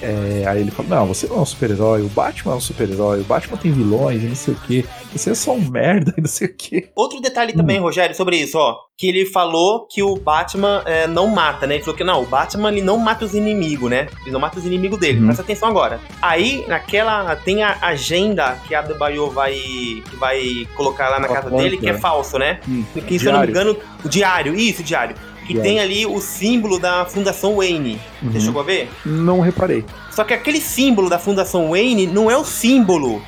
É, 0.02 0.44
aí 0.46 0.60
ele 0.60 0.70
fala, 0.70 0.88
não, 0.88 1.06
você 1.06 1.26
não 1.26 1.36
é 1.36 1.40
um 1.40 1.46
super-herói, 1.46 2.02
o 2.02 2.08
Batman 2.08 2.52
é 2.54 2.56
um 2.56 2.60
super-herói, 2.60 3.20
o 3.20 3.24
Batman 3.24 3.56
tem 3.58 3.70
vilões 3.70 4.22
e 4.22 4.26
não 4.26 4.34
sei 4.34 4.54
o 4.54 4.56
que. 4.56 4.84
Você 5.12 5.30
é 5.30 5.34
só 5.34 5.52
um 5.52 5.60
merda 5.70 6.14
e 6.16 6.20
não 6.20 6.28
sei 6.28 6.46
o 6.48 6.54
que. 6.56 6.88
Outro 6.94 7.20
detalhe 7.20 7.52
também, 7.52 7.78
Hum. 7.78 7.82
Rogério, 7.82 8.14
sobre 8.14 8.36
isso, 8.36 8.56
ó. 8.58 8.76
Que 8.96 9.08
ele 9.08 9.24
falou 9.26 9.86
que 9.86 10.02
o 10.02 10.16
Batman 10.16 10.82
é, 10.84 11.06
não 11.06 11.26
mata, 11.26 11.66
né? 11.66 11.74
Ele 11.76 11.82
falou 11.84 11.96
que 11.96 12.04
não, 12.04 12.22
o 12.22 12.26
Batman 12.26 12.70
ele 12.70 12.82
não 12.82 12.98
mata 12.98 13.24
os 13.24 13.34
inimigos, 13.34 13.90
né? 13.90 14.08
Ele 14.22 14.30
não 14.30 14.40
mata 14.40 14.58
os 14.58 14.66
inimigos 14.66 14.98
dele. 15.00 15.18
Uhum. 15.20 15.24
Presta 15.26 15.42
atenção 15.42 15.68
agora. 15.70 16.00
Aí, 16.20 16.64
naquela. 16.68 17.34
Tem 17.36 17.62
a 17.62 17.78
agenda 17.80 18.58
que 18.68 18.74
a 18.74 18.82
Debaio 18.82 19.30
vai, 19.30 19.54
que 19.54 20.16
vai 20.18 20.68
colocar 20.76 21.08
lá 21.08 21.18
na 21.18 21.28
Uma 21.28 21.34
casa 21.34 21.50
dele, 21.50 21.78
que 21.78 21.88
é 21.88 21.92
né? 21.94 21.98
falso, 21.98 22.38
né? 22.38 22.60
Hum, 22.68 22.84
Que, 23.06 23.18
se 23.18 23.24
eu 23.26 23.32
não 23.32 23.40
me 23.40 23.46
diário. 23.46 23.70
engano, 23.72 23.88
o 24.04 24.08
diário. 24.08 24.54
Isso, 24.54 24.82
diário. 24.82 25.16
Que 25.46 25.58
tem 25.58 25.80
ali 25.80 26.06
o 26.06 26.20
símbolo 26.20 26.78
da 26.78 27.04
Fundação 27.04 27.56
Wayne. 27.56 28.00
Você 28.22 28.38
Uhum. 28.38 28.44
chegou 28.44 28.60
a 28.62 28.64
ver? 28.64 28.88
Não 29.04 29.40
reparei. 29.40 29.84
Só 30.12 30.22
que 30.22 30.32
aquele 30.32 30.60
símbolo 30.60 31.08
da 31.10 31.18
Fundação 31.18 31.70
Wayne 31.70 32.06
não 32.06 32.30
é 32.30 32.36
o 32.36 32.44
símbolo 32.44 33.20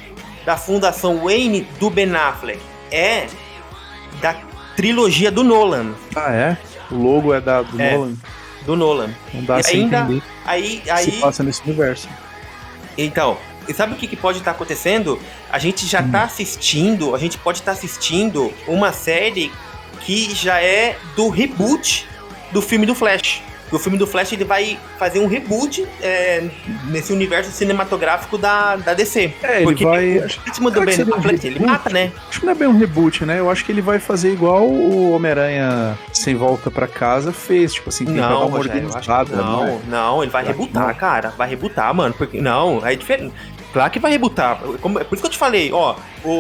da 0.47 0.57
Fundação 0.57 1.25
Wayne 1.25 1.67
do 1.81 1.91
Ben 1.91 2.15
Affleck. 2.15 2.61
É 2.91 3.27
da 4.21 4.37
trilogia 4.77 5.31
do 5.33 5.43
Nolan. 5.43 5.95
Ah, 6.15 6.33
é? 6.33 6.57
O 6.91 6.97
logo 6.97 7.33
é 7.35 7.41
da, 7.41 7.63
do 7.63 7.81
É. 7.81 7.97
Nolan. 7.97 8.15
Do 8.67 8.77
Nolan. 8.77 9.11
Não 9.35 9.43
dá 9.45 9.59
E 9.59 9.63
sem 9.65 9.81
ainda- 9.83 10.01
entender 10.03 10.23
Aí, 10.45 10.83
aí 10.89 11.05
se 11.05 11.11
passa 11.13 11.43
nesse 11.43 11.63
universo. 11.65 12.09
então, 12.97 13.37
e 13.69 13.73
sabe 13.75 13.95
o 13.95 13.97
que, 13.97 14.07
que 14.07 14.17
pode 14.17 14.39
estar 14.39 14.51
acontecendo? 14.53 15.19
A 15.51 15.59
gente 15.59 15.87
já 15.87 16.01
Hum. 16.01 16.11
tá 16.11 16.25
assistindo, 16.25 17.15
a 17.15 17.19
gente 17.19 17.39
pode 17.39 17.59
estar 17.61 17.73
assistindo 17.73 18.53
uma 18.69 18.93
série 18.93 19.51
que 20.05 20.35
já 20.35 20.61
é 20.61 20.97
do 21.17 21.29
reboot 21.29 22.07
do 22.53 22.61
filme 22.63 22.87
do 22.87 22.95
Flash. 22.95 23.43
O 23.71 23.79
filme 23.79 23.97
do 23.97 24.07
Flash 24.07 24.31
ele 24.35 24.45
vai 24.45 24.79
fazer 24.99 25.19
um 25.19 25.27
reboot 25.27 25.87
é, 26.03 26.47
nesse 26.91 27.11
universo 27.11 27.51
cinematográfico 27.51 28.37
da, 28.37 28.77
da 28.77 28.93
DC. 28.93 29.33
É, 29.43 29.63
ele 29.63 29.75
vai- 29.83 30.19
o 30.19 30.27
ritmo 30.45 30.71
do 30.71 30.83
Ben 30.83 30.95
um 31.03 31.47
ele 31.47 31.59
mata, 31.59 31.89
né? 31.89 32.13
Acho 32.29 32.41
que 32.41 32.45
não 32.45 32.53
é 32.53 32.55
bem 32.55 32.69
um 32.69 32.77
reboot, 32.79 33.25
né? 33.25 33.39
Eu 33.41 33.51
acho 33.51 33.65
que 33.65 33.73
ele 33.73 33.81
vai 33.81 33.99
fazer 33.99 34.31
igual 34.31 34.69
o 34.69 35.13
Homem-Aranha 35.13 35.97
Sem 36.13 36.35
Volta 36.35 36.71
pra 36.71 36.87
Casa 36.87 37.33
fez. 37.33 37.73
Tipo 37.73 37.89
assim, 37.89 38.05
dar 38.05 38.13
Não, 38.13 38.47
uma 38.49 38.59
Rogério, 38.59 38.85
organizada. 38.85 39.35
não, 39.37 39.67
é? 39.67 39.79
não, 39.89 40.23
ele 40.23 40.31
vai 40.31 40.45
rebutar, 40.45 40.89
não? 40.89 40.95
cara. 40.95 41.31
Vai 41.31 41.49
rebutar, 41.49 41.95
mano. 41.95 42.13
Porque, 42.13 42.43
não, 42.43 42.87
é 42.87 42.95
diferente. 42.95 43.33
Claro 43.73 43.91
que 43.91 43.99
vai 43.99 44.11
rebutar. 44.13 44.61
É 45.01 45.05
por 45.05 45.15
isso 45.15 45.23
que 45.23 45.27
eu 45.27 45.31
te 45.31 45.39
falei, 45.39 45.73
ó. 45.73 45.95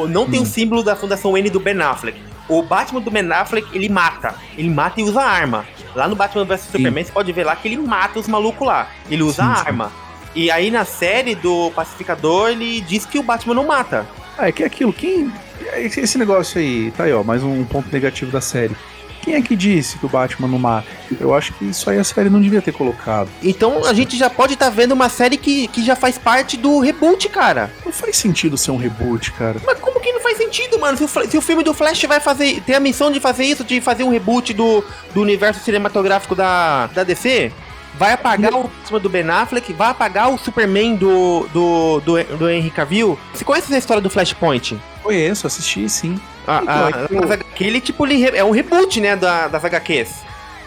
Não 0.06 0.24
Hum. 0.24 0.30
tem 0.30 0.38
o 0.42 0.44
símbolo 0.44 0.82
da 0.82 0.94
Fundação 0.94 1.34
N 1.38 1.48
do 1.48 1.58
Ben 1.58 1.80
Affleck. 1.80 2.20
O 2.48 2.62
Batman 2.62 3.00
do 3.00 3.10
Ben 3.10 3.30
Affleck, 3.32 3.68
ele 3.74 3.88
mata. 3.88 4.34
Ele 4.56 4.68
mata 4.68 5.00
e 5.00 5.04
usa 5.04 5.22
arma. 5.22 5.64
Lá 5.94 6.08
no 6.08 6.16
Batman 6.16 6.44
vs 6.44 6.62
Superman, 6.72 7.04
você 7.04 7.12
pode 7.12 7.32
ver 7.32 7.44
lá 7.44 7.54
que 7.54 7.68
ele 7.68 7.76
mata 7.76 8.18
os 8.18 8.26
malucos 8.26 8.66
lá. 8.66 8.88
Ele 9.10 9.22
usa 9.22 9.42
Sim, 9.42 9.54
sim. 9.54 9.60
arma. 9.66 9.92
E 10.34 10.50
aí 10.50 10.70
na 10.70 10.84
série 10.84 11.34
do 11.34 11.70
Pacificador, 11.72 12.50
ele 12.50 12.80
diz 12.80 13.04
que 13.04 13.18
o 13.18 13.22
Batman 13.22 13.54
não 13.54 13.66
mata. 13.66 14.06
Ah, 14.38 14.48
é 14.48 14.52
que 14.52 14.62
é 14.62 14.66
aquilo, 14.66 14.92
quem. 14.92 15.30
Esse 15.76 16.00
esse 16.00 16.18
negócio 16.18 16.58
aí, 16.60 16.90
tá 16.96 17.04
aí, 17.04 17.12
ó, 17.12 17.22
mais 17.22 17.42
um 17.42 17.64
ponto 17.64 17.92
negativo 17.92 18.30
da 18.32 18.40
série. 18.40 18.74
Quem 19.22 19.34
é 19.34 19.40
que 19.40 19.54
disse 19.54 19.98
que 19.98 20.04
o 20.04 20.08
Batman 20.08 20.48
não 20.48 20.58
mata? 20.58 20.88
Eu 21.18 21.32
acho 21.32 21.52
que 21.54 21.64
isso 21.66 21.88
aí 21.88 21.98
a 21.98 22.04
série 22.04 22.28
não 22.28 22.40
devia 22.40 22.60
ter 22.60 22.72
colocado. 22.72 23.30
Então 23.42 23.84
a 23.84 23.94
gente 23.94 24.16
já 24.16 24.28
pode 24.28 24.54
estar 24.54 24.68
vendo 24.68 24.92
uma 24.92 25.08
série 25.08 25.36
que, 25.36 25.68
que 25.68 25.84
já 25.84 25.94
faz 25.94 26.18
parte 26.18 26.56
do 26.56 26.80
reboot, 26.80 27.28
cara. 27.28 27.72
Não 27.84 27.92
faz 27.92 28.16
sentido 28.16 28.58
ser 28.58 28.72
um 28.72 28.76
reboot, 28.76 29.30
cara. 29.32 29.60
Mas 29.64 29.78
como 29.78 30.00
que 30.00 30.12
não 30.12 30.20
faz 30.20 30.36
sentido, 30.36 30.78
mano? 30.78 30.98
Se 30.98 31.04
o, 31.04 31.08
se 31.08 31.38
o 31.38 31.40
filme 31.40 31.62
do 31.62 31.72
Flash 31.72 32.02
vai 32.02 32.18
fazer. 32.18 32.60
tem 32.62 32.74
a 32.74 32.80
missão 32.80 33.12
de 33.12 33.20
fazer 33.20 33.44
isso, 33.44 33.62
de 33.62 33.80
fazer 33.80 34.02
um 34.02 34.10
reboot 34.10 34.52
do, 34.52 34.84
do 35.14 35.22
universo 35.22 35.62
cinematográfico 35.64 36.34
da, 36.34 36.88
da 36.88 37.04
DC, 37.04 37.52
vai 37.94 38.12
apagar 38.12 38.54
o 38.54 38.64
Batman 38.64 39.00
do 39.00 39.08
Ben 39.08 39.28
Affleck, 39.28 39.72
vai 39.72 39.90
apagar 39.90 40.30
o 40.32 40.38
Superman 40.38 40.96
do, 40.96 41.46
do, 41.52 42.00
do, 42.00 42.24
do 42.38 42.50
Henry 42.50 42.70
Cavill. 42.70 43.18
Você 43.32 43.44
conhece 43.44 43.66
essa 43.66 43.78
história 43.78 44.00
do 44.00 44.10
Flashpoint? 44.10 44.78
Conheço, 45.02 45.46
assisti 45.46 45.88
sim. 45.88 46.20
A, 46.46 46.60
Então, 46.62 47.18
a, 47.18 47.20
nas 47.22 47.30
HQ, 47.30 47.64
ele, 47.64 47.80
tipo, 47.80 48.06
ele 48.06 48.36
é 48.36 48.44
um 48.44 48.50
reboot, 48.50 49.00
né, 49.00 49.16
da, 49.16 49.48
das 49.48 49.64
HQs. 49.64 50.22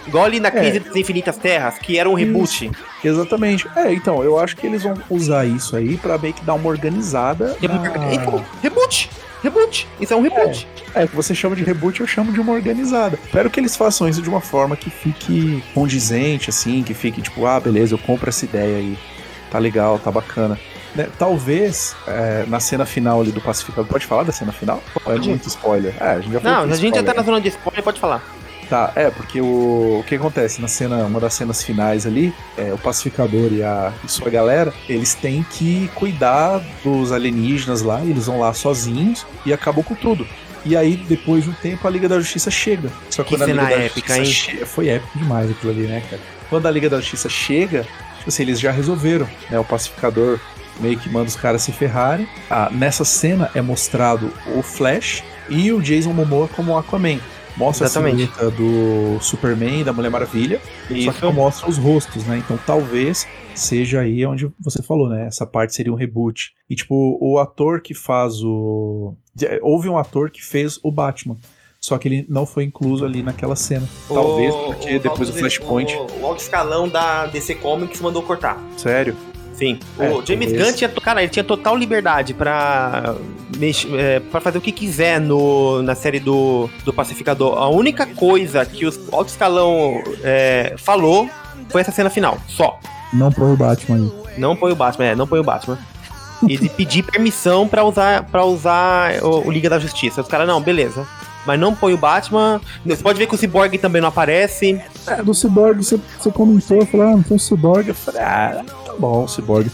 Igual 0.07 0.25
ali 0.25 0.39
na 0.39 0.49
É. 0.49 0.51
Crise 0.51 0.79
das 0.79 0.95
Infinitas 0.95 1.37
Terras, 1.37 1.77
que 1.79 1.97
era 1.97 2.09
um 2.09 2.13
reboot. 2.13 2.69
Exatamente. 3.03 3.67
É, 3.75 3.91
então, 3.93 4.23
eu 4.23 4.37
acho 4.39 4.55
que 4.55 4.65
eles 4.67 4.83
vão 4.83 4.95
usar 5.09 5.45
isso 5.45 5.75
aí 5.75 5.97
pra 5.97 6.17
meio 6.17 6.33
que 6.33 6.43
dar 6.43 6.53
uma 6.53 6.69
organizada. 6.69 7.57
na- 7.61 8.13
Então, 8.13 8.43
reboot! 8.61 9.09
Reboot! 9.43 9.87
Isso 10.01 10.13
é 10.13 10.15
um 10.17 10.21
reboot. 10.21 10.67
É, 10.95 11.05
que 11.07 11.15
você 11.15 11.35
chama 11.35 11.55
de 11.55 11.63
reboot, 11.63 11.99
eu 12.01 12.07
chamo 12.07 12.31
de 12.31 12.39
uma 12.39 12.53
organizada. 12.53 13.19
Espero 13.25 13.49
que 13.49 13.59
eles 13.59 13.75
façam 13.75 14.07
isso 14.07 14.21
de 14.21 14.29
uma 14.29 14.41
forma 14.41 14.75
que 14.75 14.89
fique 14.89 15.63
condizente, 15.73 16.49
assim, 16.49 16.81
que 16.83 16.93
fique 16.93 17.21
tipo, 17.21 17.45
ah, 17.45 17.59
beleza, 17.59 17.93
eu 17.93 17.97
compro 17.99 18.29
essa 18.29 18.45
ideia 18.45 18.77
aí. 18.77 18.97
Tá 19.51 19.59
legal, 19.59 19.99
tá 19.99 20.09
bacana. 20.11 20.57
Né, 20.95 21.09
Talvez 21.19 21.95
é, 22.07 22.45
na 22.47 22.59
cena 22.59 22.85
final 22.85 23.19
ali 23.21 23.31
do 23.31 23.41
Pacificador. 23.41 23.85
Pode 23.85 24.05
falar 24.05 24.23
da 24.23 24.31
cena 24.31 24.51
final? 24.53 24.81
Ou 25.05 25.13
é 25.13 25.17
muito 25.17 25.47
spoiler? 25.47 25.93
É, 25.99 26.11
a 26.11 26.19
gente 26.21 26.31
já 26.33 26.39
Não, 26.39 26.71
a 26.71 26.75
gente 26.75 26.95
já 26.95 27.03
tá 27.03 27.13
na 27.13 27.21
zona 27.21 27.41
de 27.41 27.49
spoiler, 27.49 27.83
pode 27.83 27.99
falar. 27.99 28.23
Tá, 28.69 28.91
é, 28.95 29.11
porque 29.11 29.39
o, 29.39 29.99
o 29.99 30.03
que 30.07 30.15
acontece 30.15 30.59
na 30.59 30.67
cena, 30.67 31.05
uma 31.05 31.19
das 31.19 31.35
cenas 31.35 31.61
finais 31.63 32.07
ali, 32.07 32.33
é, 32.57 32.73
o 32.73 32.77
pacificador 32.79 33.53
e 33.53 33.61
a 33.61 33.93
e 34.03 34.09
sua 34.09 34.29
galera, 34.29 34.73
eles 34.89 35.13
têm 35.13 35.43
que 35.51 35.87
cuidar 35.93 36.61
dos 36.83 37.11
alienígenas 37.11 37.83
lá, 37.83 38.01
eles 38.01 38.25
vão 38.25 38.39
lá 38.39 38.51
sozinhos 38.53 39.25
e 39.45 39.53
acabou 39.53 39.83
com 39.83 39.93
tudo. 39.93 40.27
E 40.65 40.75
aí, 40.75 40.95
depois 40.95 41.43
de 41.43 41.51
um 41.51 41.53
tempo, 41.53 41.87
a 41.87 41.91
Liga 41.91 42.09
da 42.09 42.19
Justiça 42.19 42.49
chega. 42.49 42.89
Só 43.11 43.23
que 43.23 43.35
quando 43.37 43.43
a 43.43 43.45
Liga 43.45 43.61
cena 43.61 43.69
da 43.75 43.83
épica, 43.83 44.15
Justiça 44.25 44.51
che- 44.57 44.65
Foi 44.65 44.87
épico 44.89 45.19
demais 45.19 45.51
aquilo 45.51 45.71
ali, 45.71 45.83
né, 45.83 46.01
cara? 46.09 46.21
Quando 46.49 46.65
a 46.67 46.71
Liga 46.71 46.89
da 46.89 46.97
Justiça 46.97 47.29
chega, 47.29 47.83
tipo 48.17 48.29
assim, 48.29 48.41
eles 48.41 48.59
já 48.59 48.71
resolveram, 48.71 49.27
né? 49.51 49.59
O 49.59 49.63
pacificador 49.63 50.39
meio 50.79 50.97
que 50.97 51.07
manda 51.07 51.27
os 51.27 51.35
caras 51.35 51.61
se 51.61 51.71
ferrarem. 51.71 52.27
Ah, 52.49 52.69
nessa 52.71 53.05
cena 53.05 53.51
é 53.53 53.61
mostrado 53.61 54.33
o 54.55 54.63
Flash 54.63 55.23
e 55.49 55.71
o 55.71 55.79
Jason 55.79 56.13
Momoa 56.13 56.47
como 56.47 56.75
Aquaman. 56.75 57.19
Mostra 57.57 57.87
Exatamente. 57.87 58.23
a 58.23 58.35
silhueta 58.35 58.51
do 58.51 59.19
Superman 59.21 59.81
e 59.81 59.83
da 59.83 59.93
Mulher 59.93 60.09
Maravilha, 60.09 60.59
só 61.05 61.11
que 61.13 61.21
não 61.21 61.31
mostra 61.31 61.69
os 61.69 61.77
rostos, 61.77 62.25
né? 62.25 62.37
Então 62.37 62.59
talvez 62.65 63.25
seja 63.53 64.01
aí 64.01 64.25
onde 64.25 64.51
você 64.59 64.83
falou, 64.83 65.07
né? 65.07 65.25
Essa 65.27 65.45
parte 65.45 65.73
seria 65.73 65.91
um 65.91 65.95
reboot. 65.95 66.51
E 66.69 66.75
tipo, 66.75 67.17
o 67.21 67.39
ator 67.39 67.81
que 67.81 67.93
faz 67.93 68.43
o. 68.43 69.15
Houve 69.61 69.87
um 69.87 69.97
ator 69.97 70.29
que 70.29 70.43
fez 70.43 70.79
o 70.83 70.91
Batman. 70.91 71.37
Só 71.79 71.99
que 71.99 72.07
ele 72.07 72.25
não 72.27 72.47
foi 72.47 72.63
incluso 72.63 73.05
ali 73.05 73.21
naquela 73.21 73.55
cena. 73.55 73.87
Talvez 74.07 74.51
O- 74.53 74.63
porque 74.65 74.95
o- 74.95 74.99
depois 74.99 75.29
do 75.29 75.35
Flashpoint. 75.35 75.93
O, 75.95 76.21
o 76.21 76.25
alto 76.25 76.39
escalão 76.41 76.89
da 76.89 77.27
DC 77.27 77.55
Comics 77.55 78.01
mandou 78.01 78.23
cortar. 78.23 78.59
Sério? 78.75 79.15
Sim. 79.57 79.79
É, 79.97 80.09
o 80.09 80.25
James 80.25 80.49
talvez. 80.49 80.63
Gunn 80.63 80.73
tinha, 80.73 80.89
cara, 80.89 81.21
ele 81.21 81.31
tinha 81.31 81.43
total 81.43 81.77
liberdade 81.77 82.33
pra, 82.33 83.15
é, 83.97 84.19
pra 84.19 84.41
fazer 84.41 84.57
o 84.57 84.61
que 84.61 84.71
quiser 84.71 85.19
no, 85.19 85.81
na 85.81 85.95
série 85.95 86.19
do, 86.19 86.69
do 86.83 86.93
Pacificador. 86.93 87.57
A 87.57 87.69
única 87.69 88.05
coisa 88.05 88.65
que 88.65 88.85
o 88.85 88.93
alto 89.11 89.29
escalão 89.29 90.03
é, 90.23 90.75
falou 90.77 91.29
foi 91.69 91.81
essa 91.81 91.91
cena 91.91 92.09
final. 92.09 92.37
Só. 92.47 92.77
Não 93.13 93.31
põe 93.31 93.53
o 93.53 93.57
Batman 93.57 93.95
aí. 93.95 94.11
Não 94.37 94.55
põe 94.55 94.71
o 94.71 94.75
Batman, 94.75 95.05
é, 95.05 95.15
não 95.15 95.25
põe 95.25 95.39
o 95.39 95.43
Batman. 95.43 95.77
E 96.47 96.57
de 96.57 96.69
pedir 96.69 97.03
permissão 97.03 97.67
pra 97.67 97.83
usar, 97.83 98.23
pra 98.23 98.43
usar 98.43 99.23
o, 99.23 99.47
o 99.47 99.51
Liga 99.51 99.69
da 99.69 99.79
Justiça. 99.79 100.21
Os 100.21 100.27
caras, 100.27 100.45
não, 100.45 100.61
beleza. 100.61 101.07
Mas 101.45 101.59
não 101.59 101.73
põe 101.73 101.93
o 101.93 101.97
Batman. 101.97 102.59
Você 102.85 103.01
pode 103.01 103.17
ver 103.17 103.27
que 103.27 103.35
o 103.35 103.37
Cyborg 103.37 103.77
também 103.77 104.01
não 104.01 104.09
aparece. 104.09 104.81
É, 105.07 105.23
do 105.23 105.33
Cyborg 105.33 105.83
você, 105.83 105.99
você 106.19 106.31
comentou, 106.31 106.77
eu 106.77 106.85
falei, 106.85 107.07
ah, 107.07 107.11
não 107.11 107.23
tem 107.23 107.37
o 107.37 107.39
Cyborg. 107.39 107.87
Eu 107.87 107.95
falei, 107.95 108.21
ah, 108.21 108.63
bom, 108.95 109.27
Cyborg. 109.27 109.69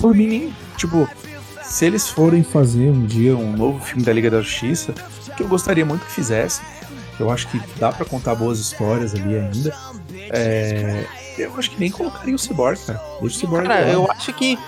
Por 0.00 0.14
mim, 0.14 0.54
tipo, 0.76 1.08
se 1.62 1.86
eles 1.86 2.08
forem 2.08 2.42
fazer 2.42 2.90
um 2.90 3.04
dia 3.04 3.36
um 3.36 3.56
novo 3.56 3.84
filme 3.84 4.02
da 4.02 4.12
Liga 4.12 4.30
da 4.30 4.40
Justiça, 4.40 4.92
que 5.36 5.42
eu 5.42 5.48
gostaria 5.48 5.84
muito 5.84 6.04
que 6.04 6.12
fizessem, 6.12 6.64
eu 7.18 7.30
acho 7.30 7.48
que 7.48 7.60
dá 7.78 7.92
pra 7.92 8.04
contar 8.04 8.34
boas 8.34 8.58
histórias 8.58 9.14
ali 9.14 9.36
ainda. 9.36 9.74
É, 10.30 11.04
eu 11.38 11.52
acho 11.56 11.70
que 11.70 11.80
nem 11.80 11.90
colocaria 11.90 12.34
o 12.34 12.38
Cyborg, 12.38 12.78
cara. 12.86 13.00
Deixa 13.20 13.36
o 13.36 13.40
Cyborg 13.40 13.66
Cara, 13.66 13.88
eu 13.88 14.10
acho 14.10 14.32
que 14.32 14.58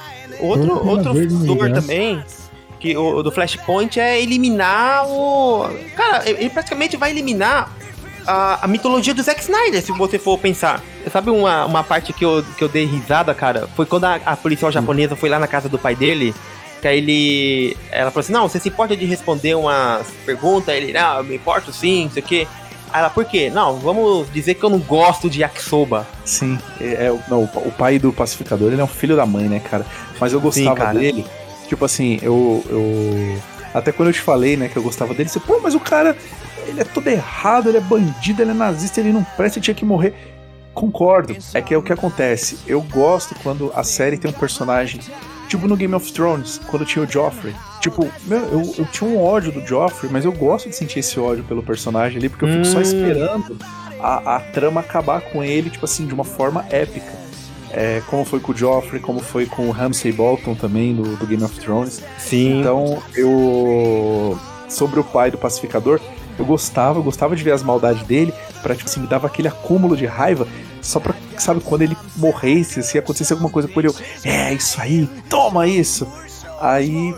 outro, 0.40 0.86
outro 0.86 1.14
fator 1.14 1.72
também, 1.72 2.24
que 2.80 2.96
o, 2.96 3.16
o 3.16 3.22
do 3.22 3.32
Flashpoint 3.32 3.98
é 3.98 4.20
eliminar 4.20 5.06
o. 5.06 5.68
Cara, 5.96 6.28
ele 6.28 6.50
praticamente 6.50 6.96
vai 6.96 7.10
eliminar 7.10 7.74
a, 8.26 8.64
a 8.64 8.68
mitologia 8.68 9.12
do 9.14 9.22
Zack 9.22 9.40
Snyder, 9.42 9.82
se 9.82 9.92
você 9.92 10.18
for 10.18 10.38
pensar. 10.38 10.82
Sabe 11.12 11.30
uma, 11.30 11.64
uma 11.66 11.82
parte 11.84 12.12
que 12.12 12.24
eu, 12.24 12.44
que 12.56 12.64
eu 12.64 12.68
dei 12.68 12.84
risada, 12.84 13.34
cara? 13.34 13.68
Foi 13.76 13.86
quando 13.86 14.04
a, 14.04 14.14
a 14.24 14.36
policial 14.36 14.70
japonesa 14.72 15.14
foi 15.16 15.28
lá 15.28 15.38
na 15.38 15.46
casa 15.46 15.68
do 15.68 15.78
pai 15.78 15.94
dele. 15.94 16.34
Que 16.80 16.88
aí 16.88 16.98
ele. 16.98 17.76
Ela 17.90 18.10
falou 18.10 18.20
assim: 18.22 18.32
Não, 18.32 18.48
você 18.48 18.58
se 18.60 18.68
importa 18.68 18.96
de 18.96 19.04
responder 19.04 19.54
umas 19.54 20.06
perguntas? 20.26 20.74
Ele, 20.74 20.92
não, 20.92 21.18
eu 21.18 21.24
me 21.24 21.36
importo 21.36 21.72
sim, 21.72 22.04
não 22.04 22.10
sei 22.12 22.22
o 22.22 22.26
quê. 22.26 22.46
Aí 22.92 23.00
ela, 23.00 23.10
por 23.10 23.24
quê? 23.24 23.50
Não, 23.50 23.76
vamos 23.78 24.30
dizer 24.32 24.54
que 24.54 24.62
eu 24.62 24.70
não 24.70 24.78
gosto 24.78 25.28
de 25.28 25.40
yakisoba. 25.40 26.06
Sim, 26.24 26.58
é, 26.80 27.06
é 27.06 27.10
o- 27.12 27.20
não, 27.28 27.42
o 27.42 27.72
pai 27.72 27.98
do 27.98 28.12
pacificador, 28.12 28.70
ele 28.72 28.80
é 28.80 28.84
um 28.84 28.88
filho 28.88 29.16
da 29.16 29.26
mãe, 29.26 29.48
né, 29.48 29.60
cara? 29.60 29.84
Mas 30.20 30.32
eu 30.32 30.40
gostava 30.40 30.76
cara. 30.76 30.98
dele. 30.98 31.26
Tipo 31.68 31.84
assim, 31.86 32.18
eu, 32.22 32.62
eu. 32.68 33.38
Até 33.74 33.90
quando 33.92 34.08
eu 34.08 34.12
te 34.14 34.20
falei, 34.20 34.56
né, 34.56 34.68
que 34.68 34.76
eu 34.76 34.82
gostava 34.82 35.12
dele, 35.12 35.28
você, 35.28 35.40
pô, 35.40 35.58
mas 35.60 35.74
o 35.74 35.80
cara, 35.80 36.16
ele 36.66 36.80
é 36.80 36.84
todo 36.84 37.08
errado, 37.08 37.68
ele 37.68 37.78
é 37.78 37.80
bandido, 37.80 38.40
ele 38.40 38.52
é 38.52 38.54
nazista, 38.54 39.00
ele 39.00 39.12
não 39.12 39.24
presta, 39.36 39.58
ele 39.58 39.64
tinha 39.64 39.74
que 39.74 39.84
morrer. 39.84 40.14
Concordo. 40.72 41.36
É 41.52 41.60
que 41.60 41.74
é 41.74 41.78
o 41.78 41.82
que 41.82 41.92
acontece. 41.92 42.58
Eu 42.66 42.80
gosto 42.82 43.34
quando 43.42 43.72
a 43.74 43.82
série 43.84 44.16
tem 44.16 44.30
um 44.30 44.34
personagem. 44.34 45.00
Tipo 45.48 45.68
no 45.68 45.76
Game 45.76 45.94
of 45.94 46.10
Thrones, 46.12 46.58
quando 46.68 46.86
tinha 46.86 47.04
o 47.04 47.10
Joffrey. 47.10 47.54
Tipo, 47.80 48.08
meu, 48.24 48.38
eu, 48.38 48.74
eu 48.78 48.84
tinha 48.86 49.08
um 49.08 49.22
ódio 49.22 49.52
do 49.52 49.64
Joffrey, 49.64 50.10
mas 50.10 50.24
eu 50.24 50.32
gosto 50.32 50.68
de 50.70 50.74
sentir 50.74 51.00
esse 51.00 51.20
ódio 51.20 51.44
pelo 51.44 51.62
personagem 51.62 52.16
ali, 52.18 52.28
porque 52.30 52.44
eu 52.46 52.48
fico 52.48 52.64
só 52.64 52.78
Hum. 52.78 52.82
esperando 52.82 53.58
a, 54.00 54.36
a 54.36 54.40
trama 54.40 54.80
acabar 54.80 55.20
com 55.20 55.44
ele, 55.44 55.68
tipo 55.68 55.84
assim, 55.84 56.06
de 56.06 56.14
uma 56.14 56.24
forma 56.24 56.64
épica. 56.70 57.12
É, 57.76 58.00
como 58.06 58.24
foi 58.24 58.38
com 58.38 58.52
o 58.52 58.56
Joffrey, 58.56 59.00
como 59.00 59.18
foi 59.18 59.46
com 59.46 59.68
o 59.68 59.72
Ramsay 59.72 60.12
Bolton 60.12 60.54
também, 60.54 60.94
do, 60.94 61.16
do 61.16 61.26
Game 61.26 61.42
of 61.42 61.58
Thrones. 61.58 62.00
Sim. 62.18 62.60
Então, 62.60 63.02
eu. 63.14 64.38
Sobre 64.68 65.00
o 65.00 65.04
pai 65.04 65.30
do 65.30 65.38
pacificador, 65.38 66.00
eu 66.38 66.44
gostava, 66.44 66.98
eu 66.98 67.02
gostava 67.02 67.36
de 67.36 67.42
ver 67.42 67.52
as 67.52 67.62
maldades 67.62 68.02
dele, 68.06 68.32
pra, 68.62 68.74
tipo 68.74 68.88
assim, 68.88 69.00
me 69.00 69.06
dava 69.06 69.26
aquele 69.26 69.48
acúmulo 69.48 69.96
de 69.96 70.06
raiva, 70.06 70.48
só 70.80 70.98
pra, 70.98 71.14
sabe, 71.36 71.60
quando 71.60 71.82
ele 71.82 71.96
morresse, 72.16 72.82
se 72.82 72.98
acontecesse 72.98 73.32
alguma 73.32 73.50
coisa 73.50 73.68
com 73.68 73.80
ele, 73.80 73.88
eu. 73.88 73.94
É, 74.24 74.52
isso 74.52 74.80
aí, 74.80 75.08
toma 75.28 75.66
isso! 75.66 76.06
Aí. 76.60 77.14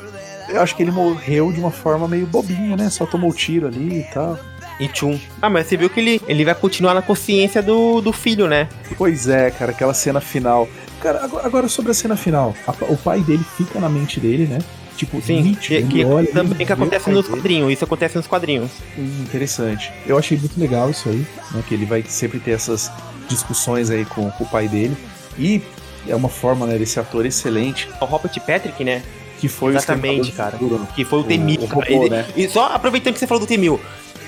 Eu 0.48 0.60
acho 0.62 0.76
que 0.76 0.82
ele 0.82 0.92
morreu 0.92 1.52
de 1.52 1.58
uma 1.58 1.72
forma 1.72 2.06
meio 2.06 2.24
bobinha, 2.24 2.76
né? 2.76 2.88
Só 2.88 3.04
tomou 3.04 3.30
o 3.30 3.34
tiro 3.34 3.66
ali 3.66 4.00
e 4.00 4.04
tal. 4.04 4.38
E 4.78 4.88
tchum. 4.88 5.18
Ah, 5.40 5.48
mas 5.48 5.66
você 5.66 5.76
viu 5.76 5.88
que 5.88 5.98
ele, 6.00 6.20
ele 6.28 6.44
vai 6.44 6.54
continuar 6.54 6.92
na 6.94 7.00
consciência 7.02 7.62
do, 7.62 8.00
do 8.00 8.12
filho, 8.12 8.46
né? 8.46 8.68
Pois 8.98 9.26
é, 9.28 9.50
cara, 9.50 9.72
aquela 9.72 9.94
cena 9.94 10.20
final. 10.20 10.68
Cara, 11.00 11.24
agora, 11.24 11.46
agora 11.46 11.68
sobre 11.68 11.90
a 11.92 11.94
cena 11.94 12.16
final. 12.16 12.54
A- 12.66 12.74
o 12.88 12.96
pai 12.96 13.20
dele 13.20 13.44
fica 13.56 13.78
na 13.80 13.88
mente 13.88 14.20
dele, 14.20 14.46
né? 14.46 14.58
Tipo, 14.96 15.20
Sim, 15.20 15.42
nítido, 15.42 15.86
que, 15.88 15.98
que 15.98 16.04
olha, 16.04 16.26
também 16.32 16.66
que 16.66 16.72
acontece 16.72 17.10
nos 17.10 17.24
dele. 17.26 17.36
quadrinhos. 17.36 17.72
Isso 17.72 17.84
acontece 17.84 18.16
nos 18.16 18.26
quadrinhos. 18.26 18.70
Hum, 18.98 19.22
interessante. 19.22 19.92
Eu 20.06 20.16
achei 20.18 20.38
muito 20.38 20.58
legal 20.58 20.90
isso 20.90 21.08
aí, 21.08 21.26
né? 21.52 21.62
Que 21.68 21.74
ele 21.74 21.84
vai 21.86 22.02
sempre 22.06 22.38
ter 22.38 22.52
essas 22.52 22.90
discussões 23.28 23.90
aí 23.90 24.04
com, 24.04 24.30
com 24.30 24.44
o 24.44 24.46
pai 24.46 24.68
dele. 24.68 24.96
E 25.38 25.60
é 26.08 26.14
uma 26.16 26.28
forma, 26.30 26.66
né, 26.66 26.78
desse 26.78 26.98
ator 27.00 27.26
excelente, 27.26 27.88
O 28.00 28.04
Robert 28.04 28.32
Patrick, 28.46 28.82
né? 28.84 29.02
que 29.38 29.48
foi 29.48 29.74
Exatamente, 29.74 30.30
o 30.30 30.32
cara. 30.32 30.58
Que 30.94 31.04
foi 31.04 31.18
o 31.18 31.24
Temil. 31.24 31.60
né? 32.08 32.24
E 32.34 32.48
só 32.48 32.68
aproveitando 32.72 33.12
que 33.12 33.20
você 33.20 33.26
falou 33.26 33.42
do 33.42 33.46
Temil. 33.46 33.78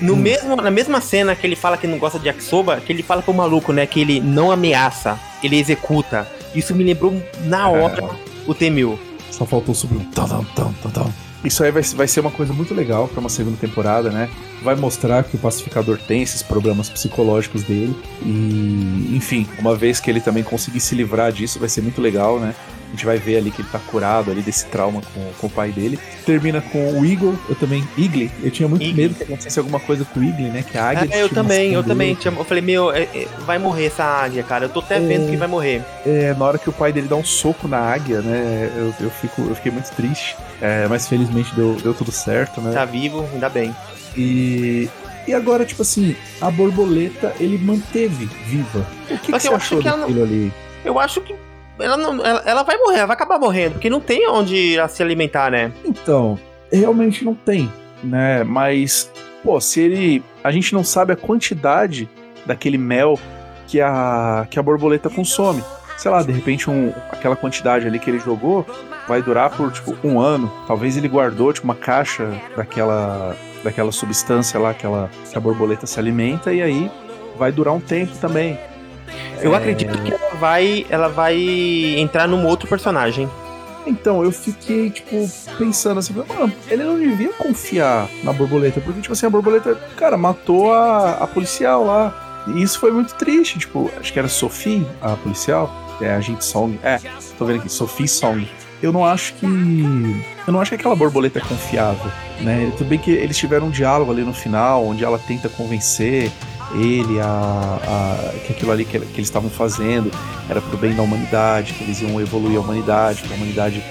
No 0.01 0.13
Hum. 0.13 0.17
mesmo, 0.17 0.55
na 0.55 0.71
mesma 0.71 1.01
cena 1.01 1.35
que 1.35 1.45
ele 1.45 1.55
fala 1.55 1.77
que 1.77 1.87
não 1.87 1.97
gosta 1.97 2.17
de 2.19 2.27
yakisoba, 2.27 2.77
que 2.79 2.91
ele 2.91 3.03
fala 3.03 3.21
pro 3.21 3.33
maluco, 3.33 3.73
né? 3.73 3.85
Que 3.85 4.01
ele 4.01 4.19
não 4.19 4.51
ameaça, 4.51 5.19
ele 5.43 5.57
executa. 5.57 6.27
Isso 6.55 6.73
me 6.73 6.83
lembrou 6.83 7.21
na 7.45 7.69
hora 7.69 8.09
o 8.47 8.53
Temil. 8.53 8.97
Só 9.29 9.45
faltou 9.45 9.75
subir 9.75 9.97
um 9.97 10.05
tam, 10.05 10.27
tam, 10.27 10.43
tam, 10.55 10.73
tam, 10.81 10.91
tam. 10.91 11.13
Isso 11.43 11.63
aí 11.63 11.71
vai, 11.71 11.81
vai 11.81 12.07
ser 12.07 12.19
uma 12.19 12.31
coisa 12.31 12.51
muito 12.51 12.73
legal 12.73 13.07
pra 13.07 13.19
uma 13.21 13.29
segunda 13.29 13.55
temporada, 13.55 14.09
né? 14.09 14.29
Vai 14.61 14.75
mostrar 14.75 15.23
que 15.23 15.35
o 15.35 15.39
pacificador 15.39 15.97
tem 15.97 16.21
esses 16.21 16.43
problemas 16.43 16.89
psicológicos 16.89 17.63
dele. 17.63 17.95
E, 18.21 19.11
enfim, 19.15 19.47
uma 19.57 19.73
vez 19.75 20.01
que 20.01 20.09
ele 20.09 20.19
também 20.19 20.43
conseguir 20.43 20.81
se 20.81 20.95
livrar 20.95 21.31
disso, 21.31 21.57
vai 21.59 21.69
ser 21.69 21.81
muito 21.81 22.01
legal, 22.01 22.39
né? 22.39 22.53
A 22.89 22.91
gente 22.91 23.05
vai 23.05 23.17
ver 23.19 23.37
ali 23.37 23.51
que 23.51 23.61
ele 23.61 23.69
tá 23.71 23.77
curado 23.77 24.31
ali 24.31 24.41
desse 24.41 24.65
trauma 24.65 24.99
com, 25.13 25.31
com 25.39 25.45
o 25.47 25.49
pai 25.49 25.69
dele. 25.71 25.99
Termina 26.25 26.59
com 26.59 26.99
o 26.99 27.05
Eagle, 27.05 27.37
eu 27.47 27.55
também. 27.55 27.87
Eagle, 27.97 28.31
eu 28.43 28.49
tinha 28.49 28.67
muito 28.67 28.83
medo 28.95 29.13
que 29.13 29.23
acontecesse 29.23 29.59
alguma 29.59 29.79
coisa 29.79 30.03
com 30.05 30.19
o 30.19 30.23
Eagle, 30.23 30.47
né? 30.47 30.63
Que 30.63 30.75
a 30.77 30.89
águia. 30.89 31.07
É, 31.15 31.21
eu 31.21 31.29
também, 31.29 31.71
eu 31.73 31.83
também. 31.83 32.15
tinha- 32.15 32.33
Eu 32.33 32.43
falei, 32.43 32.63
meu, 32.63 32.91
é- 32.91 33.03
é, 33.03 33.27
vai 33.45 33.59
morrer 33.59 33.85
essa 33.85 34.03
águia, 34.03 34.41
cara. 34.41 34.65
Eu 34.65 34.69
tô 34.69 34.79
até 34.79 34.99
vendo 34.99 35.29
que 35.29 35.37
vai 35.37 35.47
morrer. 35.47 35.83
É, 36.05 36.33
na 36.33 36.45
hora 36.45 36.57
que 36.57 36.67
o 36.67 36.73
pai 36.73 36.91
dele 36.91 37.07
dá 37.07 37.15
um 37.15 37.23
soco 37.23 37.67
na 37.67 37.77
águia, 37.77 38.21
né? 38.21 38.71
Eu, 38.75 38.93
eu, 39.05 39.11
fico, 39.11 39.43
eu 39.43 39.53
fiquei 39.55 39.71
muito 39.71 39.91
triste. 39.91 40.35
É, 40.59 40.87
mas 40.87 41.07
felizmente 41.07 41.53
deu, 41.55 41.75
deu 41.75 41.93
tudo 41.93 42.11
certo, 42.11 42.59
né? 42.59 42.71
Tá 42.73 42.85
vivo, 42.85 43.23
ainda 43.31 43.49
bem. 43.49 43.73
E, 44.17 44.89
e 45.27 45.33
agora, 45.33 45.63
tipo 45.63 45.83
assim, 45.83 46.15
a 46.41 46.49
borboleta 46.49 47.33
ele 47.39 47.57
manteve 47.57 48.25
viva. 48.47 48.85
O 49.09 49.17
que, 49.19 49.31
que 49.31 49.39
você 49.39 49.47
achou 49.53 49.79
que 49.79 49.87
ela 49.87 49.97
não- 49.97 50.23
ali? 50.23 50.51
Eu 50.83 50.97
acho 50.99 51.21
que 51.21 51.35
ela, 51.79 51.97
não, 51.97 52.25
ela, 52.25 52.43
ela 52.45 52.63
vai 52.63 52.77
morrer, 52.77 52.97
ela 52.97 53.07
vai 53.07 53.15
acabar 53.15 53.39
morrendo, 53.39 53.73
porque 53.73 53.89
não 53.89 53.99
tem 53.99 54.27
onde 54.27 54.77
se 54.89 55.01
alimentar, 55.01 55.51
né? 55.51 55.71
Então, 55.85 56.37
realmente 56.71 57.23
não 57.23 57.33
tem, 57.33 57.71
né? 58.03 58.43
Mas, 58.43 59.11
pô, 59.43 59.59
se 59.59 59.79
ele. 59.79 60.23
A 60.43 60.51
gente 60.51 60.73
não 60.73 60.83
sabe 60.83 61.13
a 61.13 61.15
quantidade 61.15 62.09
daquele 62.45 62.77
mel 62.77 63.19
que 63.67 63.79
a, 63.81 64.47
que 64.49 64.59
a 64.59 64.63
borboleta 64.63 65.09
consome. 65.09 65.63
Sei 65.97 66.09
lá, 66.09 66.23
de 66.23 66.31
repente 66.31 66.69
um, 66.69 66.93
aquela 67.11 67.35
quantidade 67.35 67.85
ali 67.85 67.99
que 67.99 68.09
ele 68.09 68.19
jogou 68.19 68.65
vai 69.05 69.21
durar 69.21 69.49
por 69.49 69.71
tipo 69.71 69.95
um 70.01 70.19
ano. 70.19 70.49
Talvez 70.65 70.95
ele 70.95 71.09
guardou 71.09 71.51
tipo 71.51 71.65
uma 71.65 71.75
caixa 71.75 72.31
daquela 72.55 73.35
daquela 73.63 73.91
substância 73.91 74.59
lá 74.59 74.73
que, 74.73 74.85
ela, 74.85 75.09
que 75.29 75.37
a 75.37 75.41
borboleta 75.41 75.85
se 75.85 75.99
alimenta 75.99 76.53
e 76.53 76.61
aí 76.61 76.91
vai 77.37 77.51
durar 77.51 77.73
um 77.73 77.79
tempo 77.79 78.15
também. 78.17 78.57
Eu 79.41 79.53
É. 79.53 79.57
acredito 79.57 79.97
que 80.03 80.11
ela 80.13 80.35
vai, 80.35 80.85
ela 80.89 81.07
vai 81.09 81.35
entrar 81.97 82.27
num 82.27 82.45
outro 82.45 82.67
personagem. 82.67 83.29
Então, 83.87 84.23
eu 84.23 84.31
fiquei, 84.31 84.89
tipo, 84.89 85.29
pensando 85.57 85.99
assim, 85.99 86.13
mano, 86.13 86.53
ele 86.69 86.83
não 86.83 86.99
devia 86.99 87.31
confiar 87.33 88.07
na 88.23 88.31
borboleta, 88.33 88.79
porque, 88.81 89.01
tipo 89.01 89.13
assim, 89.13 89.25
a 89.25 89.29
borboleta, 89.29 89.73
cara, 89.97 90.17
matou 90.17 90.73
a, 90.73 91.11
a 91.13 91.27
policial 91.27 91.85
lá. 91.85 92.43
E 92.47 92.61
isso 92.61 92.79
foi 92.79 92.91
muito 92.91 93.15
triste, 93.15 93.57
tipo, 93.57 93.89
acho 93.99 94.11
que 94.13 94.19
era 94.19 94.27
Sophie, 94.27 94.85
a 95.01 95.15
policial, 95.15 95.73
é 96.01 96.11
a 96.13 96.19
gente 96.19 96.43
Song. 96.45 96.77
É, 96.83 96.99
tô 97.37 97.45
vendo 97.45 97.59
aqui, 97.59 97.69
Sophie 97.71 98.07
Song. 98.07 98.47
Eu 98.81 98.93
não 98.93 99.05
acho 99.05 99.33
que. 99.33 99.45
Eu 100.47 100.53
não 100.53 100.61
acho 100.61 100.69
que 100.71 100.75
aquela 100.75 100.95
borboleta 100.95 101.39
é 101.39 101.41
confiável, 101.41 102.11
né? 102.41 102.71
Tudo 102.77 102.87
bem 102.87 102.97
que 102.99 103.11
eles 103.11 103.37
tiveram 103.37 103.67
um 103.67 103.71
diálogo 103.71 104.09
ali 104.11 104.21
no 104.23 104.33
final, 104.33 104.85
onde 104.85 105.03
ela 105.03 105.17
tenta 105.19 105.49
convencer 105.49 106.31
ele, 106.75 107.19
a, 107.19 107.25
a- 107.25 108.33
que 108.45 108.53
aquilo 108.53 108.71
ali 108.71 108.85
que, 108.85 108.99
que 108.99 109.05
eles 109.17 109.27
estavam 109.27 109.49
fazendo 109.49 110.11
era 110.49 110.61
pro 110.61 110.77
bem 110.77 110.93
da 110.95 111.01
humanidade, 111.03 111.73
que 111.73 111.83
eles 111.83 112.01
iam 112.01 112.19
evoluir 112.21 112.57
a 112.57 112.61
humanidade, 112.61 113.23
que 113.23 113.33
a 113.33 113.35
humanidade 113.35 113.83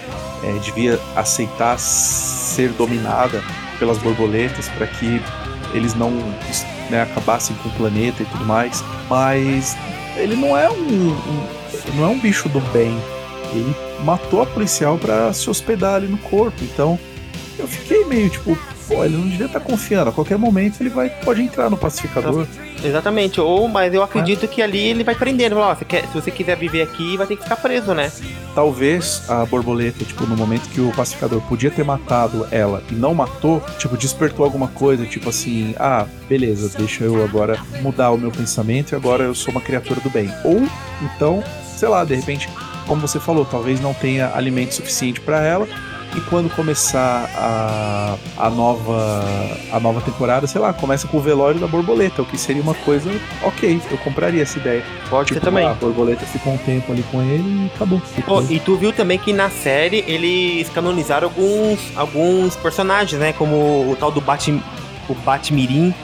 é, 0.45 0.53
devia 0.65 0.99
aceitar 1.17 1.79
ser 1.79 2.71
dominada 2.71 3.43
pelas 3.79 3.99
borboletas 3.99 4.69
para 4.71 4.87
que 4.87 5.21
eles 5.75 5.95
não 5.95 6.11
né, 6.91 7.03
acabassem 7.03 7.55
com 7.63 7.69
o 7.69 7.73
planeta 7.73 8.23
e 8.23 8.27
tudo 8.27 8.45
mais. 8.45 8.83
Mas 9.09 9.77
ele 10.17 10.37
não 10.37 10.57
é 10.57 10.69
um, 10.71 10.75
um- 11.11 11.47
não 11.97 12.05
é 12.05 12.09
um 12.09 12.19
bicho 12.19 12.49
do 12.49 12.61
bem. 12.73 12.97
Ele 13.53 13.75
matou 14.05 14.43
a 14.43 14.47
policial 14.47 14.99
para 14.99 15.33
se 15.33 15.49
hospedar 15.49 15.95
ali 15.97 16.07
no 16.07 16.19
corpo. 16.19 16.57
Então 16.63 16.99
eu 17.59 17.67
fiquei 17.67 18.05
meio 18.05 18.29
tipo, 18.31 18.57
pô, 18.89 19.05
ele 19.05 19.17
não 19.17 19.29
devia 19.29 19.47
estar 19.47 19.61
confiando. 19.61 20.09
A 20.11 20.13
qualquer 20.13 20.39
momento 20.39 20.81
ele 20.81 20.89
vai 20.89 21.11
pode 21.11 21.43
entrar 21.43 21.69
no 21.71 21.77
pacificador. 21.77 22.47
Exatamente. 22.83 23.41
Ou, 23.41 23.69
mas 23.69 23.93
eu 23.93 24.03
acredito 24.03 24.49
que 24.49 24.63
ali 24.63 24.79
ele 24.89 25.05
vai 25.05 25.15
prendendo. 25.15 25.55
Falar, 25.57 25.71
ó, 25.71 25.75
você 25.75 25.85
quer- 25.85 26.07
se 26.07 26.15
você 26.15 26.31
quiser 26.31 26.57
viver 26.57 26.83
aqui, 26.83 27.17
vai 27.17 27.27
ter 27.27 27.37
que 27.37 27.43
ficar 27.43 27.57
preso, 27.57 27.93
né? 27.95 28.11
Talvez 28.55 29.23
a 29.29 29.45
borboleta, 29.45 30.05
tipo, 30.05 30.25
no 30.27 30.37
momento 30.37 30.69
que 30.71 30.81
o 30.81 30.91
pacificador 30.93 31.41
podia 31.43 31.71
ter 31.71 31.85
matado 31.85 32.47
ela 32.51 32.83
e 32.91 32.95
não 32.95 33.15
matou, 33.15 33.63
tipo, 33.79 33.97
despertou 33.97 34.45
alguma 34.45 34.69
coisa, 34.69 35.05
tipo 35.07 35.29
assim, 35.29 35.75
ah, 35.79 36.07
beleza, 36.29 36.71
deixa 36.77 37.05
eu 37.05 37.23
agora 37.23 37.59
mudar 37.83 38.11
o 38.11 38.19
meu 38.19 38.31
pensamento 38.31 38.93
e 38.93 38.97
agora 38.97 39.25
eu 39.25 39.35
sou 39.35 39.53
uma 39.53 39.61
criatura 39.61 40.01
do 40.01 40.11
bem. 40.11 40.31
Ou 40.45 40.67
então, 41.03 41.43
sei 41.77 41.89
lá, 41.89 42.05
de 42.05 42.15
repente, 42.15 42.49
como 42.87 43.01
você 43.01 43.21
falou, 43.21 43.45
talvez 43.45 43.81
não 43.81 43.93
tenha 43.93 44.33
alimento 44.35 44.73
suficiente 44.75 45.21
pra 45.21 45.43
ela. 45.45 45.69
E 46.17 46.21
quando 46.23 46.49
começar 46.55 47.31
a, 47.37 48.17
a 48.37 48.51
nova 48.51 49.23
a 49.71 49.79
nova 49.79 50.01
temporada, 50.01 50.47
sei 50.47 50.61
lá, 50.61 50.73
começa 50.73 51.07
com 51.07 51.19
o 51.19 51.21
velório 51.21 51.61
da 51.61 51.67
borboleta, 51.67 52.23
o 52.23 52.25
que 52.25 52.37
seria 52.39 52.63
uma 52.63 52.75
coisa 52.75 53.11
ok, 53.43 53.81
eu 53.91 53.99
compraria 53.99 54.43
essa 54.43 54.59
ideia. 54.59 54.83
Pode 55.11 55.29
Tipo, 55.29 55.41
ser 55.41 55.45
também. 55.45 55.67
A 55.67 55.75
borboleta 55.75 56.25
ficou 56.27 56.55
um 56.55 56.59
tempo 56.59 56.91
ali 56.93 57.03
com 57.13 57.23
ele 57.23 57.65
e 57.67 57.71
acabou. 57.75 58.01
E 58.49 58.59
tu 58.59 58.77
viu 58.77 58.93
também 58.93 59.19
que 59.19 59.33
na 59.33 59.51
série 59.51 60.03
eles 60.09 60.69
canonizaram 60.71 61.29
alguns, 61.29 61.79
alguns 61.95 62.57
personagens, 62.57 63.21
né? 63.21 63.33
Como 63.35 63.55
o 63.91 63.97
tal 63.99 64.11
do 64.11 64.21
Bat, 64.21 64.51
o 65.09 65.15
Batmirim 65.15 65.95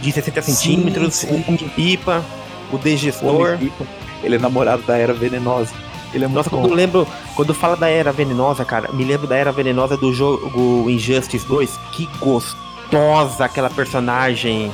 de 0.00 0.12
60 0.12 0.42
Sim, 0.42 0.52
centímetros, 0.52 1.14
sim. 1.14 1.26
o 1.26 1.44
Homem 1.48 1.68
Pipa, 1.74 2.24
o 2.72 2.78
Degestor. 2.78 3.34
Homem-Pipa, 3.34 3.84
Ele 4.22 4.36
é 4.36 4.38
namorado 4.38 4.82
da 4.84 4.96
Era 4.96 5.12
Venenosa. 5.12 5.72
Ele 6.12 6.24
é 6.24 6.26
muito 6.28 6.36
Nossa, 6.38 6.50
bom. 6.50 6.60
quando 6.62 6.70
eu 6.70 6.76
lembro, 6.76 7.06
quando 7.34 7.54
fala 7.54 7.76
da 7.76 7.88
Era 7.88 8.12
Venenosa, 8.12 8.64
cara, 8.64 8.90
me 8.92 9.04
lembro 9.04 9.26
da 9.26 9.36
Era 9.36 9.52
Venenosa 9.52 9.96
do 9.96 10.12
jogo 10.12 10.90
Injustice 10.90 11.46
2. 11.46 11.78
Que 11.92 12.08
gostosa 12.18 13.44
aquela 13.44 13.70
personagem. 13.70 14.72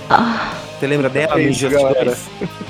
Você 0.78 0.86
lembra 0.86 1.08
dela 1.08 1.34
no 1.34 1.40
É 1.40 1.44
Injustice 1.44 1.82
galera. 1.82 2.04
2? 2.04 2.18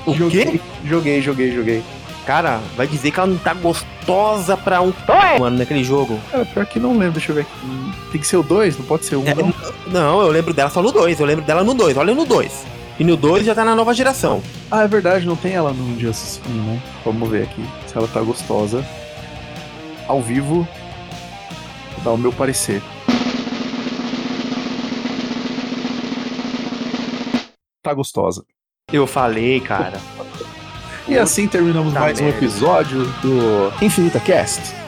O 0.07 0.15
joguei, 0.15 0.45
quê? 0.47 0.61
Joguei, 0.85 1.23
joguei, 1.23 1.53
joguei. 1.53 1.83
Cara, 2.27 2.61
vai 2.77 2.89
dizer 2.89 3.13
que 3.13 3.21
ela 3.21 3.29
não 3.29 3.39
tá 3.39 3.55
gostosa 3.55 4.57
pra 4.57 4.83
um 4.83 4.93
mano 5.39 5.59
naquele 5.59 5.85
jogo. 5.85 6.19
Cara, 6.33 6.45
pior 6.45 6.67
que 6.67 6.81
não 6.81 6.91
lembro, 6.99 7.13
deixa 7.13 7.31
eu 7.31 7.37
ver 7.37 7.43
aqui. 7.43 7.93
Tem 8.11 8.21
que 8.21 8.27
ser 8.27 8.37
o 8.37 8.43
2, 8.43 8.79
não 8.79 8.85
pode 8.85 9.05
ser 9.05 9.15
o 9.15 9.21
1, 9.21 9.29
É, 9.29 9.35
não? 9.35 9.55
Não, 9.87 10.21
eu 10.23 10.29
lembro 10.29 10.53
dela 10.53 10.69
só 10.71 10.83
no 10.83 10.91
2. 10.91 11.21
Eu 11.21 11.27
lembro 11.27 11.45
dela 11.45 11.63
no 11.63 11.73
2. 11.73 11.97
Olha 11.97 12.13
no 12.15 12.25
2. 12.25 12.67
E 12.99 13.05
no 13.05 13.17
2 13.17 13.45
já 13.47 13.55
tá 13.55 13.65
na 13.65 13.77
nova 13.77 13.95
geração. 13.95 14.43
Ah, 14.71 14.83
é 14.83 14.89
verdade, 14.89 15.25
não 15.25 15.37
tem 15.37 15.53
ela 15.53 15.71
no 15.73 15.97
Injustice 15.97 16.41
1, 16.49 16.53
né? 16.53 16.83
Vamos 17.05 17.29
ver 17.29 17.45
aqui 17.45 17.63
ela 17.97 18.07
tá 18.09 18.21
gostosa. 18.21 18.85
Ao 20.07 20.21
vivo, 20.21 20.69
dar 22.05 22.13
o 22.13 22.19
meu 22.19 22.33
parecer. 22.33 22.83
Tá 27.83 27.95
gostosa. 27.95 28.45
Eu 28.93 29.07
falei, 29.07 29.61
cara. 29.61 29.99
E 31.09 31.17
assim 31.17 31.49
terminamos 31.49 31.93
mais 31.93 32.21
um 32.21 32.25
merda. 32.25 32.39
episódio 32.39 33.05
do 33.23 33.85
Infinita 33.85 34.21
Cast. 34.21 34.86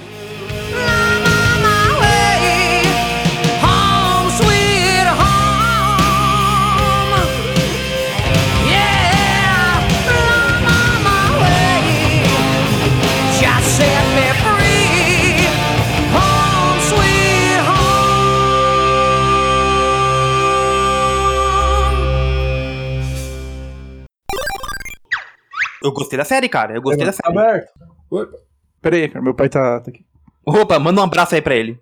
Eu 25.88 25.92
gostei 25.92 26.18
da 26.18 26.24
série, 26.24 26.48
cara. 26.48 26.74
Eu 26.74 26.82
gostei 26.82 27.04
da 27.06 27.12
série. 27.12 27.28
aberto. 27.38 27.72
Pera 28.80 28.96
aí, 28.96 29.08
cara, 29.08 29.24
meu 29.24 29.34
pai 29.34 29.48
tá, 29.48 29.80
tá 29.80 29.90
aqui. 29.90 30.04
Opa, 30.46 30.78
manda 30.78 31.00
um 31.00 31.04
abraço 31.04 31.34
aí 31.34 31.42
pra 31.42 31.54
ele. 31.54 31.78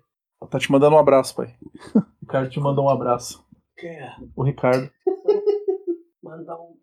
Tá 0.49 0.59
te 0.59 0.71
mandando 0.71 0.95
um 0.95 0.99
abraço, 0.99 1.35
pai. 1.35 1.53
O 1.95 2.01
Ricardo 2.21 2.49
te 2.49 2.59
mandou 2.59 2.85
um 2.85 2.89
abraço. 2.89 3.43
Quem 3.77 3.89
é? 3.89 4.13
O 4.35 4.43
Ricardo. 4.43 4.89
Mandar 6.23 6.55
um. 6.55 6.75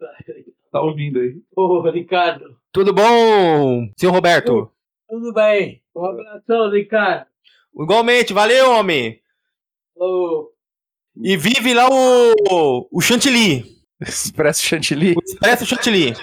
Tá 0.73 0.81
ouvindo 0.81 1.19
aí. 1.19 1.37
Ô, 1.55 1.81
Ricardo. 1.91 2.57
Tudo 2.73 2.93
bom, 2.93 3.89
senhor 3.97 4.13
Roberto? 4.13 4.71
Tudo 5.09 5.33
bem? 5.33 5.83
Um 5.95 6.05
abração, 6.07 6.71
Ricardo. 6.71 7.27
Igualmente, 7.79 8.33
valeu, 8.33 8.71
homem. 8.71 9.21
Ô, 9.97 10.51
E 11.17 11.37
vive 11.37 11.75
lá 11.75 11.89
o, 11.91 12.89
o 12.91 13.01
Chantilly. 13.01 13.74
Expresso 14.01 14.63
Chantilly. 14.63 15.15
O 15.17 15.21
Expresso 15.25 15.67
Chantilly. 15.67 16.15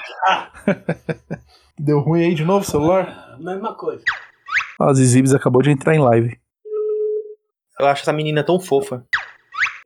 Deu 1.80 2.00
ruim 2.00 2.24
aí 2.26 2.36
de 2.36 2.44
novo 2.44 2.66
o 2.66 2.70
celular? 2.70 3.38
mesma 3.40 3.74
coisa. 3.76 4.04
Ah, 4.80 4.90
a 4.90 4.94
Zizibs 4.94 5.34
acabou 5.34 5.62
de 5.62 5.72
entrar 5.72 5.96
em 5.96 6.00
live. 6.00 6.40
Eu 7.80 7.88
acho 7.88 8.04
essa 8.04 8.14
menina 8.14 8.44
tão 8.44 8.60
fofa. 8.60 9.06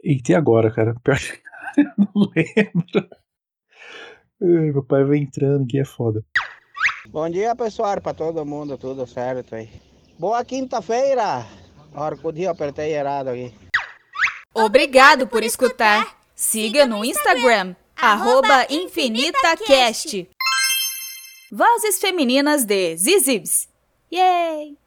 Eita, 0.04 0.34
e 0.34 0.36
agora, 0.36 0.72
cara? 0.72 0.96
Pior 1.04 1.18
que 1.18 1.42
eu 1.80 1.92
não 1.98 2.32
lembro. 2.36 3.10
Ai, 4.42 4.72
meu 4.72 4.84
pai 4.84 5.04
vai 5.06 5.18
entrando 5.18 5.64
aqui, 5.64 5.80
é 5.80 5.86
foda. 5.86 6.24
Bom 7.08 7.30
dia, 7.30 7.56
pessoal, 7.56 8.02
para 8.02 8.14
todo 8.14 8.46
mundo, 8.46 8.78
tudo 8.78 9.08
certo 9.08 9.56
aí. 9.56 9.70
Boa 10.20 10.44
quinta-feira! 10.44 11.46
Agora 11.94 12.18
que 12.18 12.28
o 12.28 12.32
dia 12.32 12.48
eu 12.48 12.52
apertei 12.52 12.94
errado 12.94 13.30
aqui. 13.30 13.54
Obrigado 14.54 15.28
por 15.28 15.44
escutar. 15.44 16.25
Siga 16.36 16.86
no 16.86 17.06
Instagram, 17.06 17.76
arroba 17.96 18.68
InfinitaCast. 18.70 20.28
Vozes 21.50 21.98
femininas 22.02 22.66
de 22.66 22.98
Zizibs. 22.98 23.70
Yay! 24.12 24.78